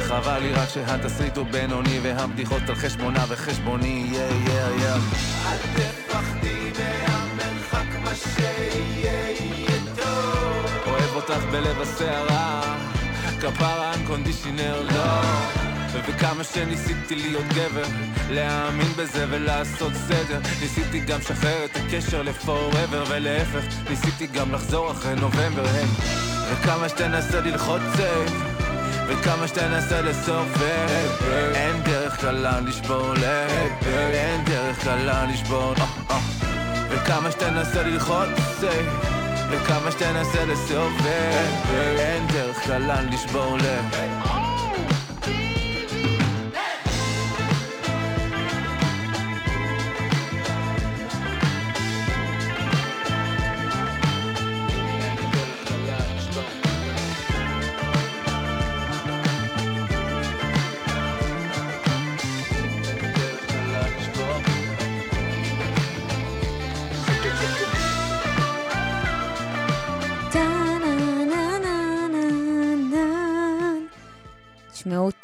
חבל 0.07 0.39
לי 0.39 0.53
רק 0.53 0.69
שהתסריט 0.69 1.37
הוא 1.37 1.45
בינוני 1.51 1.99
והבדיחות 2.03 2.69
על 2.69 2.75
חשבונה 2.75 3.25
וחשבוני 3.27 4.07
יא 4.11 4.19
יא 4.19 4.83
יא. 4.83 4.93
אל 5.45 5.57
תפחדי 5.75 6.71
מהמרחק 6.79 7.99
מה 8.03 8.11
שיהיה 8.15 9.29
יהיה 9.29 9.79
טוב. 9.95 10.65
אוהב 10.87 11.15
אותך 11.15 11.43
בלב 11.51 11.81
הסערה 11.81 12.75
כפרה 13.41 13.93
unconditional 13.93 14.81
love. 14.81 15.21
וכמה 16.07 16.43
שניסיתי 16.43 17.15
להיות 17.15 17.45
גבר 17.47 17.87
להאמין 18.29 18.91
בזה 18.97 19.25
ולעשות 19.29 19.93
סדר 19.93 20.39
ניסיתי 20.61 20.99
גם 20.99 21.19
לשחרר 21.19 21.65
את 21.65 21.75
הקשר 21.75 22.21
ל 22.21 22.32
forever 22.32 23.03
ולהפך 23.09 23.89
ניסיתי 23.89 24.27
גם 24.27 24.51
לחזור 24.51 24.91
אחרי 24.91 25.15
נובמבר 25.15 25.65
היי. 25.65 25.85
וכמה 26.51 26.89
שתנסה 26.89 27.41
ללחוץ 27.41 27.81
save 27.95 28.56
וכמה 29.07 29.47
שתנסה 29.47 30.01
לסובב. 30.01 31.09
אין 31.55 31.83
דרך 31.83 32.19
קלה 32.19 32.59
לשבור 32.59 33.13
לב. 33.13 33.87
אין 34.13 34.43
דרך 34.43 34.83
קלה 34.83 35.25
לשבור 35.25 35.73
אה, 35.77 35.85
אה. 36.11 36.19
וכמה 36.89 37.31
שתנסה 37.31 37.83
ללחוץ 37.83 38.29
סייב 38.59 38.85
וכמה 39.49 39.91
שתנסה 39.91 40.45
לסובב. 40.45 41.47
אין 41.99 42.27
דרך 42.27 42.59
קלה 42.65 43.01
לשבור 43.01 43.57
לב 43.57 44.16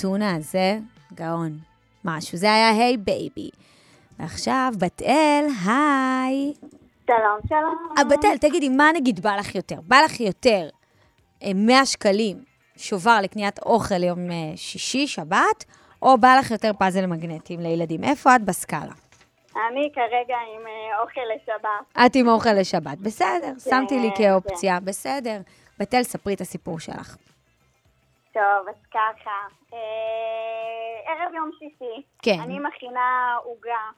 תשמעו, 0.03 0.13
טונה, 0.13 0.39
זה 0.39 0.77
גאון. 1.13 1.57
משהו. 2.05 2.37
זה 2.37 2.53
היה 2.53 2.69
hey 2.69 2.97
baby. 2.97 3.49
ועכשיו, 4.19 4.71
בת 4.79 5.01
אל, 5.01 5.45
היי. 5.65 6.53
שלום, 7.07 7.39
שלום. 7.49 7.89
אה, 7.97 8.03
בת 8.03 8.25
אל, 8.25 8.37
תגידי, 8.37 8.69
מה 8.69 8.89
נגיד 8.95 9.19
בא 9.19 9.35
לך 9.35 9.55
יותר? 9.55 9.75
בא 9.81 9.97
לך 10.05 10.19
יותר 10.19 10.69
אה, 11.43 11.51
100 11.55 11.85
שקלים 11.85 12.37
שובר 12.77 13.17
לקניית 13.23 13.59
אוכל 13.59 13.95
ליום 13.95 14.31
אה, 14.31 14.35
שישי, 14.55 15.07
שבת, 15.07 15.65
או 16.01 16.17
בא 16.17 16.35
לך 16.39 16.51
יותר 16.51 16.71
פאזל 16.79 17.05
מגנטים 17.05 17.59
לילדים? 17.59 18.03
איפה 18.03 18.35
את 18.35 18.41
בסקאלה? 18.41 18.93
אני 19.55 19.89
כרגע 19.93 20.37
עם 20.55 20.67
אה, 20.67 21.01
אוכל 21.01 21.21
לשבת. 21.35 22.05
את 22.05 22.15
עם 22.15 22.27
אוכל 22.27 22.53
לשבת, 22.53 22.97
בסדר, 22.97 23.53
שמתי 23.69 23.99
לי 23.99 24.09
כן, 24.17 24.23
כאופציה, 24.23 24.79
בסדר. 24.79 25.37
בת 25.79 25.93
אל, 25.93 26.03
ספרי 26.03 26.33
את 26.33 26.41
הסיפור 26.41 26.79
שלך. 26.79 27.17
טוב, 28.33 28.67
אז 28.69 28.75
ככה. 28.91 29.62
אה, 29.73 31.13
ערב 31.13 31.33
יום 31.33 31.51
שישי. 31.59 32.01
כן. 32.21 32.39
אני 32.43 32.59
מכינה 32.59 33.37
עוגה. 33.43 33.89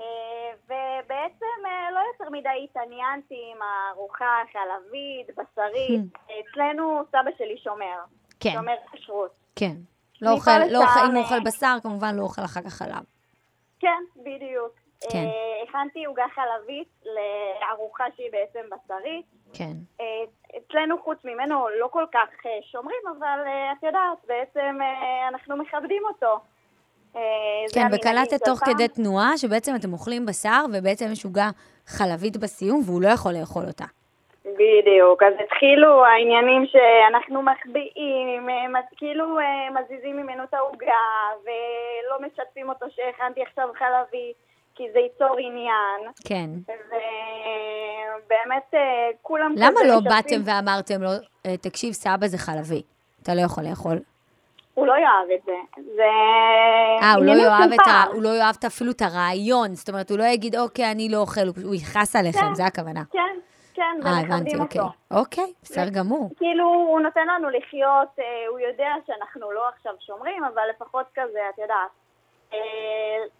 אה, 0.00 0.50
ובעצם 0.64 1.66
אה, 1.66 1.90
לא 1.90 2.00
יותר 2.12 2.30
מדי 2.30 2.64
התעניינתי 2.64 3.52
עם 3.52 3.62
הארוחה 3.62 4.26
החלבית, 4.42 5.26
בשרית. 5.26 6.00
אצלנו 6.40 7.02
סבא 7.08 7.30
שלי 7.38 7.58
שומר. 7.64 7.98
כן. 8.40 8.52
שומר 8.52 8.74
כשרות. 8.92 9.30
כן. 9.56 9.74
לא 10.22 10.30
אוכל, 10.30 10.58
לא 10.70 10.82
אוכל, 10.82 11.00
אם 11.10 11.14
הוא 11.14 11.22
אוכל 11.22 11.40
בשר, 11.40 11.76
כמובן 11.82 12.14
לא 12.16 12.22
אוכל 12.22 12.42
אחר 12.44 12.60
כך 12.62 12.72
חלב. 12.72 13.04
כן, 13.80 14.02
בדיוק. 14.16 14.72
כן. 15.12 15.24
הכנתי 15.62 16.04
עוגה 16.04 16.24
חלבית 16.34 16.88
לארוחה 17.04 18.04
שהיא 18.16 18.30
בעצם 18.32 18.60
בשרית. 18.70 19.26
כן. 19.52 19.72
אה, 20.00 20.06
אצלנו 20.58 20.98
חוץ 21.04 21.18
ממנו 21.24 21.66
לא 21.80 21.88
כל 21.90 22.04
כך 22.12 22.28
אה, 22.46 22.50
שומרים, 22.72 23.00
אבל 23.18 23.40
אה, 23.46 23.72
את 23.72 23.82
יודעת, 23.82 24.18
בעצם 24.28 24.78
אנחנו 25.28 25.56
מכבדים 25.56 26.02
אותו. 26.08 26.38
כן, 27.74 27.86
וקלטת 27.92 28.44
תוך 28.44 28.58
שלך. 28.58 28.68
כדי 28.68 28.88
תנועה, 28.88 29.36
שבעצם 29.36 29.72
אתם 29.80 29.92
אוכלים 29.92 30.26
בשר, 30.26 30.64
ובעצם 30.72 31.06
יש 31.12 31.24
עוגה 31.24 31.48
חלבית 31.86 32.36
בסיום, 32.36 32.80
והוא 32.84 33.02
לא 33.02 33.08
יכול 33.08 33.32
לאכול 33.40 33.62
אותה. 33.66 33.84
בדיוק, 34.44 35.22
אז 35.22 35.34
התחילו 35.44 36.04
העניינים 36.04 36.66
שאנחנו 36.66 37.42
מחביאים, 37.42 38.48
כאילו 38.96 39.38
מזיזים 39.74 40.16
ממנו 40.16 40.44
את 40.44 40.54
העוגה, 40.54 41.04
ולא 41.42 42.26
משתפים 42.26 42.68
אותו 42.68 42.86
שהכנתי 42.90 43.42
עכשיו 43.42 43.68
חלבי, 43.78 44.32
כי 44.78 44.84
זה 44.92 44.98
ייצור 44.98 45.36
עניין. 45.38 46.12
כן. 46.28 46.50
ובאמת 48.26 48.74
אה, 48.74 48.80
כולם 49.22 49.54
למה 49.56 49.80
לא 49.86 49.96
משתפים- 50.00 50.04
באתם 50.04 50.40
ואמרתם 50.44 51.02
לו, 51.02 51.08
"אה, 51.46 51.56
תקשיב, 51.56 51.92
סבא 51.92 52.26
זה 52.26 52.38
חלבי, 52.38 52.82
אתה 53.22 53.34
לא 53.34 53.40
יכול 53.40 53.64
לאכול? 53.70 53.98
הוא 54.74 54.86
לא 54.86 54.92
יאהב 54.92 55.30
את 55.34 55.44
זה. 55.44 55.82
זה... 55.96 56.02
אה, 57.02 57.14
הוא 57.14 57.24
לא 57.24 57.32
ה... 57.86 58.04
הוא 58.12 58.22
לא 58.22 58.28
יאהב 58.28 58.54
אפילו 58.66 58.90
את 58.90 59.02
הרעיון. 59.02 59.74
זאת 59.74 59.88
אומרת, 59.88 60.10
הוא 60.10 60.18
לא 60.18 60.24
יגיד, 60.24 60.56
אוקיי, 60.56 60.90
אני 60.90 61.08
לא 61.08 61.18
אוכל, 61.18 61.40
הוא- 61.64 61.74
יכעס 61.74 62.16
עליכם, 62.16 62.40
כן. 62.40 62.54
זה 62.54 62.64
הכוונה. 62.66 63.02
כן, 63.12 63.20
כן, 63.74 63.82
אה, 64.06 64.12
ומכבדים 64.12 64.60
אוקיי. 64.60 64.80
אותו. 64.80 64.92
אוקיי, 65.10 65.52
בסדר 65.62 65.88
גמור. 65.88 66.30
כאילו, 66.36 66.64
הוא 66.64 67.00
נותן 67.00 67.26
לנו 67.28 67.48
לחיות, 67.50 68.08
הוא 68.48 68.58
יודע 68.60 68.90
שאנחנו 69.06 69.52
לא 69.52 69.62
עכשיו 69.68 69.92
שומרים, 70.06 70.44
אבל 70.44 70.62
לפחות 70.70 71.06
כזה, 71.14 71.38
את 71.54 71.58
יודעת, 71.58 71.90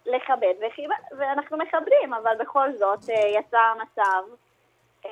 לכבד, 0.05 0.53
וחיב- 0.59 0.89
ואנחנו 1.17 1.57
מכבדים, 1.57 2.13
אבל 2.13 2.31
בכל 2.39 2.67
זאת 2.79 3.09
אה, 3.09 3.27
יצא 3.39 3.59
מצב, 3.81 4.23
אה, 5.05 5.11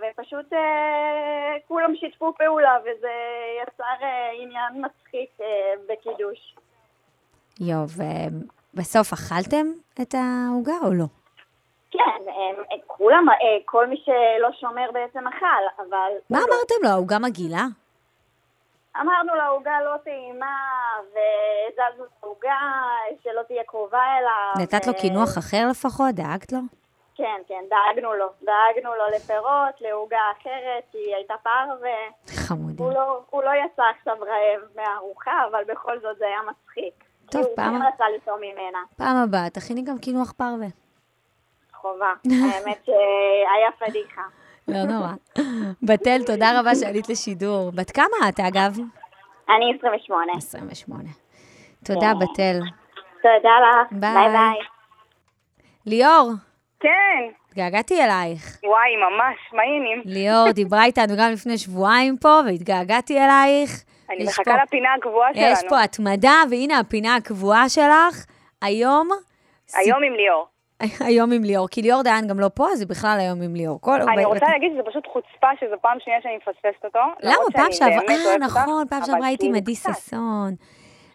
ופשוט 0.00 0.52
אה, 0.52 1.56
כולם 1.68 1.96
שיתפו 1.96 2.32
פעולה, 2.38 2.78
וזה 2.82 3.10
יצר 3.62 3.84
אה, 4.02 4.30
עניין 4.42 4.84
מצחיק 4.84 5.30
אה, 5.40 5.46
בקידוש. 5.88 6.56
יואו, 7.60 7.84
ובסוף 8.74 9.12
אכלתם 9.12 9.66
את 10.02 10.14
העוגה 10.14 10.74
או 10.86 10.92
לא? 10.94 11.04
כן, 11.90 12.28
אה, 12.28 12.32
אה, 12.72 12.76
כולם, 12.86 13.26
אה, 13.30 13.36
כל 13.64 13.86
מי 13.86 13.96
שלא 14.04 14.48
שומר 14.60 14.90
בעצם 14.92 15.26
אכל, 15.28 15.46
אבל... 15.78 16.10
מה 16.30 16.38
אמרתם 16.38 16.74
לו, 16.82 16.88
העוגה 16.88 17.18
מגעילה? 17.18 17.64
אמרנו 19.00 19.34
לה, 19.34 19.46
עוגה 19.46 19.80
לא 19.84 19.96
טעימה, 20.04 20.56
והזזנו 21.14 22.04
את 22.04 22.10
העוגה, 22.22 22.58
שלא 23.22 23.42
תהיה 23.42 23.62
קרובה 23.66 24.02
אליו. 24.18 24.62
נתת 24.62 24.86
לו 24.86 24.92
ו- 24.92 24.96
קינוח 24.96 25.38
אחר 25.38 25.66
לפחות? 25.70 26.14
דאגת 26.14 26.52
לו? 26.52 26.58
כן, 27.14 27.40
כן, 27.48 27.64
דאגנו 27.70 28.14
לו. 28.14 28.26
דאגנו 28.42 28.94
לו 28.94 29.04
לפירות, 29.16 29.80
לעוגה 29.80 30.18
אחרת, 30.40 30.84
כי 30.92 30.98
היא 30.98 31.14
הייתה 31.16 31.34
פרווה. 31.42 31.90
חמודי. 32.48 32.82
הוא 32.82 32.92
לא, 32.92 33.20
הוא 33.30 33.42
לא 33.42 33.50
יצא 33.50 33.82
עכשיו 33.98 34.16
רעב 34.20 34.60
מהארוחה, 34.76 35.32
אבל 35.50 35.64
בכל 35.68 35.98
זאת 36.00 36.18
זה 36.18 36.24
היה 36.26 36.38
מצחיק. 36.50 36.94
טוב, 37.30 37.42
כי 37.42 37.48
הוא 37.48 37.56
פעם- 37.56 37.78
כן 37.82 37.86
רצה 37.94 38.04
ליטום 38.08 38.40
ממנה. 38.40 38.78
פעם 38.96 39.16
הבאה, 39.16 39.50
תכיני 39.50 39.82
גם 39.82 39.98
קינוח 39.98 40.32
פרווה. 40.32 40.66
חובה. 41.74 42.12
האמת 42.52 42.84
שהיה 42.84 43.70
פדיחה. 43.78 44.22
לא 44.68 44.82
נורא. 44.84 45.12
בתל, 45.82 46.20
תודה 46.26 46.60
רבה 46.60 46.74
שעלית 46.74 47.08
לשידור. 47.08 47.70
בת 47.74 47.90
כמה 47.90 48.28
את, 48.28 48.40
אגב? 48.40 48.76
אני 49.48 49.74
28. 49.78 50.32
28. 50.36 51.02
תודה, 51.84 52.12
בתל. 52.20 52.58
תודה 53.22 53.50
לך. 53.62 53.92
ביי. 53.92 54.28
ביי. 54.28 54.58
ליאור, 55.86 56.30
כן, 56.80 56.88
התגעגעתי 57.48 58.02
אלייך. 58.04 58.58
וואי, 58.64 58.96
ממש, 58.96 59.36
מה 59.52 59.62
העניינים? 59.62 60.02
ליאור 60.04 60.52
דיברה 60.52 60.84
איתנו 60.84 61.14
גם 61.18 61.30
לפני 61.32 61.58
שבועיים 61.58 62.16
פה, 62.16 62.40
והתגעגעתי 62.46 63.18
אלייך. 63.18 63.70
אני 64.10 64.22
יש 64.22 64.28
מחכה 64.28 64.44
פה- 64.44 64.62
לפינה 64.62 64.88
הקבועה 64.98 65.34
שלנו. 65.34 65.46
יש 65.46 65.58
פה 65.68 65.82
התמדה, 65.82 66.34
והנה 66.50 66.78
הפינה 66.78 67.16
הקבועה 67.16 67.68
שלך. 67.68 68.24
היום... 68.62 69.08
היום 69.74 70.02
עם 70.02 70.12
ליאור. 70.12 70.46
היום 71.06 71.32
עם 71.32 71.44
ליאור, 71.44 71.68
כי 71.68 71.82
ליאור 71.82 72.02
דיין 72.02 72.26
גם 72.26 72.40
לא 72.40 72.48
פה, 72.54 72.68
אז 72.72 72.78
זה 72.78 72.86
בכלל 72.86 73.16
היום 73.20 73.42
עם 73.42 73.54
ליאור. 73.54 73.80
כל... 73.80 74.02
אני 74.02 74.24
רוצה 74.24 74.46
להגיד 74.52 74.72
שזו 74.74 74.90
פשוט 74.90 75.06
חוצפה 75.06 75.48
שזו 75.60 75.76
פעם 75.80 75.96
שנייה 76.00 76.18
שאני 76.22 76.36
מפספסת 76.36 76.84
אותו. 76.84 76.98
למה? 77.22 77.36
פעם 77.52 77.72
שעברה, 77.72 78.00
אה, 78.08 78.38
נכון, 78.38 78.84
פעם 78.90 79.04
שעברה 79.04 79.26
הייתי 79.26 79.46
עם 79.46 79.52
כאילו 79.52 79.64
עדי 79.64 79.76
קצת. 79.76 79.90
ששון. 79.92 80.54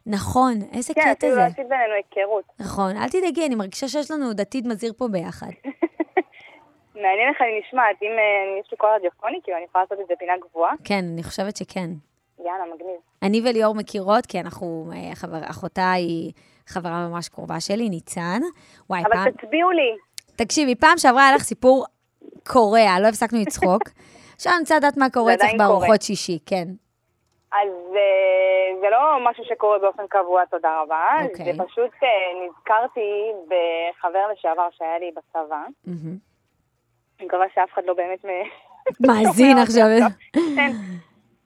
נכון, 0.06 0.54
איזה 0.74 0.94
כן, 0.94 1.02
קטע 1.02 1.12
אפילו 1.12 1.34
זה. 1.34 1.40
לא 1.40 1.46
עשית 1.46 1.70
בינינו 1.70 1.94
היכרות. 1.94 2.44
נכון, 2.60 2.98
אל 2.98 3.10
תדאגי, 3.10 3.46
אני 3.46 3.56
מרגישה 3.56 3.88
שיש 3.88 4.12
לנו 4.12 4.26
עוד 4.26 4.42
עתיד 4.42 4.68
מזהיר 4.68 4.94
פה 4.98 5.08
ביחד. 5.08 5.48
מעניין 7.02 7.30
איך 7.30 7.42
אני 7.42 7.62
נשמעת, 7.68 7.96
אם 8.02 8.12
אה, 8.12 8.60
יש 8.60 8.72
לי 8.72 8.78
קול 8.78 8.90
רדיופוני, 8.96 9.40
כאילו 9.44 9.58
אני 9.58 9.66
יכולה 9.66 9.84
לעשות 9.84 10.00
את 10.02 10.08
זה 10.08 10.14
פינה 10.20 10.34
גבוהה. 10.50 10.74
כן, 10.84 11.06
אני 11.14 11.24
חושבת 11.24 11.58
שכן. 11.58 11.90
יאללה, 12.40 12.64
מגניב. 12.76 13.00
אני 13.24 13.42
וליאור 13.46 13.76
מכירות, 13.76 14.26
כי 14.26 14.40
אנחנו, 14.40 14.92
אה, 14.96 15.12
אחותה 15.50 15.92
היא 15.92 16.32
חברה 16.68 17.08
ממש 17.08 17.30
קרובה 17.30 17.60
שלי, 17.60 17.90
ניצן. 17.90 18.40
וואי, 18.90 19.02
אבל 19.02 19.12
פעם... 19.14 19.32
תצביעו 19.32 19.72
לי. 19.72 19.96
תקשיבי, 20.36 20.76
פעם 20.76 20.98
שעברה 20.98 21.28
היה 21.28 21.36
לך 21.36 21.42
סיפור 21.44 21.86
קורע, 22.48 23.00
לא 23.02 23.08
הפסקנו 23.08 23.40
לצחוק. 23.42 23.82
עכשיו 24.36 24.52
אני 24.54 24.60
רוצה 24.60 24.78
לדעת 24.78 24.98
מה 24.98 25.10
קורה 25.10 25.34
אצלך. 25.34 25.50
בארוחות 25.58 26.02
שישי, 26.02 26.40
כן. 26.46 26.66
אז 27.52 27.70
אה, 27.96 28.80
זה 28.82 28.88
לא 28.92 29.00
משהו 29.32 29.44
שקורה 29.46 29.80
באופן 29.80 30.04
קבוע, 30.10 30.46
תודה 30.46 30.82
רבה. 30.82 31.02
אוקיי. 31.24 31.46
זה 31.46 31.64
פשוט 31.64 31.92
אה, 32.04 32.10
נזכרתי 32.48 33.10
בחבר 33.46 34.20
לשעבר 34.34 34.68
שהיה 34.72 35.00
לי 35.00 35.12
בצבא. 35.12 35.64
מהמם. 35.88 36.18
אני 37.20 37.26
מקווה 37.28 37.46
שאף 37.56 37.70
אחד 37.74 37.82
לא 37.86 37.94
באמת... 37.94 38.26
מאזין 39.08 39.58
עכשיו. 39.58 39.86
כן. 40.34 40.72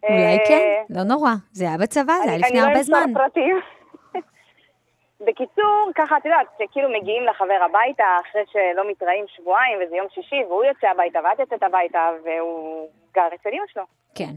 אולי 0.09 0.37
אה, 0.39 0.47
כן, 0.47 0.83
לא 0.89 1.03
נורא. 1.03 1.31
זה 1.51 1.67
היה 1.67 1.77
בצבא, 1.77 2.03
זה 2.05 2.23
היה 2.23 2.33
אני- 2.33 2.37
לפני 2.41 2.49
אני 2.59 2.59
הרבה 2.67 2.77
לא 2.77 2.83
זמן. 2.83 3.03
אמסור 3.07 3.23
פרטים. 3.23 3.59
בקיצור, 5.25 5.91
ככה, 5.95 6.17
את 6.17 6.25
יודעת, 6.25 6.47
שכאילו 6.57 6.89
מגיעים 6.89 7.23
לחבר 7.23 7.59
הביתה 7.65 8.03
אחרי 8.21 8.41
שלא 8.51 8.91
מתראים 8.91 9.25
שבועיים, 9.35 9.77
וזה 9.81 9.95
יום 9.95 10.07
שישי, 10.13 10.43
והוא 10.47 10.63
יוצא 10.63 10.87
הביתה 10.87 11.19
ואת 11.23 11.39
יוצאת 11.39 11.63
הביתה, 11.63 12.09
והוא 12.23 12.87
גר 13.13 13.27
אצל 13.35 13.49
אמא 13.49 13.63
שלו. 13.73 13.83
כן. 14.15 14.33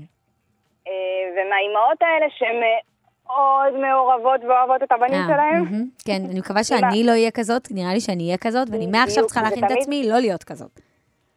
אה, 0.88 0.92
ומהאימהות 1.32 2.02
האלה 2.02 2.26
שהן 2.30 2.56
מאוד 2.60 3.72
מעורבות 3.80 4.40
ואוהבות 4.44 4.82
את 4.82 4.92
הבנים 4.92 5.20
אה, 5.20 5.26
שלהם. 5.26 5.64
כן, 6.06 6.20
אני 6.30 6.40
מקווה 6.40 6.64
שאני 6.68 7.04
לא 7.04 7.10
אהיה 7.10 7.30
כזאת, 7.30 7.68
נראה 7.70 7.92
לי 7.94 8.00
שאני 8.00 8.24
אהיה 8.24 8.38
כזאת, 8.38 8.68
ואני 8.72 8.86
מעכשיו 8.86 9.26
צריכה 9.26 9.42
להכין 9.42 9.64
את 9.64 9.70
עצמי 9.70 10.08
לא 10.08 10.18
להיות 10.18 10.44
כזאת. 10.44 10.80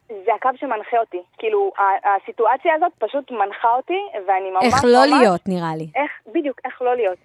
זה 0.08 0.34
הקו 0.36 0.50
שמנחה 0.56 1.00
אותי. 1.00 1.22
כאילו, 1.38 1.72
הסיטואציה 2.04 2.74
הזאת 2.76 2.92
פשוט 3.00 3.32
מנחה 3.32 3.68
אותי, 3.76 4.02
ואני 4.28 4.52
ממש 4.52 4.64
איך. 4.64 4.84
לא 4.86 5.06
להיות, 5.06 5.42
נראה 5.48 5.76
לי. 5.78 5.88
איך, 5.96 6.12
בדיוק, 6.36 6.60
איך 6.66 6.82
לא 6.82 6.96
להיות. 6.96 7.18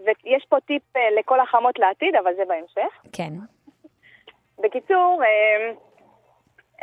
ויש 0.00 0.46
פה 0.48 0.56
טיפ 0.66 0.82
אה, 0.96 1.10
לכל 1.18 1.40
החמות 1.40 1.78
לעתיד, 1.78 2.14
אבל 2.16 2.32
זה 2.36 2.42
בהמשך. 2.48 2.92
כן. 3.12 3.32
בקיצור, 4.58 5.22
אה, 5.24 5.72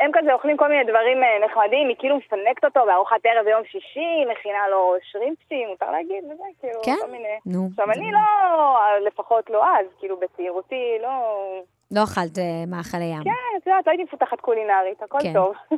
הם 0.00 0.10
כזה 0.14 0.32
אוכלים 0.32 0.56
כל 0.56 0.68
מיני 0.68 0.84
דברים 0.84 1.22
אה, 1.22 1.46
נחמדים, 1.46 1.88
היא 1.88 1.96
כאילו 1.98 2.16
מפנקת 2.16 2.64
אותו 2.64 2.80
בארוחת 2.86 3.16
ערב 3.24 3.44
ביום 3.44 3.64
שישי, 3.64 4.24
מכינה 4.30 4.68
לו 4.70 4.94
שרימפסים, 5.02 5.68
מותר 5.68 5.90
להגיד, 5.90 6.24
וזה, 6.24 6.44
כאילו, 6.60 6.80
כן? 6.84 6.96
כל 7.00 7.10
מיני... 7.10 7.28
נו. 7.46 7.68
עכשיו, 7.70 7.90
אני 7.90 8.12
לא, 8.12 8.20
לפחות 9.06 9.50
לא 9.50 9.64
אז, 9.66 9.86
כאילו, 9.98 10.16
בצעירותי, 10.20 10.98
לא... 11.02 11.44
לא 11.90 12.04
אכלת 12.04 12.38
מאכלי 12.66 13.04
ים. 13.04 13.24
כן, 13.24 13.56
את 13.56 13.66
יודעת, 13.66 13.86
לא 13.86 13.90
הייתי 13.90 14.04
מפותחת 14.04 14.40
קולינרית, 14.40 15.02
הכל 15.02 15.18
כן. 15.22 15.32
טוב. 15.32 15.54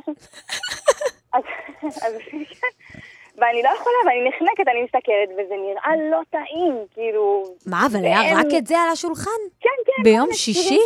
אז, 1.35 1.43
אז, 1.83 2.17
כן. 2.31 2.99
ואני 3.41 3.63
לא 3.63 3.69
יכולה, 3.79 3.95
ואני 4.05 4.29
נחנקת, 4.29 4.67
אני 4.67 4.83
מסתכלת, 4.83 5.29
וזה 5.33 5.55
נראה 5.67 6.09
לא 6.11 6.19
טעים, 6.29 6.75
כאילו... 6.93 7.43
מה, 7.67 7.77
אבל 7.91 8.05
היה 8.05 8.19
והם- 8.19 8.37
רק 8.37 8.45
את 8.57 8.67
זה 8.67 8.77
על 8.79 8.89
השולחן? 8.89 9.41
כן, 9.61 9.69
כן. 9.85 10.03
ביום 10.03 10.27
שישי? 10.33 10.79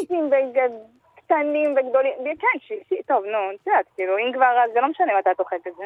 קטנים 1.26 1.76
וגדולים, 1.78 2.14
כן, 2.40 2.60
שישי, 2.68 3.02
טוב, 3.08 3.26
נו, 3.26 3.38
את 3.56 3.68
יודעת, 3.68 3.86
כאילו, 3.96 4.18
אם 4.18 4.34
כבר, 4.34 4.46
אז 4.66 4.72
זה 4.74 4.80
לא 4.82 4.88
משנה 4.88 5.20
מתי 5.20 5.30
את 5.32 5.40
אוכלת 5.40 5.68
את 5.68 5.74
זה. 5.78 5.86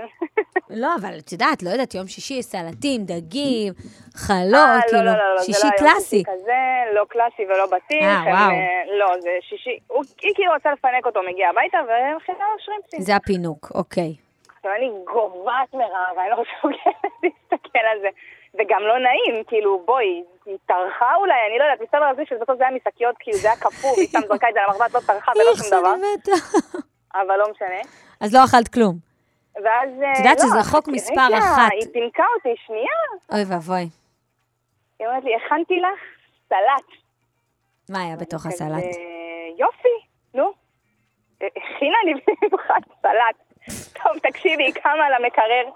לא, 0.82 0.88
אבל 1.02 1.20
את 1.20 1.32
יודעת, 1.32 1.64
לא 1.64 1.70
יודעת, 1.70 1.96
יום 1.96 2.08
שישי, 2.08 2.42
סלטים, 2.44 3.02
דגים, 3.06 3.74
אה, 3.78 4.20
חלות, 4.20 4.54
לא, 4.54 4.90
כאילו, 4.90 5.04
לא, 5.06 5.12
לא, 5.12 5.34
לא, 5.36 5.40
זה 5.40 5.46
שישי 5.46 5.68
לא 5.68 5.78
קלאסי. 5.78 6.24
כזה, 6.28 6.54
לא 6.96 7.06
קלאסי 7.10 7.46
ולא 7.46 7.66
בטיח. 7.66 8.04
אה, 8.28 8.34
וואו. 8.34 8.52
אה, 8.52 8.98
לא, 9.00 9.22
זה 9.22 9.30
שישי, 9.42 9.78
היא 10.22 10.32
כאילו 10.36 10.54
רוצה 10.54 10.72
לפנק 10.74 11.06
אותו, 11.06 11.20
מגיע 11.32 11.50
הביתה, 11.50 11.78
ומכינה 11.84 12.46
לו 12.54 12.60
שרימפסים. 12.60 13.02
זה 13.02 13.16
הפינוק, 13.16 13.72
אוקיי. 13.76 14.27
עכשיו 14.68 14.76
אני 14.78 14.92
גוועת 15.06 15.74
מרעב, 15.74 16.18
אני 16.20 16.30
לא 16.30 16.44
מסוגלת 16.44 17.12
להסתכל 17.24 17.86
על 17.92 18.00
זה. 18.02 18.08
וגם 18.54 18.82
לא 18.82 18.98
נעים, 19.00 19.44
כאילו, 19.44 19.84
בואי, 19.86 20.24
היא 20.46 20.58
טרחה 20.66 21.16
אולי, 21.16 21.34
אני 21.50 21.60
לא 21.60 21.64
יודעת, 21.64 21.82
מסתבר 21.82 22.04
על 22.04 22.16
זה 22.16 22.24
שבסוף 22.26 22.58
זה 22.58 22.64
היה 22.68 22.78
משקיות, 22.78 23.16
כאילו 23.20 23.38
זה 23.38 23.48
היה 23.48 23.58
קפוא, 23.58 23.90
והיא 23.96 24.08
סתם 24.08 24.20
זרקה 24.28 24.50
את 24.50 24.54
זה 24.54 24.60
על 24.60 24.66
המחבת, 24.70 24.94
לא 24.94 25.00
טרחה 25.00 25.32
ולא 25.36 25.56
שום 25.56 25.80
דבר. 25.80 25.94
אבל 27.14 27.36
לא 27.38 27.52
משנה. 27.52 27.82
אז 28.22 28.36
לא 28.36 28.40
אכלת 28.46 28.68
כלום. 28.68 28.96
ואז... 29.56 29.90
אה, 30.04 30.14
את 30.14 30.18
יודעת 30.18 30.40
לא, 30.40 30.46
שזה 30.46 30.72
חוק 30.72 30.88
מספר 30.88 31.38
אחת. 31.40 31.72
היא 31.72 31.88
פינקה 31.94 32.24
אותי, 32.36 32.62
שנייה. 32.66 33.00
אוי 33.32 33.44
ואבוי. 33.54 33.90
היא 35.00 35.08
אומרת 35.08 35.24
לי, 35.24 35.32
הכנתי 35.36 35.80
לך 35.80 36.00
סלט. 36.50 36.98
מה 37.90 38.02
היה 38.02 38.16
בתוך 38.16 38.46
הסלט? 38.46 38.84
יופי, 39.58 39.98
נו. 40.34 40.52
אה, 41.42 41.48
הכינה 41.48 41.98
לי 42.06 42.14
במיוחד 42.42 42.82
סלט. 43.02 43.47
טוב, 44.04 44.20
תקשיבי, 44.24 44.64
היא 44.64 44.74
קמה 44.74 45.06
על 45.06 45.14
המקרר, 45.14 45.72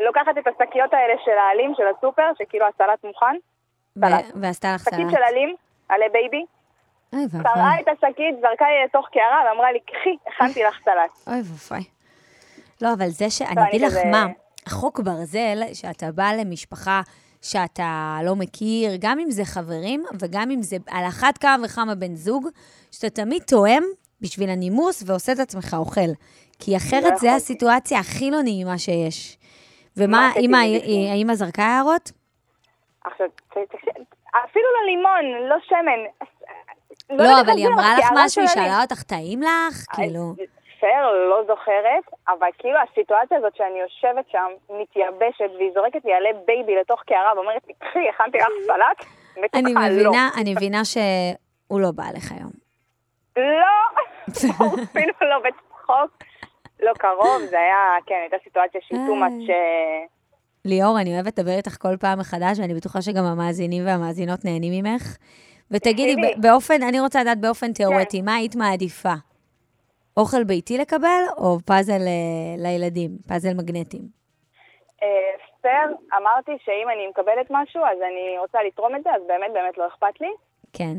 לוקחת 0.00 0.38
את 0.38 0.46
השקיות 0.46 0.92
האלה 0.92 1.14
של 1.24 1.38
העלים 1.38 1.72
של 1.76 1.82
הסופר, 1.96 2.30
שכאילו 2.38 2.66
הסלט 2.66 3.04
מוכן, 3.04 3.36
ו- 3.96 4.40
ועשתה 4.40 4.74
לך 4.74 4.80
שקית 4.80 4.94
סלט. 4.94 5.10
של 5.10 5.22
עלים, 5.22 5.54
עלי 5.88 6.04
בייבי, 6.12 6.44
קרעה. 7.42 7.80
את 7.80 7.88
השקית, 7.88 8.34
זרקה 8.40 8.64
לי 8.64 8.84
לתוך 8.84 9.08
קערה 9.12 9.40
ואמרה 9.50 9.72
לי, 9.72 9.80
קחי, 9.80 10.16
הכנתי 10.26 10.62
לך 10.62 10.78
סלט. 10.84 11.26
אוי 11.26 11.36
ואבוי. 11.36 11.84
לא, 12.82 12.92
אבל 12.92 13.08
זה 13.08 13.30
ש... 13.30 13.42
אני 13.42 13.68
אגיד 13.68 13.82
לך 13.82 13.96
מה, 14.10 14.26
החוק 14.66 15.00
ברזל, 15.00 15.62
שאתה 15.74 16.06
בא 16.14 16.32
למשפחה 16.32 17.00
שאתה 17.42 18.18
לא 18.24 18.36
מכיר, 18.36 18.92
גם 19.00 19.18
אם 19.18 19.30
זה 19.30 19.44
חברים 19.44 20.04
וגם 20.20 20.50
אם 20.50 20.62
זה 20.62 20.76
על 20.90 21.04
אחת 21.08 21.38
כמה 21.38 21.56
וכמה 21.64 21.94
בן 21.94 22.14
זוג, 22.14 22.48
שאתה 22.90 23.10
תמיד 23.10 23.42
תואם 23.42 23.82
בשביל 24.20 24.50
הנימוס 24.50 25.02
ועושה 25.06 25.32
את 25.32 25.38
עצמך 25.38 25.74
אוכל. 25.78 26.10
כי 26.60 26.76
אחרת 26.76 27.02
זה 27.02 27.08
יכולתי. 27.08 27.28
הסיטואציה 27.28 27.98
הכי 27.98 28.30
לא 28.30 28.42
נעימה 28.42 28.78
שיש. 28.78 29.36
ומה, 29.96 30.30
מה 30.48 30.60
עשיתי 30.60 31.12
אמא, 31.22 31.34
זרקה 31.34 31.62
הערות? 31.62 32.10
עכשיו, 33.04 33.26
אפילו 34.44 34.66
לא 34.82 34.99
לימון, 34.99 35.48
לא 35.48 35.56
שמן. 35.68 36.28
לא, 37.10 37.22
יודעת 37.22 37.44
אבל 37.44 37.56
היא 37.56 37.66
אמרה 37.66 37.94
זה, 37.96 38.00
לך 38.00 38.08
משהו, 38.14 38.42
היא 38.42 38.48
שאלה 38.48 38.82
אותך, 38.82 39.02
טעים 39.02 39.42
לך? 39.42 39.86
כאילו... 39.94 40.34
פייר, 40.80 41.10
לא 41.30 41.42
זוכרת, 41.46 42.20
אבל 42.28 42.48
כאילו 42.58 42.78
הסיטואציה 42.90 43.38
הזאת 43.38 43.56
שאני 43.56 43.80
יושבת 43.80 44.24
שם, 44.30 44.48
מתייבשת, 44.80 45.50
והיא 45.56 45.70
זורקת 45.74 46.04
לי 46.04 46.12
עלי 46.12 46.28
בייבי 46.46 46.76
לתוך 46.80 47.02
קערה 47.06 47.32
ואומרת 47.36 47.62
לי, 47.68 47.74
קחי, 47.78 48.08
הכנתי 48.08 48.38
לך 48.38 48.46
סלט, 48.66 49.06
אני 49.54 49.74
לא. 49.74 49.80
מבינה, 49.80 50.28
אני 50.40 50.54
מבינה 50.54 50.84
שהוא 50.84 51.80
לא 51.80 51.88
בא 51.94 52.04
לך 52.14 52.32
היום. 52.32 52.50
לא, 53.36 54.02
אפילו 54.84 55.12
לא 55.20 55.38
בצחוק, 55.38 56.24
לא 56.82 56.92
קרוב, 56.98 57.42
זה 57.50 57.58
היה, 57.60 57.96
כן, 58.06 58.18
הייתה 58.20 58.36
סיטואציה 58.44 58.80
שהיא 58.84 58.98
too 58.98 59.22
much, 59.22 59.50
אה, 59.50 60.04
ליאור, 60.64 61.00
אני 61.00 61.14
אוהבת 61.14 61.38
לדבר 61.38 61.56
איתך 61.56 61.76
כל 61.82 61.96
פעם 62.00 62.18
מחדש, 62.18 62.58
ואני 62.58 62.74
בטוחה 62.74 63.02
שגם 63.02 63.24
המאזינים 63.24 63.86
והמאזינות 63.86 64.44
נהנים 64.44 64.84
ממך. 64.84 65.16
ותגידי, 65.70 66.16
באופן, 66.36 66.82
אני 66.82 67.00
רוצה 67.00 67.20
לדעת 67.20 67.40
באופן 67.40 67.72
תיאורטי, 67.72 68.22
מה 68.22 68.34
היית 68.34 68.56
מעדיפה? 68.56 69.14
אוכל 70.16 70.44
ביתי 70.44 70.78
לקבל, 70.78 71.22
או 71.38 71.58
פאזל 71.66 72.00
אה, 72.06 72.54
לילדים, 72.58 73.10
פאזל 73.28 73.54
מגנטים? 73.54 74.02
אה, 75.02 75.08
פייר, 75.62 75.96
אמרתי 76.16 76.52
שאם 76.64 76.88
אני 76.94 77.06
מקבלת 77.06 77.46
משהו, 77.50 77.80
אז 77.84 77.98
אני 77.98 78.38
רוצה 78.38 78.58
לתרום 78.66 78.96
את 78.96 79.02
זה, 79.04 79.10
אז 79.10 79.22
באמת 79.28 79.52
באמת 79.52 79.78
לא 79.78 79.86
אכפת 79.86 80.20
לי. 80.20 80.30
כן. 80.72 80.96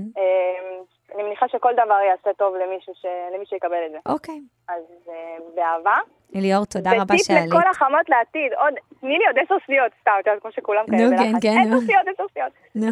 אני 1.15 1.23
מניחה 1.23 1.47
שכל 1.47 1.73
דבר 1.73 1.99
יעשה 2.09 2.33
טוב 2.37 2.55
למישהו 2.55 2.93
ש- 2.95 3.05
למי 3.35 3.45
שיקבל 3.45 3.77
את 3.85 3.91
זה. 3.91 3.97
אוקיי. 4.05 4.39
אז 4.69 4.83
אה, 5.09 5.13
באהבה. 5.55 5.97
ליאור, 6.33 6.65
תודה 6.65 6.91
רבה 6.91 7.03
וטיפ 7.13 7.25
שעלית. 7.27 7.51
לכל 7.51 7.69
החמות 7.71 8.09
לעתיד, 8.09 8.53
עוד, 8.53 8.73
תני 8.99 9.17
לי 9.17 9.25
עוד 9.27 9.35
עשר 9.45 9.55
שניות, 9.65 9.91
סתם, 10.01 10.11
את 10.19 10.27
יודעת, 10.27 10.41
כמו 10.41 10.51
שכולם 10.51 10.85
כאלה 10.91 11.09
נו. 11.09 11.17
כן, 11.17 11.33
כן. 11.41 11.57
עשר 11.61 11.85
שניות, 11.85 12.07
עשר 12.13 12.23
שניות. 12.33 12.51
נו. 12.75 12.87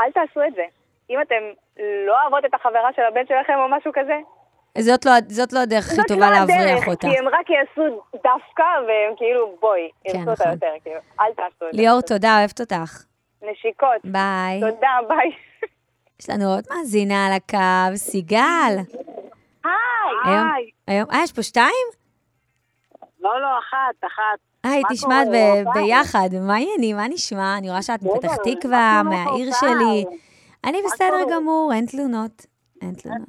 אל 0.00 0.10
תעשו 0.12 0.40
את 0.48 0.54
זה. 0.54 0.64
אם 1.10 1.18
אתם 1.20 1.42
לא 2.06 2.22
אוהבות 2.22 2.44
את 2.44 2.54
החברה 2.54 2.90
של 2.96 3.02
הבן 3.02 3.26
שלכם 3.28 3.52
או 3.58 3.68
משהו 3.68 3.92
כזה, 3.94 4.16
זאת 4.78 5.04
לא, 5.06 5.12
זאת 5.28 5.52
לא 5.52 5.58
הדרך 5.60 5.86
הכי 5.86 5.94
זאת 5.96 6.08
טובה 6.08 6.26
לא 6.26 6.32
להבריח 6.32 6.60
הדרך, 6.60 6.88
אותה. 6.88 7.08
כי 7.08 7.18
הם 7.18 7.28
רק 7.28 7.50
יעשו 7.50 7.82
דווקא, 8.14 8.62
והם 8.86 9.16
כאילו, 9.16 9.56
בואי, 9.60 9.90
כן, 10.04 10.18
אותה 10.20 10.32
נכון. 10.32 10.52
יותר, 10.52 10.72
כאילו, 10.82 11.00
אל 11.20 11.32
תעשו 11.36 11.68
את 11.68 11.74
זה. 11.74 11.82
ליאור, 11.82 12.00
תודה, 12.00 12.38
אוהבת 12.38 12.60
אותך. 12.60 13.04
נשיקות. 13.42 14.02
ביי. 14.04 14.60
תודה, 14.60 14.98
ביי. 15.08 15.30
יש 16.22 16.30
לנו 16.30 16.44
עוד 16.54 16.64
מאזינה 16.70 17.26
על 17.26 17.32
הקו, 17.32 17.96
סיגל. 17.96 18.74
היום, 20.24 20.52
היי. 20.54 20.70
היום, 20.86 21.10
אה, 21.10 21.18
יש 21.24 21.32
פה 21.32 21.42
שתיים? 21.42 21.86
לא, 23.20 23.40
לא, 23.40 23.58
אחת, 23.58 24.06
אחת. 24.06 24.38
ב- 25.32 25.66
אוקיי. 25.66 25.82
ביחד, 25.82 26.28
מה 26.46 26.54
העניינים? 26.54 26.96
מה 26.96 27.08
נשמע? 27.08 27.58
אני 27.58 27.70
רואה 27.70 27.82
שאת 27.82 28.02
מפתח 28.02 28.36
תקווה, 28.36 29.02
מהעיר? 29.04 29.52
שלי. 29.60 30.04
אני 30.64 30.78
בסדר? 30.84 31.24
גמור, 31.30 31.72
אין 31.74 31.86
תלונות. 31.86 32.46
אין 32.82 32.94
תלונות. 32.94 33.28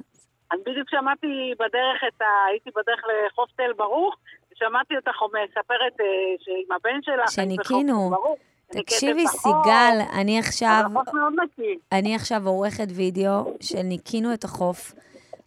אני 0.52 0.60
בדיוק 0.66 0.90
שמעתי 0.90 1.52
בדרך 1.58 2.04
את 2.08 2.22
ה... 2.22 2.24
הייתי 2.50 2.70
בדרך 2.70 3.00
לחוף 3.26 3.50
תל 3.56 3.72
ברוך, 3.76 4.14
ושמעתי 4.52 4.96
אותך 4.96 5.16
מספרת 5.26 6.00
אה, 6.00 6.06
שעם 6.40 6.76
הבן 6.76 7.02
שלך... 7.02 7.30
שניקינו. 7.30 8.10
ברוך, 8.10 8.38
תקשיבי, 8.82 9.24
סיגל, 9.28 9.98
אני 10.12 10.38
עכשיו... 10.38 10.82
אבל 10.86 10.96
החוף 10.96 11.14
מאוד 11.14 11.32
נקי. 11.44 11.78
אני 11.92 12.14
עכשיו 12.14 12.46
עורכת 12.46 12.86
וידאו 12.94 13.54
של 13.60 13.82
ניקינו 13.82 14.34
את 14.34 14.44
החוף, 14.44 14.92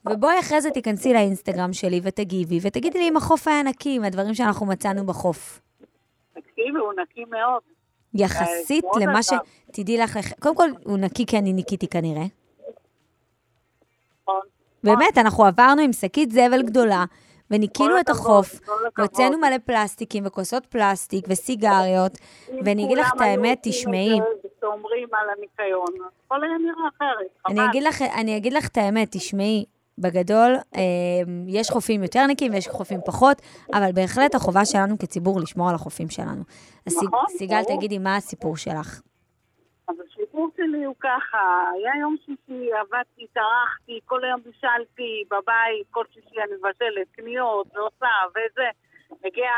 ובואי 0.05 0.39
אחרי 0.39 0.61
זה 0.61 0.71
תיכנסי 0.71 1.13
לאינסטגרם 1.13 1.73
שלי 1.73 1.99
ותגיבי, 2.03 2.59
ותגידי 2.61 2.99
לי 2.99 3.09
אם 3.09 3.17
החוף 3.17 3.47
היה 3.47 3.63
נקי, 3.63 3.95
עם 3.95 4.03
הדברים 4.03 4.33
שאנחנו 4.33 4.65
מצאנו 4.65 5.05
בחוף. 5.05 5.61
תקשיבי, 6.33 6.79
הוא 6.79 6.93
נקי 7.01 7.25
מאוד. 7.25 7.61
יחסית 8.13 8.83
מאוד 8.83 9.01
למה. 9.01 9.23
ש... 9.23 9.29
תדעי 9.71 9.97
לך, 9.97 10.19
קודם 10.39 10.55
כל, 10.55 10.69
הוא 10.83 10.97
נקי 10.97 11.25
כי 11.25 11.37
אני 11.37 11.53
ניקיתי 11.53 11.87
כנראה. 11.87 12.25
נכון. 14.23 14.41
באמת, 14.83 15.17
אנחנו 15.17 15.45
עברנו 15.45 15.81
עם 15.81 15.93
שקית 15.93 16.31
זבל 16.31 16.61
גדולה, 16.61 17.05
וניקינו 17.51 17.99
את 17.99 18.09
החוף. 18.09 18.59
והוצאנו 18.97 19.37
מלא 19.37 19.57
פלסטיקים 19.65 20.23
וכוסות 20.25 20.65
פלסטיק 20.65 21.25
וסיגריות, 21.29 22.17
ואני 22.65 22.85
אגיד 22.85 22.97
לך 22.97 23.11
את 23.15 23.21
האמת, 23.21 23.59
תשמעי, 23.61 24.19
ושומרים 24.45 25.07
על 25.13 25.27
הניקיון, 25.37 26.07
הכל 26.25 26.43
היה 26.43 26.57
נראה 26.57 26.89
אחרת, 26.97 27.27
חבל. 27.47 27.59
אני 28.15 28.37
אגיד 28.37 28.53
לך, 28.53 28.67
את 28.67 28.77
האמת, 28.77 29.07
תשמעי, 29.11 29.65
בגדול, 29.97 30.57
אה, 30.75 30.81
יש 31.47 31.69
חופים 31.69 32.03
יותר 32.03 32.25
נקיים 32.25 32.53
ויש 32.53 32.67
חופים 32.67 32.99
פחות, 33.05 33.41
אבל 33.73 33.91
בהחלט 33.91 34.35
החובה 34.35 34.65
שלנו 34.65 34.97
כציבור 34.99 35.39
לשמור 35.39 35.69
על 35.69 35.75
החופים 35.75 36.09
שלנו. 36.09 36.43
נכון, 36.87 37.09
סיגל, 37.37 37.61
ברור. 37.63 37.77
תגידי, 37.77 37.97
מה 37.97 38.15
הסיפור 38.15 38.57
שלך? 38.57 39.01
הסיפור 40.37 40.51
שלי 40.57 40.83
הוא 40.83 40.95
ככה, 40.99 41.71
היה 41.75 41.91
יום 41.99 42.15
שישי, 42.25 42.73
עבדתי, 42.73 43.27
טרחתי, 43.33 43.99
כל 44.05 44.23
היום 44.23 44.41
בישלתי 44.41 45.23
בבית, 45.31 45.87
כל 45.91 46.03
שישי 46.13 46.41
אני 46.43 46.53
מבשלת 46.53 47.07
קניות 47.11 47.67
ועושה 47.75 48.07
וזה. 48.29 48.69
מגיע 49.25 49.49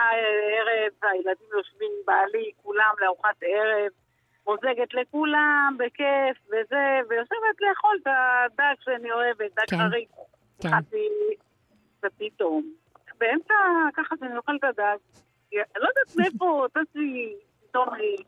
ערב, 0.58 1.12
הילדים 1.12 1.48
יושבים 1.58 1.92
בעלי, 2.06 2.52
כולם 2.64 2.94
לארוחת 3.00 3.36
ערב, 3.42 3.92
מוזגת 4.48 4.94
לכולם, 4.94 5.78
בכיף 5.80 6.38
וזה, 6.48 7.00
ויושבת 7.10 7.62
לאכול 7.62 7.98
את 8.02 8.08
הדג 8.08 8.82
שאני 8.84 9.12
אוהבת, 9.12 9.52
דג 9.56 9.66
כן. 9.70 9.78
חריף. 9.78 10.10
כן. 10.62 10.70
ופתאום, 12.06 12.64
באמצע, 13.18 13.54
ככה 13.94 14.16
שאני 14.20 14.38
אוכל 14.38 14.56
את 14.56 14.64
הדג, 14.64 14.98
לא 15.54 15.88
יודעת 15.88 16.16
מאיפה, 16.16 16.68
אותי 16.76 17.36
פתאום 17.70 17.90
אה, 17.90 18.24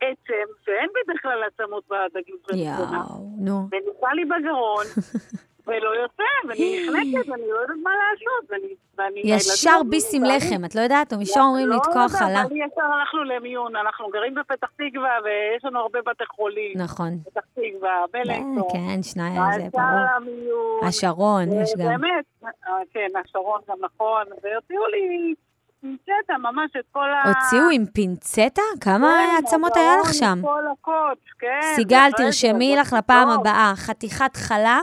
עצם, 0.00 0.46
שאין 0.64 0.88
בדרך 0.94 1.22
כלל 1.22 1.42
עצמות 1.42 1.84
בדגים 1.88 2.36
קונה. 2.42 2.62
יואו, 2.62 3.20
נו. 3.38 3.68
ונפל 3.72 4.12
לי 4.14 4.24
בגרון, 4.24 4.86
ולא 5.66 5.90
יוצא, 6.02 6.22
ואני 6.48 6.86
נחנקת, 6.88 7.28
ואני 7.28 7.42
לא 7.50 7.60
יודעת 7.60 7.76
מה 7.82 7.90
לעשות, 8.02 8.50
ואני... 8.50 9.20
ישר 9.24 9.70
הילדים 9.70 9.90
ביס 9.90 10.14
עם 10.14 10.22
אומרים, 10.22 10.40
לחם, 10.40 10.64
את 10.64 10.74
לא 10.74 10.80
יודעת? 10.80 11.12
או 11.12 11.18
אומרים 11.40 11.68
לא 11.68 11.76
לתקוע 11.76 12.02
יודעת, 12.02 12.10
חלה. 12.10 12.40
אני 12.40 12.64
ישר 12.64 12.82
הלכנו 12.82 13.24
למיון, 13.24 13.76
אנחנו 13.76 14.08
גרים 14.08 14.34
בפתח 14.34 14.68
תקווה, 14.76 15.18
ויש 15.24 15.64
לנו 15.64 15.78
הרבה 15.78 15.98
בתי 16.06 16.26
חולים. 16.26 16.72
נכון. 16.76 17.18
פתח 17.24 17.40
תקווה, 17.54 18.04
בלקסון. 18.12 18.68
כן, 18.72 19.02
שניים, 19.02 19.42
זה 19.54 19.60
ישר 19.60 19.78
ברור. 20.18 20.80
השרון, 20.88 21.52
יש 21.62 21.74
גם. 21.78 21.86
באמת, 21.86 22.24
אה, 22.44 22.50
כן, 22.92 23.08
השרון 23.24 23.60
גם 23.68 23.76
נכון, 23.80 24.24
והוציאו 24.42 24.86
לי 24.86 25.34
פינצטה, 25.80 26.38
ממש 26.38 26.70
את 26.78 26.84
כל 26.92 27.10
ה... 27.10 27.28
הוציאו 27.28 27.70
עם 27.70 27.86
פינצטה? 27.86 28.62
כמה 28.80 29.18
כן, 29.18 29.44
עצמות 29.44 29.76
היה 29.76 29.96
לך 29.96 30.08
הגרון, 30.08 30.12
שם? 30.12 30.38
כל 30.42 30.64
הקוץ, 30.72 31.18
כן. 31.38 31.74
סיגל, 31.76 32.10
זה, 32.10 32.24
תרשמי 32.24 32.76
לך 32.76 32.92
לפעם. 32.92 33.28
הבאה, 33.28 33.72
חתיכת 33.76 34.36
חלה, 34.36 34.80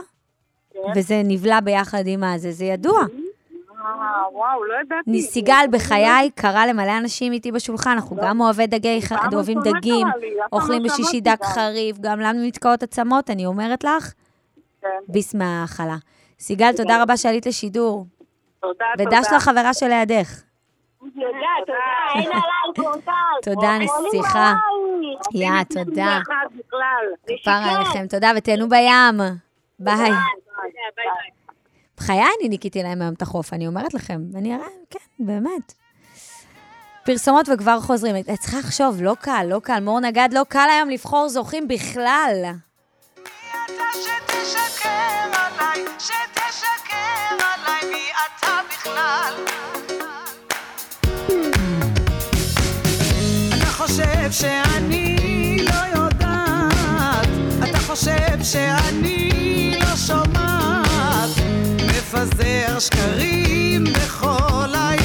כן. 0.72 0.78
וזה 0.96 1.22
נבלע 1.24 1.60
ביחד 1.60 2.02
עם 2.06 2.24
הזה, 2.24 2.52
זה 2.52 2.64
ידוע. 2.64 3.00
אה, 3.84 4.32
וואו, 4.32 4.64
לא 4.64 4.74
ידעתי. 4.80 5.22
סיגל, 5.22 5.66
בחיי, 5.70 6.30
קרה 6.34 6.66
למלא 6.66 6.98
אנשים 6.98 7.32
איתי 7.32 7.52
בשולחן, 7.52 7.90
אנחנו 7.90 8.16
גם 8.16 8.40
אוהבי 8.40 8.66
דגי, 8.66 9.00
אוהבים 9.32 9.58
דגים, 9.64 10.06
אוכלים 10.52 10.82
לא 10.82 10.88
בשישי 10.88 11.20
דג 11.20 11.36
גם. 11.40 11.48
חריף, 11.48 11.96
גם 12.00 12.20
לנו 12.20 12.46
נתקעות 12.46 12.82
עצמות, 12.82 13.30
אני 13.30 13.46
אומרת 13.46 13.84
לך, 13.84 14.12
כן. 14.82 14.88
ביס 15.08 15.34
מהחלה. 15.34 15.96
סיגל, 16.40 16.72
תודה 16.76 17.02
רבה 17.02 17.16
שעלית 17.16 17.46
לשידור. 17.46 18.06
תודה, 18.60 18.84
ודש 18.98 19.26
לחברה 19.36 19.74
שלידך. 19.74 20.42
תודה, 21.12 21.74
אין 22.14 22.30
עליי 22.30 22.74
קורטל. 22.76 23.12
תודה, 23.42 23.78
נסיכה. 23.78 24.54
יא, 25.34 25.50
תודה. 25.74 26.18
כפרה 27.42 27.76
עליכם, 27.76 28.06
תודה, 28.06 28.32
ותהנו 28.36 28.68
בים. 28.68 29.20
ביי. 29.78 30.10
בחיי 31.96 32.22
אני 32.40 32.48
ניקיתי 32.48 32.82
להם 32.82 33.02
היום 33.02 33.14
את 33.14 33.22
החוף, 33.22 33.52
אני 33.52 33.66
אומרת 33.66 33.94
לכם. 33.94 34.20
אני 34.34 34.54
אראה, 34.54 34.66
כן, 34.90 34.98
באמת. 35.18 35.72
פרסומות 37.04 37.48
וכבר 37.48 37.80
חוזרים. 37.80 38.16
את 38.16 38.38
צריכה 38.40 38.58
לחשוב, 38.58 39.02
לא 39.02 39.14
קל, 39.20 39.46
לא 39.48 39.60
קל. 39.62 39.80
מור 39.80 40.00
נגד, 40.00 40.28
לא 40.32 40.42
קל 40.48 40.68
היום 40.70 40.90
לבחור 40.90 41.28
זוכים 41.28 41.68
בכלל. 41.68 42.44
שתשקר 43.92 44.88
עליי, 45.32 45.84
שתשקר 45.98 47.36
עליי, 47.38 47.90
מי 47.92 48.06
אתה 48.26 48.60
בכלל? 48.70 49.34
חושב 53.86 54.32
שאני 54.32 55.56
לא 55.60 55.98
יודעת, 55.98 57.28
אתה 57.70 57.78
חושב 57.78 58.42
שאני 58.42 59.74
לא 59.80 59.96
שומעת, 59.96 61.30
מפזר 61.86 62.78
שקרים 62.78 63.84
בכל 63.84 64.74
העיר. 64.74 65.03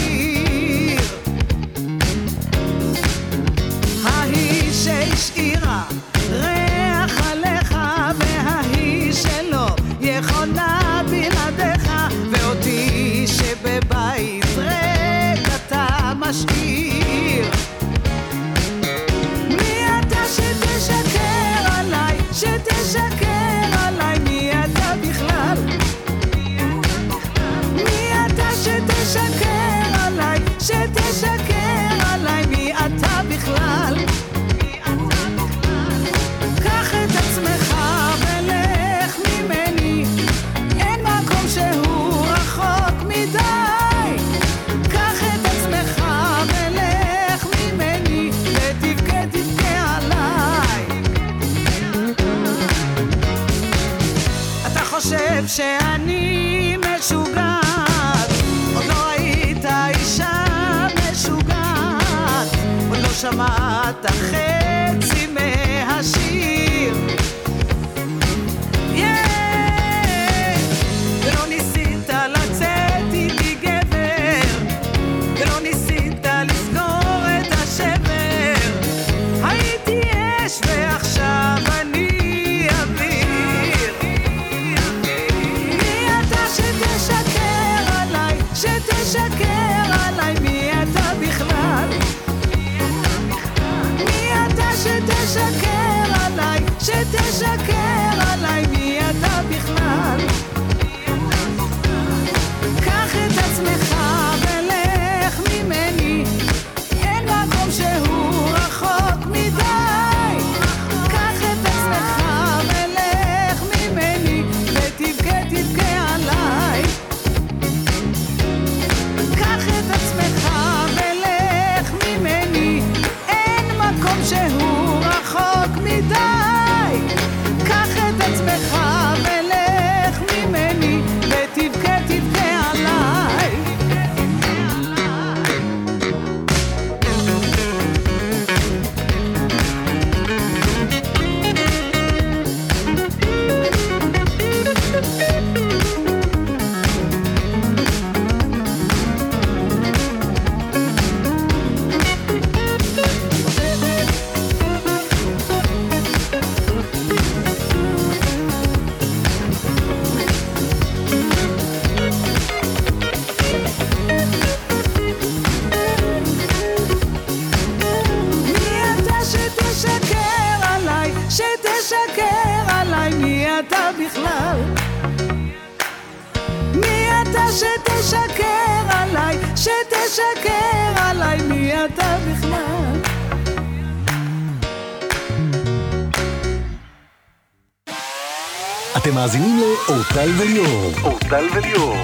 לאורטל 190.20 190.42
וליאור. 190.42 190.92
אורטל 191.12 191.46
וליאור. 191.58 191.96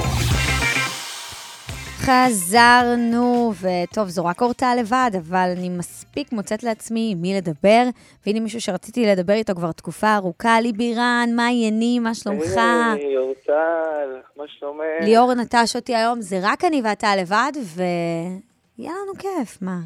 חזרנו, 1.97 3.53
וטוב, 3.61 4.07
זו 4.07 4.25
רק 4.25 4.41
אורטה 4.41 4.75
לבד, 4.75 5.11
אבל 5.17 5.49
אני 5.57 5.69
מספיק 5.69 6.31
מוצאת 6.31 6.63
לעצמי 6.63 7.09
עם 7.11 7.21
מי 7.21 7.33
לדבר, 7.33 7.83
והנה 8.25 8.39
מישהו 8.39 8.61
שרציתי 8.61 9.05
לדבר 9.05 9.33
איתו 9.33 9.55
כבר 9.55 9.71
תקופה 9.71 10.15
ארוכה, 10.15 10.61
ליבירן, 10.61 11.29
מה 11.35 11.45
העניינים, 11.45 12.03
מה 12.03 12.13
שלומך? 12.15 12.57
היי, 12.57 13.17
אורטל, 13.17 14.09
מה 14.37 14.43
שלומך? 14.47 14.81
ליאור 15.01 15.33
נטש 15.33 15.75
אותי 15.75 15.95
היום, 15.95 16.21
זה 16.21 16.39
רק 16.41 16.65
אני 16.65 16.81
ואתה 16.83 17.15
לבד, 17.15 17.51
ויהיה 17.75 18.91
לנו 18.91 19.13
כיף, 19.19 19.57
מה? 19.61 19.77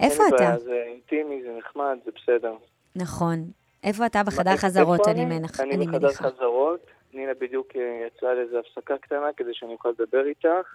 איפה 0.00 0.22
לי 0.22 0.36
אתה? 0.36 0.54
זה 0.64 0.82
אינטימי, 0.92 1.42
זה 1.42 1.48
נחמד, 1.58 1.96
זה 2.04 2.10
בסדר. 2.22 2.52
נכון. 2.96 3.44
איפה 3.84 4.06
אתה? 4.06 4.22
בחדר 4.22 4.56
חזרות, 4.56 5.08
אני 5.08 5.24
מנח- 5.24 5.60
אני 5.60 5.86
בחדר 5.86 5.98
מניחה. 5.98 6.30
חזרות, 6.30 6.86
נינה 7.14 7.32
בדיוק 7.40 7.66
אה, 7.76 7.80
יצאה 8.06 8.34
לאיזו 8.34 8.58
הפסקה 8.58 8.94
קטנה 8.98 9.26
כדי 9.36 9.50
שאני 9.52 9.72
אוכל 9.72 9.88
לדבר 9.98 10.26
איתך. 10.26 10.68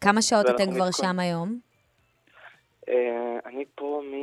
כמה 0.00 0.22
שעות 0.22 0.46
אתם 0.50 0.70
כבר 0.74 0.88
מתכונ- 0.88 0.92
שם 1.06 1.18
היום? 1.18 1.58
אה, 2.88 2.94
אני 3.46 3.64
פה 3.74 4.02
מ... 4.04 4.14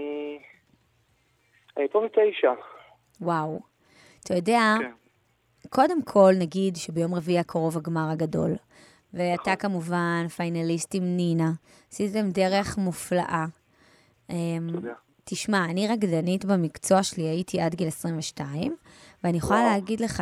אני 1.78 1.88
פה 1.92 2.02
מתשע. 2.06 2.54
וואו. 3.22 3.60
אתה 4.24 4.36
יודע, 4.36 4.60
כן. 4.80 4.92
קודם 5.70 6.04
כל 6.04 6.32
נגיד 6.40 6.76
שביום 6.76 7.16
רביעי 7.16 7.40
הקרוב 7.40 7.78
הגמר 7.78 8.10
הגדול, 8.12 8.52
ואתה 9.14 9.42
נכון. 9.42 9.56
כמובן 9.56 10.28
פיינליסט 10.36 10.96
עם 10.96 11.04
נינה. 11.18 11.52
עשיתם 11.92 12.30
דרך 12.30 12.78
מופלאה. 12.78 13.46
אמ, 14.30 14.68
תודה. 14.72 14.94
תשמע, 15.24 15.66
אני 15.66 15.88
רקדנית 15.88 16.46
במקצוע 16.46 17.04
שלי, 17.04 17.24
הייתי 17.24 17.62
עד 17.62 17.76
גיל 17.76 17.88
22, 17.88 18.76
ואני 19.24 19.38
יכולה 19.38 19.60
וואו. 19.60 19.72
להגיד 19.74 20.00
לך 20.02 20.22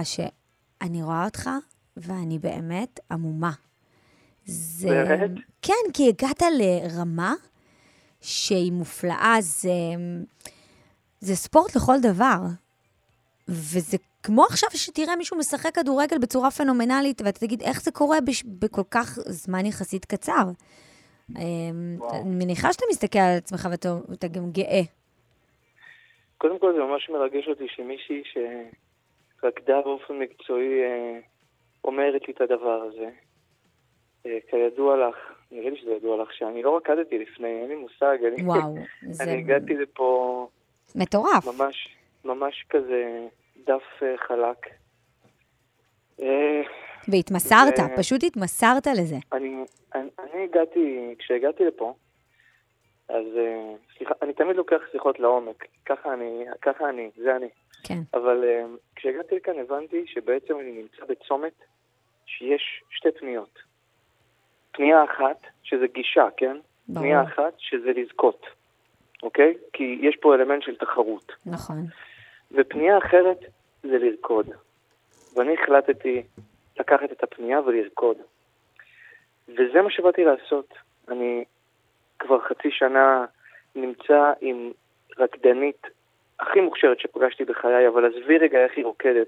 שאני 0.84 1.04
רואה 1.04 1.26
אותך, 1.26 1.50
ואני 1.98 2.40
באמת 2.40 3.00
עמומה. 3.12 3.52
זה... 4.46 4.90
באמת? 4.90 5.32
כן, 5.62 5.92
כי 5.94 6.10
הגעת 6.10 6.42
לרמה 6.42 7.34
שהיא 8.22 8.72
מופלאה, 8.72 9.36
זה, 9.40 9.70
זה 11.20 11.36
ספורט 11.36 11.76
לכל 11.76 11.96
דבר. 12.02 12.38
וזה 13.48 13.98
כמו 14.24 14.44
עכשיו 14.44 14.70
שתראה 14.74 15.16
מישהו 15.16 15.38
משחק 15.38 15.76
כדורגל 15.76 16.18
בצורה 16.18 16.52
פנומנלית, 16.52 17.22
ואתה 17.26 17.40
תגיד, 17.40 17.62
איך 17.62 17.82
זה 17.82 17.92
קורה 17.92 18.22
בש... 18.22 18.44
בכל 18.44 18.82
כך 18.92 19.20
זמן 19.26 19.66
יחסית 19.66 20.06
קצר? 20.06 20.44
אמ, 21.30 21.98
אני 22.12 22.36
מניחה 22.36 22.74
שאתה 22.74 22.86
מסתכל 22.90 23.20
על 23.20 23.38
עצמך 23.38 23.68
ואתה 23.72 24.28
גם 24.28 24.52
גאה. 24.52 24.82
קודם 26.38 26.60
כל 26.60 26.74
זה 26.74 26.80
ממש 26.80 27.10
מרגש 27.10 27.48
אותי 27.48 27.68
שמישהי 27.76 28.22
שרקדה 29.42 29.82
באופן 29.82 30.14
מקצועי 30.20 30.84
אה, 30.84 31.20
אומרת 31.84 32.22
לי 32.28 32.34
את 32.34 32.42
הדבר 32.42 32.82
הזה. 32.82 33.10
אה, 34.26 34.38
כידוע 34.50 35.10
לך, 35.10 35.16
נראה 35.52 35.70
לי 35.70 35.78
שזה 35.78 35.92
ידוע 35.92 36.22
לך, 36.24 36.34
שאני 36.34 36.64
לא 36.64 36.78
רקדתי 36.78 37.18
לפני, 37.20 37.48
אין 37.62 37.68
לי 37.68 37.76
מושג. 37.76 38.18
אני, 38.28 38.44
וואו, 38.44 38.76
זה- 39.12 39.24
אני 39.24 39.38
הגעתי 39.38 39.74
לפה 39.74 40.48
מטורף. 40.96 41.48
ממש, 41.60 41.88
ממש 42.26 42.66
כזה 42.70 43.28
דף 43.66 44.04
אה, 44.04 44.18
חלק. 44.18 44.58
והתמסרת, 47.12 47.76
זה- 47.78 47.84
פשוט 47.98 48.24
התמסרת 48.24 48.88
לזה. 48.88 49.16
אני, 49.34 49.56
אני, 49.96 50.10
אני 50.20 50.44
הגעתי, 50.44 51.16
כשהגעתי 51.20 51.64
לפה, 51.66 51.94
אז 53.10 53.26
סליחה, 53.98 54.14
אני 54.22 54.34
תמיד 54.34 54.56
לוקח 54.56 54.78
שיחות 54.92 55.20
לעומק, 55.20 55.66
ככה 55.86 56.14
אני, 56.14 56.46
ככה 56.62 56.90
אני, 56.90 57.10
זה 57.16 57.36
אני. 57.36 57.48
כן. 57.84 58.00
אבל 58.14 58.44
אה, 58.44 58.66
כשהגעתי 58.96 59.36
לכאן 59.36 59.60
הבנתי 59.60 60.06
שבעצם 60.08 60.60
אני 60.60 60.72
נמצא 60.72 61.06
בצומת 61.10 61.54
שיש 62.26 62.84
שתי 62.90 63.10
פניות. 63.20 63.60
פנייה 64.72 65.04
אחת, 65.04 65.42
שזה 65.64 65.88
גישה, 65.94 66.28
כן? 66.38 66.58
ברור. 66.88 67.04
פנייה 67.04 67.24
אחת, 67.24 67.54
שזה 67.58 67.92
לזכות, 67.96 68.46
אוקיי? 69.24 69.54
כי 69.74 70.00
יש 70.02 70.16
פה 70.22 70.36
אלמנט 70.36 70.64
של 70.64 70.76
תחרות. 70.76 71.32
נכון. 71.46 71.86
ופנייה 72.52 72.98
אחרת 72.98 73.40
זה 73.84 73.98
לרקוד. 73.98 74.50
ואני 75.36 75.54
החלטתי 75.54 76.24
לקחת 76.80 77.12
את 77.12 77.24
הפנייה 77.24 77.62
ולרקוד. 77.62 78.18
וזה 79.48 79.82
מה 79.84 79.92
שבאתי 79.92 80.24
לעשות. 80.24 80.74
אני 81.08 81.44
כבר 82.20 82.40
חצי 82.42 82.72
שנה 82.72 83.26
נמצא 83.76 84.34
עם 84.42 84.72
רקדנית 85.18 85.88
הכי 86.40 86.62
מוכשרת 86.62 87.00
שפגשתי 87.00 87.44
בחיי, 87.46 87.88
אבל 87.88 88.06
עזבי 88.06 88.38
רגע 88.38 88.58
איך 88.64 88.72
היא 88.76 88.86
רוקדת. 88.86 89.28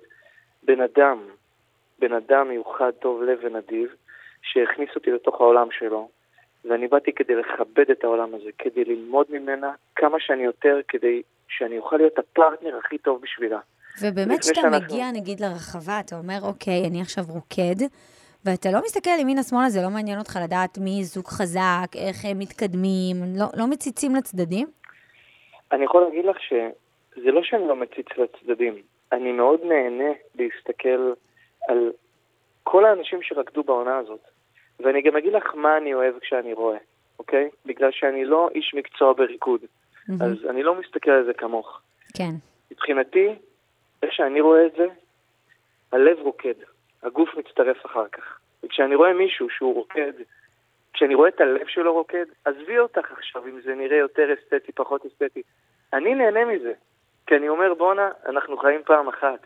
בן 0.64 0.82
אדם, 0.82 1.20
בן 2.00 2.14
אדם 2.14 2.48
מיוחד, 2.48 2.92
טוב 2.92 3.24
לב 3.24 3.40
ונדיב, 3.44 3.90
שהכניס 4.42 4.90
אותי 4.96 5.12
לתוך 5.12 5.42
העולם 5.42 5.68
שלו, 5.72 6.10
ואני 6.66 6.88
באתי 6.88 7.12
כדי 7.14 7.36
לכבד 7.36 7.92
את 7.92 8.04
העולם 8.04 8.36
הזה, 8.36 8.50
כדי 8.58 8.86
ללמוד 8.86 9.26
ממנה 9.30 9.72
כמה 9.96 10.18
שאני 10.20 10.44
יותר, 10.44 10.80
כדי 10.88 11.22
שאני 11.48 11.78
אוכל 11.78 11.98
להיות 11.98 12.20
הפרטנר 12.20 12.78
הכי 12.78 12.98
טוב 12.98 13.22
בשבילה. 13.22 13.60
ובאמת 14.02 14.40
כשאתה 14.40 14.62
שאנחנו- 14.62 14.86
מגיע, 14.86 15.12
נגיד, 15.14 15.40
לרחבה, 15.40 16.00
אתה 16.00 16.16
אומר, 16.16 16.38
אוקיי, 16.44 16.88
אני 16.90 17.02
עכשיו 17.02 17.24
רוקד, 17.28 17.86
ואתה 18.46 18.70
לא 18.72 18.80
מסתכל 18.86 19.20
ימינה-שמאלה, 19.20 19.70
זה 19.70 19.82
לא 19.82 19.90
מעניין 19.90 20.20
אותך 20.20 20.40
לדעת 20.44 20.78
מי 20.78 21.04
זוג 21.04 21.28
חזק, 21.28 21.90
איך 21.96 22.26
הם 22.26 22.40
מתקדמים, 22.40 23.16
לא, 23.40 23.46
לא 23.54 23.68
מציצים 23.68 24.16
לצדדים? 24.16 24.68
אני 25.72 25.84
יכול 25.84 26.02
להגיד 26.04 26.26
לך 26.26 26.38
שזה 27.20 27.32
לא 27.32 27.44
שאני 27.44 27.68
לא 27.68 27.76
מציץ 27.76 28.08
לצדדים, 28.18 28.82
אני 29.12 29.32
מאוד 29.32 29.60
נהנה 29.64 30.12
להסתכל 30.36 31.14
על 31.68 31.92
כל 32.64 32.86
האנשים 32.86 33.22
שרקדו 33.22 33.64
בעונה 33.64 33.98
הזאת. 33.98 34.20
ואני 34.80 35.02
גם 35.02 35.18
אגיד 35.18 35.34
לך 35.34 35.56
מה 35.56 35.78
אני 35.78 35.94
אוהב 35.94 36.20
כשאני 36.20 36.54
רואה, 36.54 36.78
אוקיי? 37.20 37.50
בגלל 37.66 37.92
שאני 37.92 38.26
לא 38.26 38.50
איש 38.56 38.74
מקצוע 38.74 39.14
בריקוד, 39.14 39.62
אז 40.22 40.46
אני 40.50 40.64
לא 40.64 40.76
מסתכל 40.76 41.12
על 41.12 41.26
זה 41.26 41.34
כמוך. 41.34 41.82
כן. 42.18 42.32
מבחינתי, 42.72 43.28
איך 44.04 44.14
שאני 44.14 44.42
רואה 44.42 44.66
את 44.66 44.72
זה, 44.78 44.86
הלב 45.92 46.20
רוקד, 46.20 46.54
הגוף 47.04 47.30
מצטרף 47.38 47.86
אחר 47.86 48.08
כך. 48.08 48.40
וכשאני 48.64 48.96
רואה 48.96 49.14
מישהו 49.14 49.50
שהוא 49.50 49.76
רוקד, 49.76 50.14
כשאני 50.94 51.16
רואה 51.16 51.30
את 51.30 51.42
הלב 51.42 51.68
שלו 51.68 51.94
רוקד, 51.94 52.26
עזבי 52.46 52.80
אותך 52.80 53.12
עכשיו 53.12 53.48
אם 53.48 53.62
זה 53.62 53.76
נראה 53.76 53.98
יותר 53.98 54.34
אסתטי, 54.34 54.72
פחות 54.72 55.06
אסתטי. 55.06 55.42
אני 55.94 56.16
נהנה 56.16 56.46
מזה, 56.46 56.74
כי 57.30 57.36
אני 57.36 57.50
אומר, 57.50 57.74
בואנה, 57.74 58.10
אנחנו 58.30 58.58
חיים 58.58 58.82
פעם 58.86 59.08
אחת. 59.08 59.40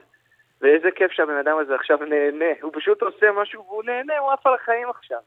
ואיזה 0.62 0.90
כיף 0.96 1.12
שהבן 1.12 1.38
אדם 1.38 1.58
הזה 1.62 1.76
עכשיו 1.76 1.98
נהנה, 1.98 2.46
הוא 2.62 2.72
פשוט 2.74 3.02
עושה 3.02 3.32
משהו 3.42 3.66
והוא 3.68 3.84
נהנה, 3.84 4.18
הוא 4.18 4.32
עף 4.32 4.48
על 4.48 4.54
החיים 4.54 4.90
עכשיו. 4.90 5.20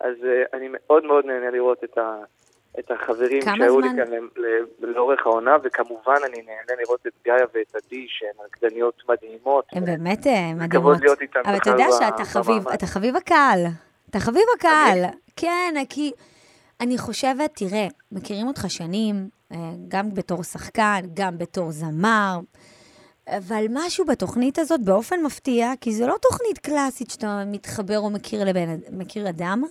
אז 0.00 0.14
uh, 0.22 0.56
אני 0.56 0.68
מאוד 0.72 1.04
מאוד 1.04 1.24
נהנה 1.24 1.50
לראות 1.50 1.84
את, 1.84 1.98
ה, 1.98 2.16
את 2.78 2.90
החברים 2.90 3.42
שהיו? 3.42 3.80
לי 3.80 3.88
כאן 3.96 4.12
ל- 4.36 4.86
לאורך 4.86 5.26
העונה, 5.26 5.56
וכמובן 5.62 6.16
אני 6.26 6.42
נהנה 6.42 6.80
לראות 6.80 7.06
את 7.06 7.12
גאיה 7.24 7.46
ואת 7.54 7.74
עדי, 7.74 8.06
שהן 8.08 8.44
רקדניות 8.44 9.02
מדהימות. 9.08 9.64
הן 9.72 9.84
באמת 9.84 10.26
אה, 10.26 10.32
מדהימות. 10.54 10.70
כבוד 10.70 11.00
להיות 11.00 11.20
איתן 11.20 11.40
אבל 11.44 11.56
אתה 11.56 11.70
יודע 11.70 11.86
שאתה 11.90 12.24
חביב. 12.24 12.68
אתה 12.68 12.86
חביב 12.86 13.16
הקהל. 13.16 13.60
אתה 14.10 14.18
חביב 14.18 14.44
הקהל. 14.56 14.98
כן, 15.36 15.74
כי 15.88 16.12
אני 16.80 16.98
חושבת, 16.98 17.50
תראה, 17.54 17.88
מכירים 18.12 18.48
אותך 18.48 18.64
שנים, 18.68 19.28
אה, 19.52 19.58
גם 19.88 20.14
בתור 20.14 20.42
שחקן, 20.44 21.00
גם 21.14 21.38
בתור 21.38 21.70
זמר, 21.72 22.40
אבל 23.28 23.64
משהו 23.70 24.04
בתוכנית 24.06 24.58
הזאת 24.58 24.80
באופן 24.84 25.22
מפתיע, 25.22 25.72
כי 25.80 25.94
זו 25.94 26.06
לא 26.06 26.16
תוכנית 26.22 26.58
קלאסית 26.58 27.10
שאתה 27.10 27.42
מתחבר 27.46 27.98
או 27.98 28.10
מכיר, 28.10 28.44
לבן, 28.44 28.76
מכיר 28.92 29.28
אדם, 29.28 29.62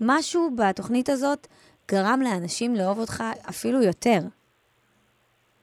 משהו 0.00 0.50
בתוכנית 0.56 1.08
הזאת 1.08 1.46
גרם 1.90 2.20
לאנשים 2.24 2.74
לאהוב 2.74 2.98
אותך 2.98 3.24
אפילו 3.48 3.82
יותר. 3.82 4.18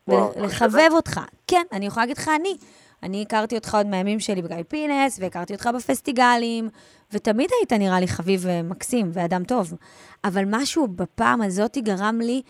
וואו, 0.07 0.33
ול- 0.35 0.45
לחבב 0.45 0.89
אותך. 0.91 1.19
כן, 1.47 1.63
אני 1.71 1.85
יכולה 1.85 2.05
להגיד 2.05 2.17
לך 2.17 2.31
אני. 2.39 2.57
אני 3.03 3.21
הכרתי 3.21 3.55
אותך 3.55 3.75
עוד 3.75 3.87
מהימים 3.87 4.19
שלי 4.19 4.41
בגיא 4.41 4.63
פינס, 4.67 5.19
והכרתי 5.21 5.53
אותך 5.53 5.69
בפסטיגלים, 5.75 6.69
ותמיד 7.13 7.49
היית 7.59 7.73
נראה 7.73 7.99
לי 7.99 8.07
חביב 8.07 8.39
ומקסים 8.43 9.09
ואדם 9.13 9.43
טוב. 9.43 9.73
אבל 10.23 10.41
משהו 10.47 10.87
בפעם 10.87 11.41
הזאת 11.41 11.77
גרם 11.77 12.19
לי 12.21 12.41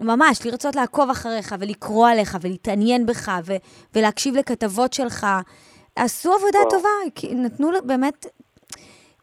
ממש 0.00 0.46
לרצות 0.46 0.76
לעקוב 0.76 1.10
אחריך 1.10 1.54
ולקרוא 1.60 2.08
עליך 2.08 2.38
ולהתעניין 2.40 3.06
בך 3.06 3.28
ו- 3.46 3.56
ולהקשיב 3.94 4.36
לכתבות 4.36 4.92
שלך. 4.92 5.26
עשו 5.96 6.32
עבודה. 6.34 6.58
טובה, 6.70 6.88
כי 7.14 7.34
נתנו 7.34 7.70
באמת 7.84 8.26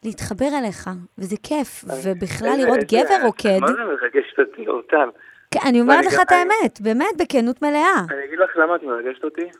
להתחבר 0.04 0.48
אליך, 0.58 0.90
וזה 1.18 1.36
כיף. 1.42 1.84
ובכלל 2.04 2.56
לראות 2.58 2.78
גבר 2.78 3.24
רוקד, 3.24 3.58
מה 3.60 3.66
זה 3.66 3.72
מרגש 3.72 4.34
אותי, 4.38 4.68
אורטל? 4.68 5.10
כן, 5.50 5.60
אני 5.68 5.80
אומרת 5.80 6.06
לך 6.06 6.20
את 6.22 6.32
האמת, 6.32 6.80
באמת, 6.80 7.16
בכנות 7.18 7.62
מלאה. 7.62 7.98
אני 8.10 8.24
אגיד 8.24 8.38
לך 8.38 8.56
למה 8.56 8.76
את 8.76 8.82
מרגשת 8.82 9.24
אותי, 9.24 9.50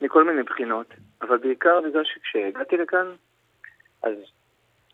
מכל 0.00 0.24
מיני 0.24 0.42
בחינות, 0.42 0.86
אבל 1.22 1.38
בעיקר 1.38 1.80
בגלל 1.80 2.04
שכשהגעתי 2.04 2.76
לכאן, 2.76 3.06
אז 4.02 4.14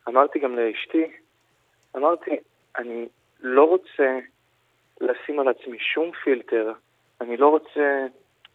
אמרתי 0.08 0.38
גם 0.38 0.56
לאשתי, 0.56 1.10
אמרתי, 1.96 2.30
אני 2.78 3.08
לא 3.40 3.64
רוצה 3.64 4.18
לשים 5.00 5.40
על 5.40 5.48
עצמי 5.48 5.78
שום 5.78 6.10
פילטר, 6.12 6.72
אני 7.20 7.36
לא 7.36 7.48
רוצה, 7.48 8.06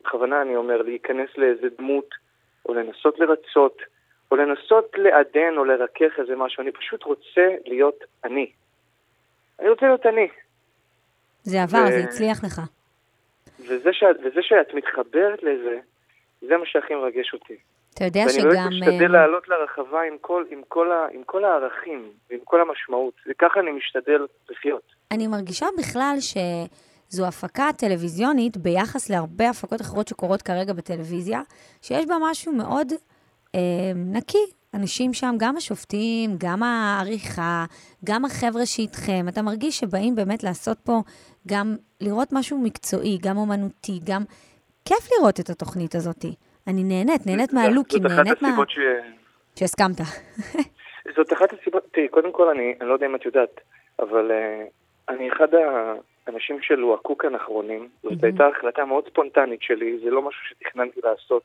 בכוונה 0.02 0.42
אני 0.42 0.56
אומר, 0.56 0.82
להיכנס 0.82 1.30
לאיזה 1.38 1.68
דמות, 1.78 2.10
או 2.66 2.74
לנסות 2.74 3.20
לרצות, 3.20 3.82
או 4.32 4.36
לנסות 4.36 4.92
לעדן 4.98 5.58
או 5.58 5.66
לרכך 5.66 6.20
איזה 6.20 6.36
משהו, 6.36 6.64
אני 6.64 6.72
פשוט 6.72 7.04
רוצה 7.04 7.48
להיות 7.66 8.00
אני. 8.24 8.52
אני 9.60 9.70
רוצה 9.70 9.86
להיות 9.86 10.06
אני. 10.06 10.28
זה 11.44 11.62
עבר, 11.64 11.78
ו- 11.88 11.92
זה 11.92 12.04
הצליח 12.04 12.44
לך. 12.44 12.62
וזה, 13.60 13.94
שאת, 13.94 14.16
וזה 14.24 14.42
שאת 14.42 14.74
מתחברת 14.74 15.44
לזה, 15.44 15.80
זה 16.42 16.58
מה 16.58 16.66
שהכי 16.66 16.96
מרגש 16.96 17.34
אותי. 17.34 17.56
אתה 17.94 18.06
יודע 18.06 18.20
ואני 18.20 18.32
שגם... 18.32 18.44
באמת 18.44 18.70
משתדל 18.70 19.16
אה, 19.16 19.22
לעלות 19.22 19.48
לרחבה 19.48 20.02
עם 20.02 20.18
כל, 20.22 20.44
עם, 20.52 20.62
כל 20.68 20.92
ה, 20.92 21.08
עם 21.14 21.24
כל 21.24 21.46
הערכים 21.46 22.12
ועם 22.30 22.40
כל 22.44 22.62
המשמעות, 22.62 23.14
וככה 23.30 23.60
אני 23.60 23.72
משתדל 23.72 24.26
לחיות. 24.50 24.84
אני 25.12 25.28
מרגישה 25.28 25.66
בכלל 25.78 26.16
שזו 26.20 27.28
הפקה 27.28 27.70
טלוויזיונית 27.78 28.58
ביחס 28.58 29.10
להרבה 29.10 29.50
הפקות 29.50 29.82
אחרות 29.82 30.08
שקורות 30.08 30.42
כרגע 30.42 30.74
בטלוויזיה, 30.74 31.42
שיש 31.82 32.06
בה 32.06 32.16
משהו 32.22 32.54
מאוד 32.54 32.88
אה, 33.56 33.92
נקי. 33.96 34.46
אנשים 34.74 35.14
שם, 35.14 35.36
גם 35.40 35.58
השופטים, 35.58 36.36
גם 36.38 36.64
העריכה, 36.64 37.66
גם 38.06 38.26
החבר'ה 38.26 38.66
שאיתכם, 38.66 39.26
אתה 39.28 39.42
מרגיש 39.42 39.80
שבאים 39.80 40.16
באמת 40.16 40.44
לעשות 40.44 40.80
פה 40.80 41.02
גם 41.48 41.76
לראות 42.02 42.28
משהו 42.32 42.58
מקצועי, 42.58 43.18
גם 43.22 43.38
אומנותי, 43.38 44.00
גם... 44.04 44.24
כיף 44.90 45.10
לראות 45.12 45.40
את 45.40 45.50
התוכנית 45.50 45.96
הזאת. 45.96 46.26
אני 46.68 46.84
נהנית, 46.84 47.22
נהנית 47.26 47.54
מהלוקים, 47.54 48.00
זאת 48.02 48.12
אחת 48.12 48.16
נהנית 48.18 48.42
מה... 48.42 48.48
הסיבות 48.48 48.70
ש... 48.70 48.80
שהסכמת. 49.60 49.98
זאת 51.16 51.34
אחת 51.34 51.54
הסיבות, 51.54 51.84
תראי, 51.92 52.08
קודם 52.08 52.32
כל 52.32 52.50
אני, 52.50 52.76
אני 52.82 52.90
לא 52.90 52.94
יודע 52.94 53.06
אם 53.06 53.16
את 53.16 53.26
יודעת, 53.26 53.62
אבל 54.00 54.32
uh, 54.32 55.14
אני 55.14 55.30
אחד 55.30 55.48
האנשים 56.28 56.62
שלוהקו 56.62 57.18
כאן 57.18 57.36
אחרונים, 57.36 57.88
זאת 58.04 58.24
הייתה 58.24 58.48
החלטה 58.48 58.86
מאוד 58.86 59.08
ספונטנית 59.10 59.62
שלי, 59.62 60.00
זה 60.04 60.10
לא 60.10 60.22
משהו 60.22 60.42
שתכננתי 60.46 61.00
לעשות. 61.04 61.44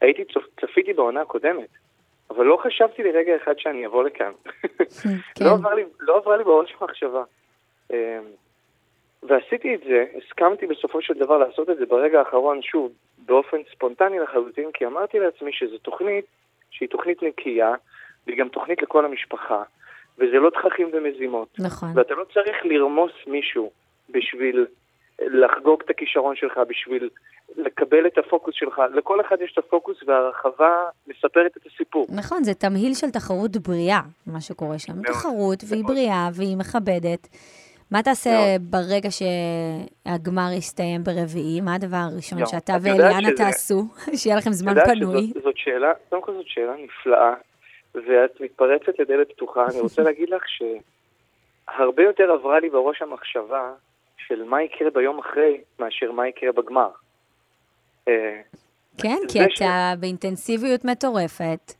הייתי, 0.00 0.22
צפיתי 0.60 0.92
בעונה 0.92 1.20
הקודמת, 1.20 1.68
אבל 2.30 2.44
לא 2.44 2.58
חשבתי 2.62 3.02
לרגע 3.02 3.36
אחד 3.36 3.54
שאני 3.58 3.86
אבוא 3.86 4.04
לכאן. 4.04 4.32
לא, 5.40 5.50
עבר 5.50 5.74
לי, 5.74 5.84
לא 6.00 6.16
עברה 6.16 6.36
לי 6.36 6.44
בראש 6.44 6.74
מחשבה. 6.80 7.22
ועשיתי 9.22 9.74
את 9.74 9.80
זה, 9.88 10.04
הסכמתי 10.16 10.66
בסופו 10.66 11.02
של 11.02 11.14
דבר 11.14 11.38
לעשות 11.38 11.70
את 11.70 11.76
זה 11.78 11.86
ברגע 11.86 12.18
האחרון, 12.18 12.62
שוב, 12.62 12.92
באופן 13.18 13.56
ספונטני 13.72 14.18
לחלוטין, 14.18 14.70
כי 14.74 14.86
אמרתי 14.86 15.18
לעצמי 15.18 15.52
שזו 15.52 15.78
תוכנית 15.78 16.24
שהיא 16.70 16.88
תוכנית 16.88 17.22
נקייה, 17.22 17.74
והיא 18.26 18.38
גם 18.38 18.48
תוכנית 18.48 18.82
לכל 18.82 19.04
המשפחה, 19.04 19.62
וזה 20.18 20.36
לא 20.36 20.50
תככים 20.50 20.90
ומזימות. 20.92 21.48
נכון. 21.58 21.88
ואתה 21.94 22.14
לא 22.14 22.24
צריך 22.34 22.56
לרמוס 22.64 23.12
מישהו 23.26 23.70
בשביל 24.10 24.66
לחגוג 25.20 25.82
את 25.84 25.90
הכישרון 25.90 26.36
שלך, 26.36 26.60
בשביל 26.68 27.08
לקבל 27.56 28.06
את 28.06 28.18
הפוקוס 28.18 28.54
שלך. 28.54 28.82
לכל 28.94 29.20
אחד 29.20 29.36
יש 29.40 29.52
את 29.52 29.58
הפוקוס 29.58 29.96
והרחבה 30.06 30.84
מספרת 31.06 31.56
את 31.56 31.66
הסיפור. 31.66 32.06
נכון, 32.16 32.44
זה 32.44 32.54
תמהיל 32.54 32.94
של 32.94 33.10
תחרות 33.10 33.56
בריאה, 33.56 34.00
מה 34.26 34.40
שקורה 34.40 34.78
שם. 34.78 34.92
מאוד, 34.92 35.06
תחרות, 35.06 35.58
והיא 35.68 35.84
בריאה, 35.84 36.28
והיא 36.34 36.56
מכבדת. 36.56 37.28
מה 37.90 38.02
תעשה 38.02 38.30
ברגע 38.60 39.08
שהגמר 39.10 40.50
יסתיים 40.58 41.04
ברביעי? 41.04 41.60
מה 41.60 41.74
הדבר 41.74 41.96
הראשון 42.12 42.38
יואו, 42.38 42.50
שאתה 42.50 42.72
ואליאנה 42.82 43.20
שזה- 43.28 43.36
תעשו? 43.36 43.82
שיהיה 44.18 44.36
לכם 44.36 44.50
זמן 44.52 44.74
פנוי. 44.84 45.26
שזאת, 45.26 45.42
זאת 45.42 45.56
שאלה, 45.56 45.92
קודם 46.08 46.22
כל 46.22 46.32
זאת 46.34 46.46
שאלה 46.48 46.72
נפלאה, 46.84 47.34
ואת 47.94 48.40
מתפרצת 48.40 48.98
לדלת 48.98 49.32
פתוחה. 49.32 49.66
אני 49.70 49.80
רוצה 49.80 50.02
להגיד 50.02 50.28
לך 50.30 50.42
שהרבה 50.48 52.02
יותר 52.02 52.30
עברה 52.30 52.60
לי 52.60 52.70
בראש 52.70 53.02
המחשבה 53.02 53.72
של 54.26 54.44
מה 54.44 54.62
יקרה 54.62 54.90
ביום 54.90 55.18
אחרי, 55.18 55.60
מאשר 55.78 56.12
מה 56.12 56.28
יקרה 56.28 56.52
בגמר. 56.52 56.90
אה, 58.08 58.40
כן, 59.02 59.16
כי 59.28 59.38
ש- 59.50 59.56
אתה 59.62 59.94
באינטנסיביות 60.00 60.84
מטורפת. 60.84 61.72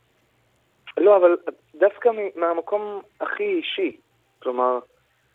לא, 0.97 1.17
אבל 1.17 1.37
דווקא 1.75 2.09
מהמקום 2.35 3.01
הכי 3.21 3.43
אישי. 3.43 3.97
כלומר, 4.39 4.79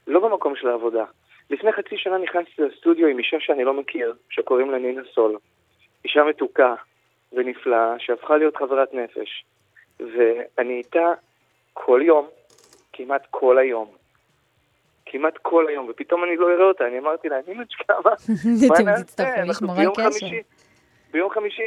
לא 0.06 0.20
במקום 0.20 0.56
של 0.56 0.68
העבודה. 0.68 1.04
לפני 1.50 1.72
חצי 1.72 1.98
שנה 1.98 2.18
נכנסתי 2.18 2.62
לסטודיו 2.62 3.06
עם 3.06 3.18
אישה 3.18 3.36
שאני 3.40 3.64
לא 3.64 3.74
מכיר, 3.74 4.14
שקוראים 4.30 4.70
לה 4.70 4.78
נינה 4.78 5.02
סול. 5.14 5.36
אישה 6.04 6.24
מתוקה 6.24 6.74
ונפלאה, 7.32 7.94
שהפכה 7.98 8.36
להיות 8.36 8.56
חברת 8.56 8.94
נפש. 8.94 9.44
ואני 10.00 10.74
איתה 10.78 11.12
כל 11.72 12.00
יום, 12.04 12.26
כמעט 12.92 13.26
כל 13.30 13.58
היום. 13.58 13.88
כמעט 15.06 15.38
כל 15.42 15.68
היום, 15.68 15.86
ופתאום 15.90 16.24
אני 16.24 16.36
לא 16.36 16.52
אראה 16.52 16.64
אותה, 16.64 16.86
אני 16.86 16.98
אמרתי 16.98 17.28
לה, 17.28 17.36
אני 17.36 17.44
נינוצ'קה, 17.48 17.94
מה 18.04 18.10
נעשה? 18.90 19.24
ביום 19.76 19.94
חמישי, 19.94 20.42
ביום 21.10 21.30
חמישי 21.30 21.62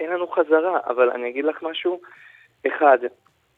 אין 0.00 0.10
לנו 0.10 0.28
חזרה, 0.28 0.78
אבל 0.86 1.10
אני 1.10 1.28
אגיד 1.28 1.44
לך 1.44 1.62
משהו, 1.62 2.00
אחד, 2.66 2.98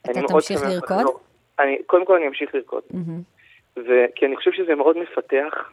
אתה 0.03 0.21
תמשיך 0.29 0.61
לרקוד? 0.63 1.05
לא. 1.05 1.65
קודם 1.87 2.05
כל 2.05 2.17
אני 2.17 2.29
אמשיך 2.29 2.55
לרקוד. 2.55 2.83
ו... 3.89 4.05
כי 4.15 4.27
אני 4.27 4.37
חושב 4.37 4.53
שזה 4.53 4.75
מאוד 4.75 4.97
מפתח, 4.99 5.71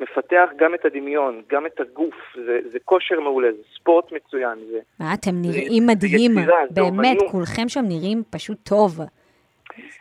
מפתח 0.00 0.48
גם 0.56 0.74
את 0.74 0.84
הדמיון, 0.84 1.42
גם 1.48 1.66
את 1.66 1.80
הגוף, 1.80 2.14
זה, 2.34 2.60
זה 2.72 2.78
כושר 2.84 3.20
מעולה, 3.20 3.52
זה 3.52 3.62
ספורט 3.74 4.12
מצוין, 4.12 4.58
זה, 4.70 4.78
מה, 5.00 5.14
אתם 5.14 5.30
נראים 5.34 5.86
מדהים, 5.86 6.38
יצירה, 6.38 6.66
זה 6.68 6.74
באמת, 6.74 6.88
אומנות. 6.90 7.30
כולכם 7.30 7.68
שם 7.68 7.84
נראים 7.88 8.22
פשוט 8.30 8.58
טוב. 8.62 9.00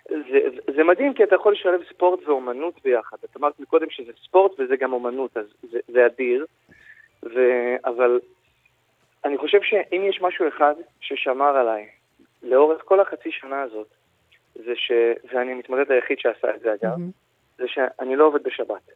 זה, 0.09 0.39
זה 0.75 0.83
מדהים 0.83 1.13
כי 1.13 1.23
אתה 1.23 1.35
יכול 1.35 1.53
לשלב 1.53 1.81
ספורט 1.89 2.27
ואומנות 2.27 2.73
ביחד. 2.83 3.17
את 3.25 3.37
אמרת 3.37 3.59
מקודם 3.59 3.89
שזה 3.89 4.11
ספורט 4.23 4.51
וזה 4.59 4.75
גם 4.75 4.93
אומנות, 4.93 5.37
אז 5.37 5.45
זה, 5.71 5.79
זה 5.87 6.05
אדיר. 6.05 6.45
ו, 7.23 7.39
אבל 7.85 8.19
אני 9.25 9.37
חושב 9.37 9.61
שאם 9.61 10.01
יש 10.09 10.21
משהו 10.21 10.47
אחד 10.47 10.73
ששמר 10.99 11.57
עליי 11.57 11.85
לאורך 12.43 12.81
כל 12.85 12.99
החצי 12.99 13.31
שנה 13.31 13.61
הזאת, 13.61 13.87
זה 14.55 14.75
ש... 14.75 14.91
ואני 15.33 15.51
המתמודד 15.51 15.91
היחיד 15.91 16.19
שעשה 16.19 16.55
את 16.55 16.59
זה 16.59 16.73
אגב, 16.73 16.89
מהמם. 16.89 17.26
זה 17.57 17.63
שאני 17.67 18.15
לא 18.15 18.25
עובד 18.25 18.43
בשבת. 18.43 18.91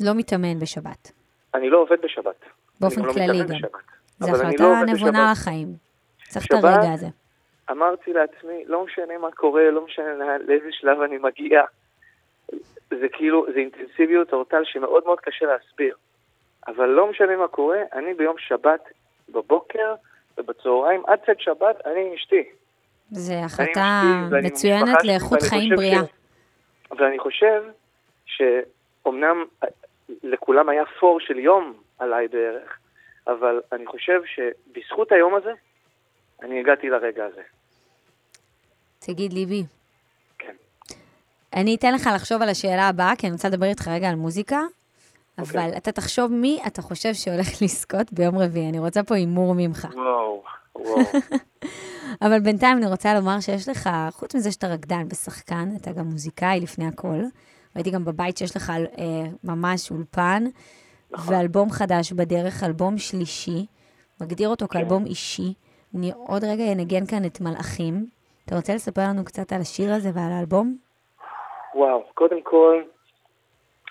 לא 0.00 0.14
מתאמן 0.14 0.58
בשבת. 0.58 1.12
אני 1.54 1.70
לא 1.70 1.78
עובד 1.78 2.00
בשבת. 2.04 2.44
באופן 2.80 3.02
לא 3.02 3.12
כללי 3.12 3.26
מתאמן 3.26 3.46
גם. 3.46 3.56
בשבת. 3.56 3.70
זו 4.18 4.30
החלטה 4.30 4.64
לא 4.64 4.84
נבונה 4.86 4.94
בשבת. 4.94 5.30
לחיים. 5.32 5.68
צריך 6.28 6.46
את 6.46 6.52
הרגע 6.52 6.92
הזה. 6.92 7.06
אמרתי 7.70 8.12
לעצמי, 8.12 8.64
לא 8.66 8.84
משנה 8.84 9.18
מה 9.18 9.30
קורה, 9.30 9.70
לא 9.70 9.84
משנה 9.84 10.38
לאיזה 10.38 10.66
שלב 10.70 11.00
אני 11.00 11.18
מגיע. 11.18 11.62
זה 12.90 13.06
כאילו, 13.12 13.46
זה 13.54 13.58
אינטנסיביות 13.58 14.32
אורטל 14.32 14.62
שמאוד 14.64 15.02
מאוד 15.06 15.20
קשה 15.20 15.46
להסביר. 15.46 15.96
אבל 16.68 16.86
לא 16.86 17.10
משנה 17.10 17.36
מה 17.36 17.48
קורה, 17.48 17.78
אני 17.92 18.14
ביום 18.14 18.36
שבת 18.38 18.80
בבוקר 19.28 19.94
ובצהריים, 20.38 21.02
עד 21.06 21.18
צאת 21.26 21.40
שבת, 21.40 21.86
אני 21.86 22.00
עם 22.08 22.12
אשתי. 22.14 22.44
זו 23.10 23.34
החלטה 23.34 24.02
מצוינת 24.42 25.04
לאיכות 25.04 25.42
חיים 25.42 25.76
בריאה. 25.76 26.04
ש- 26.04 26.23
ואני 26.98 27.18
חושב 27.18 27.62
שאומנם 28.26 29.44
אה, 29.62 29.68
לכולם 30.22 30.68
היה 30.68 30.82
פור 31.00 31.20
של 31.20 31.38
יום 31.38 31.74
עליי 31.98 32.28
בערך, 32.28 32.78
אבל 33.26 33.60
אני 33.72 33.86
חושב 33.86 34.20
שבזכות 34.24 35.12
היום 35.12 35.34
הזה, 35.34 35.52
אני 36.42 36.60
הגעתי 36.60 36.90
לרגע 36.90 37.24
הזה. 37.24 37.42
תגיד, 38.98 39.32
ליבי. 39.32 39.62
כן. 40.38 40.54
אני 41.54 41.74
אתן 41.74 41.94
לך 41.94 42.08
לחשוב 42.14 42.42
על 42.42 42.48
השאלה 42.48 42.88
הבאה, 42.88 43.16
כי 43.18 43.26
אני 43.26 43.32
רוצה 43.32 43.48
לדבר 43.48 43.66
איתך 43.66 43.88
רגע 43.88 44.08
על 44.08 44.14
מוזיקה, 44.14 44.60
אוקיי. 45.38 45.60
אבל 45.60 45.76
אתה 45.76 45.92
תחשוב 45.92 46.32
מי 46.32 46.60
אתה 46.66 46.82
חושב 46.82 47.14
שהולך 47.14 47.46
לזכות 47.62 48.12
ביום 48.12 48.38
רביעי. 48.38 48.68
אני 48.68 48.78
רוצה 48.78 49.02
פה 49.02 49.14
הימור 49.14 49.54
ממך. 49.56 49.88
וואו, 49.94 50.42
וואו. 50.74 51.04
אבל 52.22 52.40
בינתיים 52.40 52.78
אני 52.78 52.86
רוצה 52.86 53.14
לומר 53.14 53.40
שיש 53.40 53.68
לך, 53.68 53.90
חוץ 54.10 54.34
מזה 54.34 54.52
שאתה 54.52 54.66
רקדן 54.66 55.06
ושחקן, 55.10 55.68
אתה 55.80 55.92
גם 55.92 56.04
מוזיקאי 56.04 56.60
לפני 56.60 56.86
הכל. 56.86 57.20
ראיתי 57.76 57.90
גם 57.90 58.04
בבית 58.04 58.36
שיש 58.36 58.56
לך 58.56 58.70
אה, 58.70 59.04
ממש 59.44 59.90
אולפן, 59.90 60.44
נכון. 61.10 61.34
ואלבום 61.34 61.70
חדש 61.70 62.12
בדרך, 62.12 62.62
אלבום 62.64 62.98
שלישי, 62.98 63.66
מגדיר 64.20 64.48
אותו 64.48 64.68
כן. 64.68 64.78
כאלבום 64.78 65.06
אישי. 65.06 65.54
אני 65.94 66.12
עוד 66.28 66.44
רגע 66.44 66.72
אנגן 66.72 67.06
כאן 67.06 67.24
את 67.26 67.40
מלאכים. 67.40 68.06
אתה 68.46 68.56
רוצה 68.56 68.74
לספר 68.74 69.02
לנו 69.02 69.24
קצת 69.24 69.52
על 69.52 69.60
השיר 69.60 69.92
הזה 69.92 70.10
ועל 70.14 70.32
האלבום? 70.32 70.76
וואו, 71.74 72.02
קודם 72.14 72.42
כל, 72.42 72.82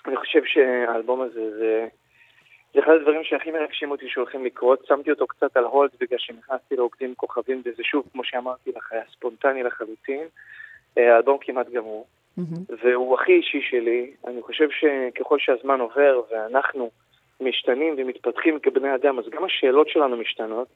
אני 0.06 0.16
חושב 0.16 0.40
שהאלבום 0.44 1.20
הזה 1.20 1.50
זה, 1.58 1.86
זה 2.74 2.80
אחד 2.80 2.92
הדברים 2.92 3.24
שהכי 3.24 3.50
מרגשים 3.50 3.90
אותי 3.90 4.08
שהולכים 4.08 4.44
לקרות. 4.44 4.86
שמתי 4.86 5.10
אותו 5.10 5.26
קצת 5.26 5.56
על 5.56 5.64
הולד 5.64 5.90
בגלל 6.00 6.18
שנכנסתי 6.18 6.76
לעוקדים 6.76 7.14
כוכבים, 7.14 7.62
וזה 7.64 7.82
שוב, 7.82 8.08
כמו 8.12 8.24
שאמרתי 8.24 8.70
לך, 8.76 8.92
היה 8.92 9.02
ספונטני 9.12 9.62
לחלוטין. 9.62 10.26
אה, 10.98 11.14
האלבום 11.14 11.38
כמעט 11.40 11.68
גמור, 11.70 12.06
והוא 12.82 13.14
הכי 13.14 13.32
אישי 13.32 13.60
שלי. 13.70 14.10
אני 14.26 14.42
חושב 14.42 14.68
שככל 14.70 15.38
שהזמן 15.38 15.80
עובר 15.80 16.22
ואנחנו 16.30 16.90
משתנים 17.40 17.94
ומתפתחים 17.98 18.58
כבני 18.58 18.94
אדם, 18.94 19.18
אז 19.18 19.24
גם 19.30 19.44
השאלות 19.44 19.88
שלנו 19.88 20.16
משתנות, 20.16 20.68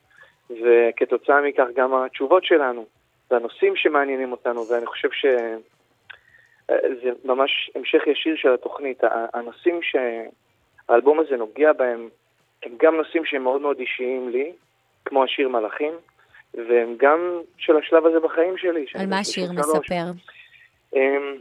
וכתוצאה 0.51 1.41
מכך 1.41 1.67
גם 1.77 1.95
התשובות 1.95 2.45
שלנו, 2.45 2.87
והנושאים 3.31 3.77
שמעניינים 3.77 4.33
אותנו, 4.33 4.69
ואני 4.69 4.87
חושב 4.87 5.09
ש... 5.13 5.27
זה 7.03 7.11
ממש 7.25 7.71
המשך 7.75 8.07
ישיר 8.07 8.37
של 8.37 8.55
התוכנית. 8.55 9.01
הנושאים 9.35 9.81
שהאלבום 10.89 11.21
הזה 11.21 11.37
נוגע 11.37 11.73
בהם 11.73 12.09
הם 12.63 12.73
גם 12.83 12.97
נושאים 12.97 13.25
שהם 13.25 13.43
מאוד 13.43 13.61
מאוד 13.61 13.79
אישיים 13.79 14.29
לי, 14.29 14.53
כמו 15.05 15.25
השיר 15.25 15.49
מלאכים, 15.49 15.93
והם 16.55 16.95
גם 16.97 17.19
של 17.59 17.77
השלב 17.77 18.07
הזה 18.07 18.21
בחיים 18.21 18.59
שלי. 18.59 18.87
על 18.95 19.07
מה 19.07 19.19
השיר 19.19 19.47
33. 19.47 19.79
מספר? 19.79 20.05
אמ, 20.97 21.37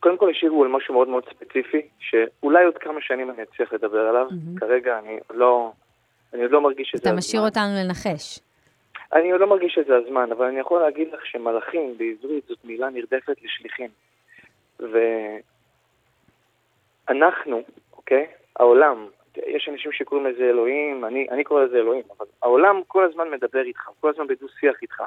קודם 0.00 0.16
כל 0.16 0.30
השיר 0.30 0.50
הוא 0.50 0.64
על 0.64 0.70
משהו 0.70 0.94
מאוד 0.94 1.08
מאוד 1.08 1.24
ספציפי, 1.28 1.82
שאולי 1.98 2.64
עוד 2.64 2.78
כמה 2.78 3.00
שנים 3.00 3.30
אני 3.30 3.42
אצליח 3.42 3.72
לדבר 3.72 4.00
עליו. 4.00 4.26
כרגע 4.60 4.98
אני 4.98 5.18
לא, 5.30 5.72
אני 6.34 6.42
עוד 6.42 6.50
לא 6.50 6.60
מרגיש 6.60 6.88
שזה 6.88 6.98
אתה 7.00 7.08
הזמן. 7.08 7.18
משאיר 7.18 7.42
אותנו 7.42 7.70
לנחש. 7.84 8.38
אני 9.12 9.32
עוד 9.32 9.40
לא 9.40 9.46
מרגיש 9.46 9.74
שזה 9.74 9.96
הזמן, 9.96 10.32
אבל 10.32 10.46
אני 10.46 10.60
יכול 10.60 10.80
להגיד 10.80 11.08
לך 11.12 11.26
שמלאכים 11.26 11.94
בעברית 11.98 12.44
זאת 12.48 12.58
מילה 12.64 12.90
נרדפת 12.90 13.36
לשליחים. 13.42 13.90
ואנחנו, 17.08 17.62
אוקיי? 18.06 18.26
העולם, 18.56 19.06
יש 19.46 19.68
אנשים 19.68 19.92
שקוראים 19.92 20.26
לזה 20.26 20.42
אלוהים, 20.42 21.04
אני, 21.04 21.26
אני 21.30 21.44
קורא 21.44 21.64
לזה 21.64 21.76
אלוהים, 21.76 22.02
אבל 22.18 22.26
העולם 22.42 22.80
כל 22.86 23.04
הזמן 23.04 23.30
מדבר 23.30 23.62
איתך, 23.62 23.90
כל 24.00 24.08
הזמן 24.08 24.26
בדו-שיח 24.26 24.82
איתך. 24.82 25.02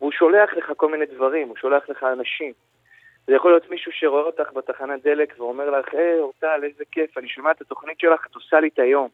והוא 0.00 0.12
שולח 0.12 0.52
לך 0.52 0.72
כל 0.76 0.88
מיני 0.90 1.06
דברים, 1.06 1.48
הוא 1.48 1.56
שולח 1.56 1.88
לך 1.88 2.02
אנשים. 2.02 2.52
זה 3.26 3.34
יכול 3.34 3.50
להיות 3.50 3.70
מישהו 3.70 3.92
שרואה 3.92 4.22
אותך 4.22 4.52
בתחנת 4.52 5.02
דלק 5.02 5.34
ואומר 5.38 5.70
לך, 5.70 5.94
היי, 5.94 6.18
אורטל, 6.18 6.60
איזה 6.62 6.84
כיף, 6.90 7.18
אני 7.18 7.28
שומע 7.28 7.50
את 7.50 7.60
התוכנית 7.60 8.00
שלך, 8.00 8.26
את 8.26 8.34
עושה 8.34 8.60
לי 8.60 8.68
את 8.68 8.78
היום. 8.78 9.08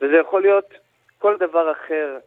וזה 0.00 0.16
יכול 0.16 0.42
להיות 0.42 0.74
כל 1.18 1.36
דבר 1.36 1.72
אחר, 1.72 2.18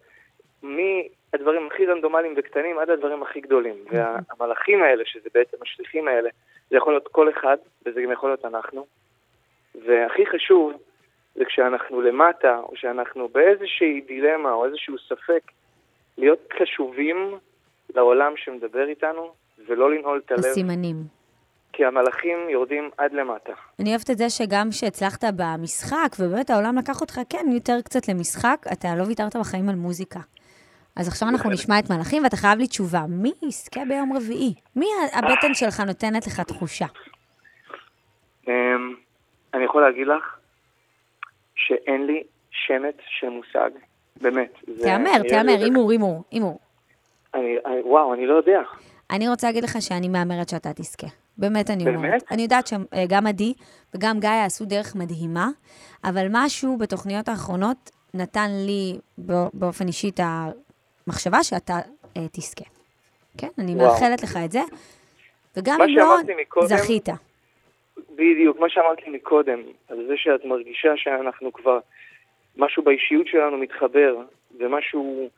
מהדברים 0.64 1.68
הכי 1.68 1.86
רנדומליים 1.86 2.34
וקטנים 2.38 2.80
עד 2.80 2.90
הדברים 2.90 3.24
הכי 3.24 3.41
גדולים. 3.41 3.76
והמלאכים 3.91 4.84
האלה, 4.84 5.03
שזה 5.06 5.30
בעצם 5.34 5.57
השליחים 5.61 6.07
האלה, 6.07 6.30
זה 6.70 6.78
יכול 6.78 6.94
להיות 6.94 7.07
כל 7.07 7.30
אחד, 7.30 7.57
וזה 7.86 8.02
גם 8.02 8.11
יכול 8.11 8.30
להיות 8.30 8.45
אנחנו. 8.45 8.86
והכי 9.75 10.25
חשוב, 10.25 10.73
זה 11.35 11.45
כשאנחנו 11.45 12.01
למטה, 12.01 12.59
או 12.63 12.71
שאנחנו 12.75 13.27
באיזושהי 13.27 14.01
דילמה 14.07 14.51
או 14.51 14.65
איזשהו 14.65 14.95
ספק, 14.97 15.51
להיות 16.17 16.39
קשובים 16.49 17.37
לעולם 17.95 18.33
שמדבר 18.35 18.87
איתנו, 18.87 19.33
ולא 19.67 19.91
לנעול 19.91 20.21
את 20.25 20.31
הלב, 20.31 20.45
הסימנים. 20.45 20.95
כי 21.73 21.85
המלאכים 21.85 22.49
יורדים 22.49 22.89
עד 22.97 23.13
למטה. 23.13 23.53
אני 23.79 23.89
אוהבת 23.89 24.09
את 24.09 24.17
זה 24.17 24.29
שגם 24.29 24.69
כשהצלחת 24.69 25.23
במשחק, 25.35 26.15
ובאמת 26.19 26.49
העולם 26.49 26.77
לקח 26.77 27.01
אותך, 27.01 27.19
כן, 27.29 27.45
יותר 27.53 27.81
קצת 27.85 28.07
למשחק, 28.07 28.65
אתה 28.73 28.87
לא 28.97 29.03
ויתרת 29.03 29.35
בחיים 29.35 29.69
על 29.69 29.75
מוזיקה. 29.75 30.19
אז 30.95 31.07
עכשיו 31.07 31.29
אנחנו 31.29 31.49
נשמע 31.49 31.79
את 31.79 31.89
מלאכים, 31.89 32.23
ואתה 32.23 32.35
חייב 32.35 32.59
לי 32.59 32.67
תשובה. 32.67 33.01
מי 33.09 33.31
יזכה 33.47 33.81
ביום 33.89 34.13
רביעי? 34.17 34.53
מי 34.75 34.85
הבטן 35.13 35.53
שלך 35.53 35.79
נותנת 35.79 36.27
לך 36.27 36.39
תחושה? 36.39 36.85
אני 39.53 39.63
יכול 39.65 39.81
להגיד 39.81 40.07
לך 40.07 40.23
שאין 41.55 42.05
לי 42.05 42.23
שמץ 42.51 42.95
של 43.19 43.30
מושג, 43.30 43.69
באמת. 44.21 44.53
תהמר, 44.81 45.11
לא 45.23 45.30
תהמר, 45.30 45.51
הימור, 45.63 45.91
הימור, 45.91 46.23
הימור. 46.31 46.59
אני- 47.34 47.55
אני- 47.65 47.81
וואו, 47.84 48.13
אני 48.13 48.26
לא 48.27 48.34
יודע. 48.34 48.59
אני 49.11 49.30
רוצה 49.30 49.47
להגיד 49.47 49.63
לך 49.63 49.77
שאני 49.81 50.07
מהמרת 50.07 50.49
שאתה 50.49 50.73
תזכה. 50.73 51.07
באמת 51.38 51.69
אני 51.69 51.84
אומרת. 51.88 52.01
באמת? 52.01 52.23
אני 52.31 52.41
יודעת 52.41 52.67
שגם 52.67 53.27
עדי 53.27 53.53
וגם 53.95 54.19
גיא 54.19 54.30
עשו 54.45 54.65
דרך 54.65 54.95
מדהימה, 54.95 55.47
אבל 56.03 56.27
משהו 56.31 56.77
בתוכניות 56.77 57.30
האחרונות 57.30 57.89
נתן 58.13 58.47
לי 58.65 58.97
בא- 59.17 59.47
באופן 59.53 59.88
אישי 59.88 60.09
את 60.09 60.19
המחשבה 60.23 61.43
שאתה 61.43 61.73
אה, 62.17 62.26
תזכה. 62.31 62.65
כן, 63.38 63.47
אני 63.57 63.76
וואו. 63.76 63.88
מאחלת 63.93 64.23
לך 64.23 64.38
את 64.45 64.51
זה, 64.51 64.61
וגם 65.57 65.81
אם 65.81 65.97
לא, 65.97 66.17
מקודם- 66.41 66.67
זכית. 66.67 67.09
בדיוק, 68.19 68.59
מה 68.59 68.69
שאמרתי 68.69 69.09
מקודם, 69.09 69.59
על 69.89 69.97
זה 70.07 70.13
שאת 70.17 70.45
מרגישה 70.45 70.89
שאנחנו 70.95 71.53
כבר, 71.53 71.79
משהו 72.57 72.83
באישיות 72.83 73.27
שלנו 73.27 73.57
מתחבר, 73.57 74.15
ומשהו, 74.59 75.29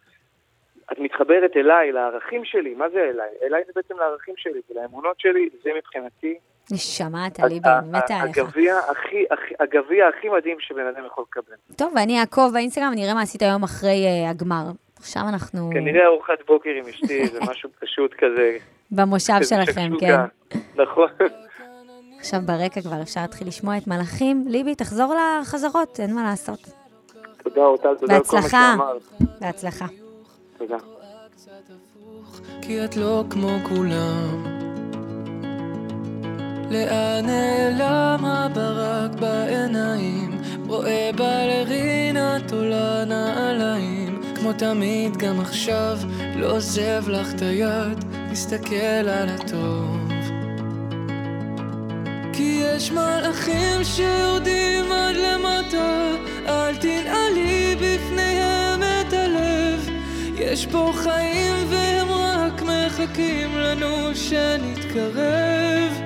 את 0.92 1.00
מתחברת 1.00 1.52
אליי, 1.58 1.92
לערכים 1.92 2.46
שלי, 2.46 2.74
מה 2.74 2.90
זה 2.90 3.00
אליי? 3.14 3.30
אליי 3.44 3.64
זה 3.68 3.72
בעצם 3.76 3.94
לערכים 4.00 4.34
שלי 4.38 4.60
ולאמונות 4.72 5.20
שלי, 5.20 5.50
זה 5.64 5.70
מבחינתי 5.78 6.38
נשמה, 6.72 7.28
אתה 7.28 7.44
מתה 7.92 8.16
ה- 8.16 8.22
עליך. 8.22 8.38
הגביע 8.38 8.78
הכי, 8.92 9.26
הגביע 9.60 10.08
הכי 10.08 10.30
מדהים 10.30 10.58
שבן 10.60 10.88
אדם 10.88 11.06
יכול 11.06 11.24
לקבל. 11.30 11.56
טוב, 11.78 11.94
ואני 11.96 12.20
אעקוב 12.20 12.54
באינסטגרם, 12.54 12.92
נראה 12.96 13.14
מה 13.14 13.22
עשית 13.22 13.42
היום 13.42 13.64
אחרי 13.64 14.06
אה, 14.06 14.30
הגמר. 14.30 14.64
עכשיו 15.00 15.22
אנחנו 15.34 15.70
כנראה 15.74 16.06
ארוחת 16.06 16.46
בוקר 16.48 16.70
עם 16.70 16.86
אשתי, 16.88 17.28
זה 17.28 17.40
משהו 17.50 17.70
פשוט 17.80 18.14
כזה. 18.14 18.58
במושב 18.98 19.34
שלכם, 19.50 19.90
כן. 20.00 20.16
נכון. 20.76 21.10
עכשיו 22.22 22.42
ברקע 22.46 22.82
כבר 22.82 23.02
אפשר 23.02 23.22
להתחיל 23.22 23.48
לשמוע 23.48 23.78
את 23.78 23.88
מלאכים. 23.88 24.46
ליבי, 24.48 24.76
תחזור 24.76 25.16
לחזרות, 25.42 26.00
אין 26.00 26.16
מה 26.16 26.24
לעשות. 26.24 26.60
תודה 27.44 27.62
אורטל, 27.62 27.96
תודה 28.00 28.16
על 28.16 28.24
כל 28.24 28.36
מה 28.36 28.42
בהצלחה. 28.42 28.76
שאמרת. 28.78 29.32
בהצלחה. 29.42 29.86
תודה. 30.58 30.78
כי 32.62 32.86
את 32.86 32.98
לא 32.98 33.24
כמו 33.30 33.50
כולם. 33.70 34.44
לאן 36.72 37.26
נעלם 37.26 38.26
הברק 38.26 39.20
בעיניים? 39.20 40.42
רואה 40.68 41.10
בלרינת 41.16 42.52
עולה 42.52 43.06
נעליים 43.06 44.22
כמו 44.36 44.54
תמיד 44.54 45.18
גם 45.18 45.40
עכשיו 45.40 45.98
לא 46.36 46.56
עוזב 46.56 47.10
לך 47.10 47.34
את 47.36 47.42
היד 47.42 48.06
תסתכל 48.32 48.76
על 49.10 49.30
הטוב 49.30 50.11
כי 52.34 52.64
יש 52.64 52.92
מלאכים 52.92 53.84
שיורדים 53.84 54.92
עד 54.92 55.16
למטה. 55.16 56.12
אל 56.48 56.76
תנעלי 56.76 57.76
בפניהם 57.76 58.80
את 58.84 59.14
הלב. 59.14 59.90
יש 60.36 60.66
פה 60.66 60.94
חיים 60.96 61.56
והם 61.70 62.12
רק 62.12 62.62
מחכים 62.62 63.58
לנו 63.58 64.16
שנתקרב. 64.16 66.02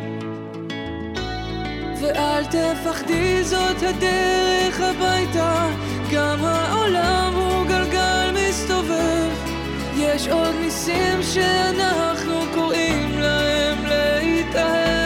ואל 2.01 2.45
תפחדי 2.45 3.43
זאת 3.43 3.83
הדרך 3.83 4.81
הביתה. 4.81 5.67
גם 6.11 6.45
העולם 6.45 7.33
הוא 7.35 7.67
גלגל 7.67 8.31
מסתובב. 8.33 9.29
יש 9.97 10.27
עוד 10.27 10.55
ניסים 10.61 11.23
שאנחנו 11.23 12.39
קוראים 12.53 13.19
להם 13.19 13.85
להתאהב 13.85 15.04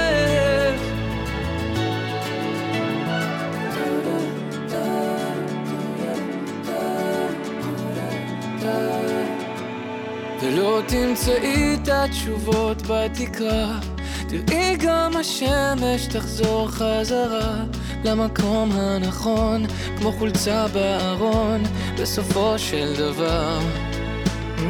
ולא 10.51 10.81
תמצאי 10.88 11.73
את 11.73 11.89
התשובות 11.91 12.81
בתקרה 12.88 13.80
תראי 14.27 14.76
גם 14.80 15.11
השמש 15.17 16.05
תחזור 16.13 16.67
חזרה 16.67 17.63
למקום 18.03 18.71
הנכון 18.71 19.65
כמו 19.97 20.11
חולצה 20.11 20.67
בארון 20.67 21.63
בסופו 21.97 22.53
של 22.57 22.93
דבר 22.97 23.59
Mm. 24.57 24.61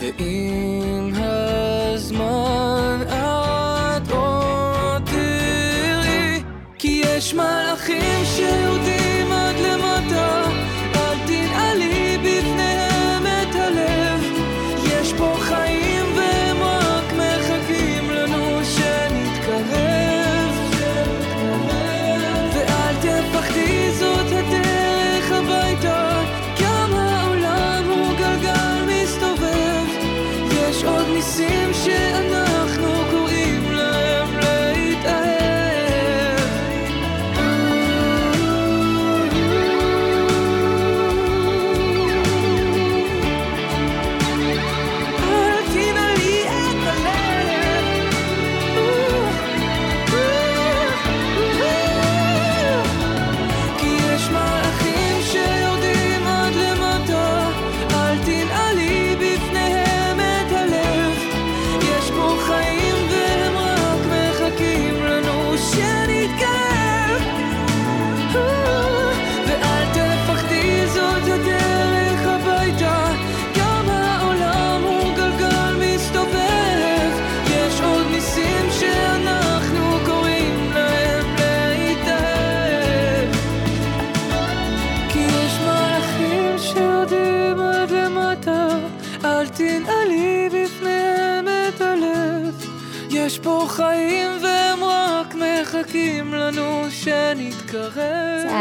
ועם 0.00 1.12
הזמן 1.14 2.98
את 3.08 4.12
עוד 4.12 5.02
תראי 5.04 6.42
כי 6.78 7.02
יש 7.04 7.34
מלאכים 7.34 8.24
שיורדים 8.24 8.57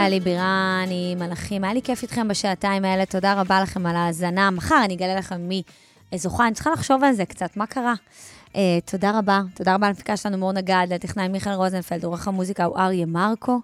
זה 0.08 0.12
היה 0.12 0.20
לי 0.20 0.26
בירן 0.26 0.88
עם 0.92 1.20
מלאכים. 1.20 1.64
היה 1.64 1.74
לי 1.74 1.82
כיף 1.82 2.04
איתכם 2.04 2.28
בשעתיים 2.28 2.86
האלה, 2.86 3.06
תודה 3.06 3.42
רבה 3.42 3.62
לכם 3.62 3.86
על 3.86 3.96
ההאזנה. 3.96 4.52
מחר 4.52 4.82
אני 4.86 4.94
אגלה 4.94 5.16
לכם 5.16 5.42
מי 5.42 5.62
זוכה, 6.16 6.48
אני 6.48 6.54
צריכה 6.54 6.72
לחשוב 6.72 7.04
על 7.04 7.14
זה 7.14 7.26
קצת, 7.26 7.58
מה 7.58 7.66
קרה? 7.66 7.94
Uh, 8.48 8.58
תודה 8.86 9.18
רבה, 9.20 9.42
תודה 9.56 9.76
רבה 9.76 9.88
למפיקה 9.88 10.18
שלנו 10.18 10.38
מור 10.38 10.52
נגד, 10.52 10.86
לטכנאי 10.90 11.28
מיכאל 11.28 11.54
רוזנפלד, 11.54 12.04
עורך 12.04 12.28
המוזיקה 12.28 12.66
הוא 12.66 12.78
אריה 12.78 13.06
מרקו. 13.06 13.60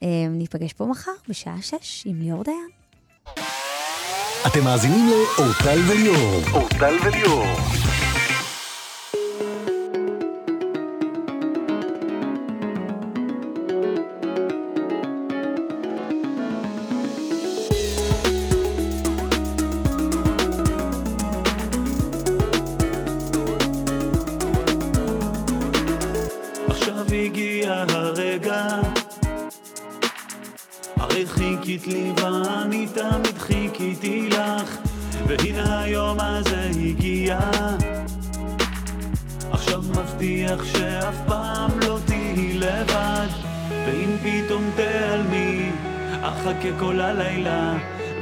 Uh, 0.00 0.04
ניפגש 0.30 0.72
פה 0.72 0.86
מחר 0.86 1.12
בשעה 1.28 1.56
שש 1.62 2.02
עם 2.06 2.22
ליאור 2.22 2.44
דיין. 2.44 2.68
אתם 4.46 4.64
מאזינים 4.64 5.10
לאורטל 5.10 5.78
וליאור. 5.88 6.40
אורטל 6.52 6.96
וליאור. 7.04 7.46
והנה 35.26 35.82
היום 35.82 36.20
הזה 36.20 36.70
הגיע. 36.80 37.38
עכשיו 39.50 39.82
מבטיח 39.82 40.64
שאף 40.64 41.16
פעם 41.26 41.70
לא 41.86 41.98
תהיי 42.06 42.52
לבד. 42.58 43.26
ואם 43.86 44.16
פתאום 44.22 44.70
תעלמי 44.76 45.70
אחכה 46.22 46.68
כל 46.78 47.00
הלילה 47.00 47.74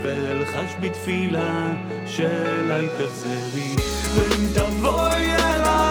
ואלחש 0.03 0.75
בתפילה 0.81 1.73
שאליי 2.07 2.89
תחזרי. 2.89 3.77
ואם 4.15 4.47
תבואי 4.55 5.33
אליי 5.33 5.82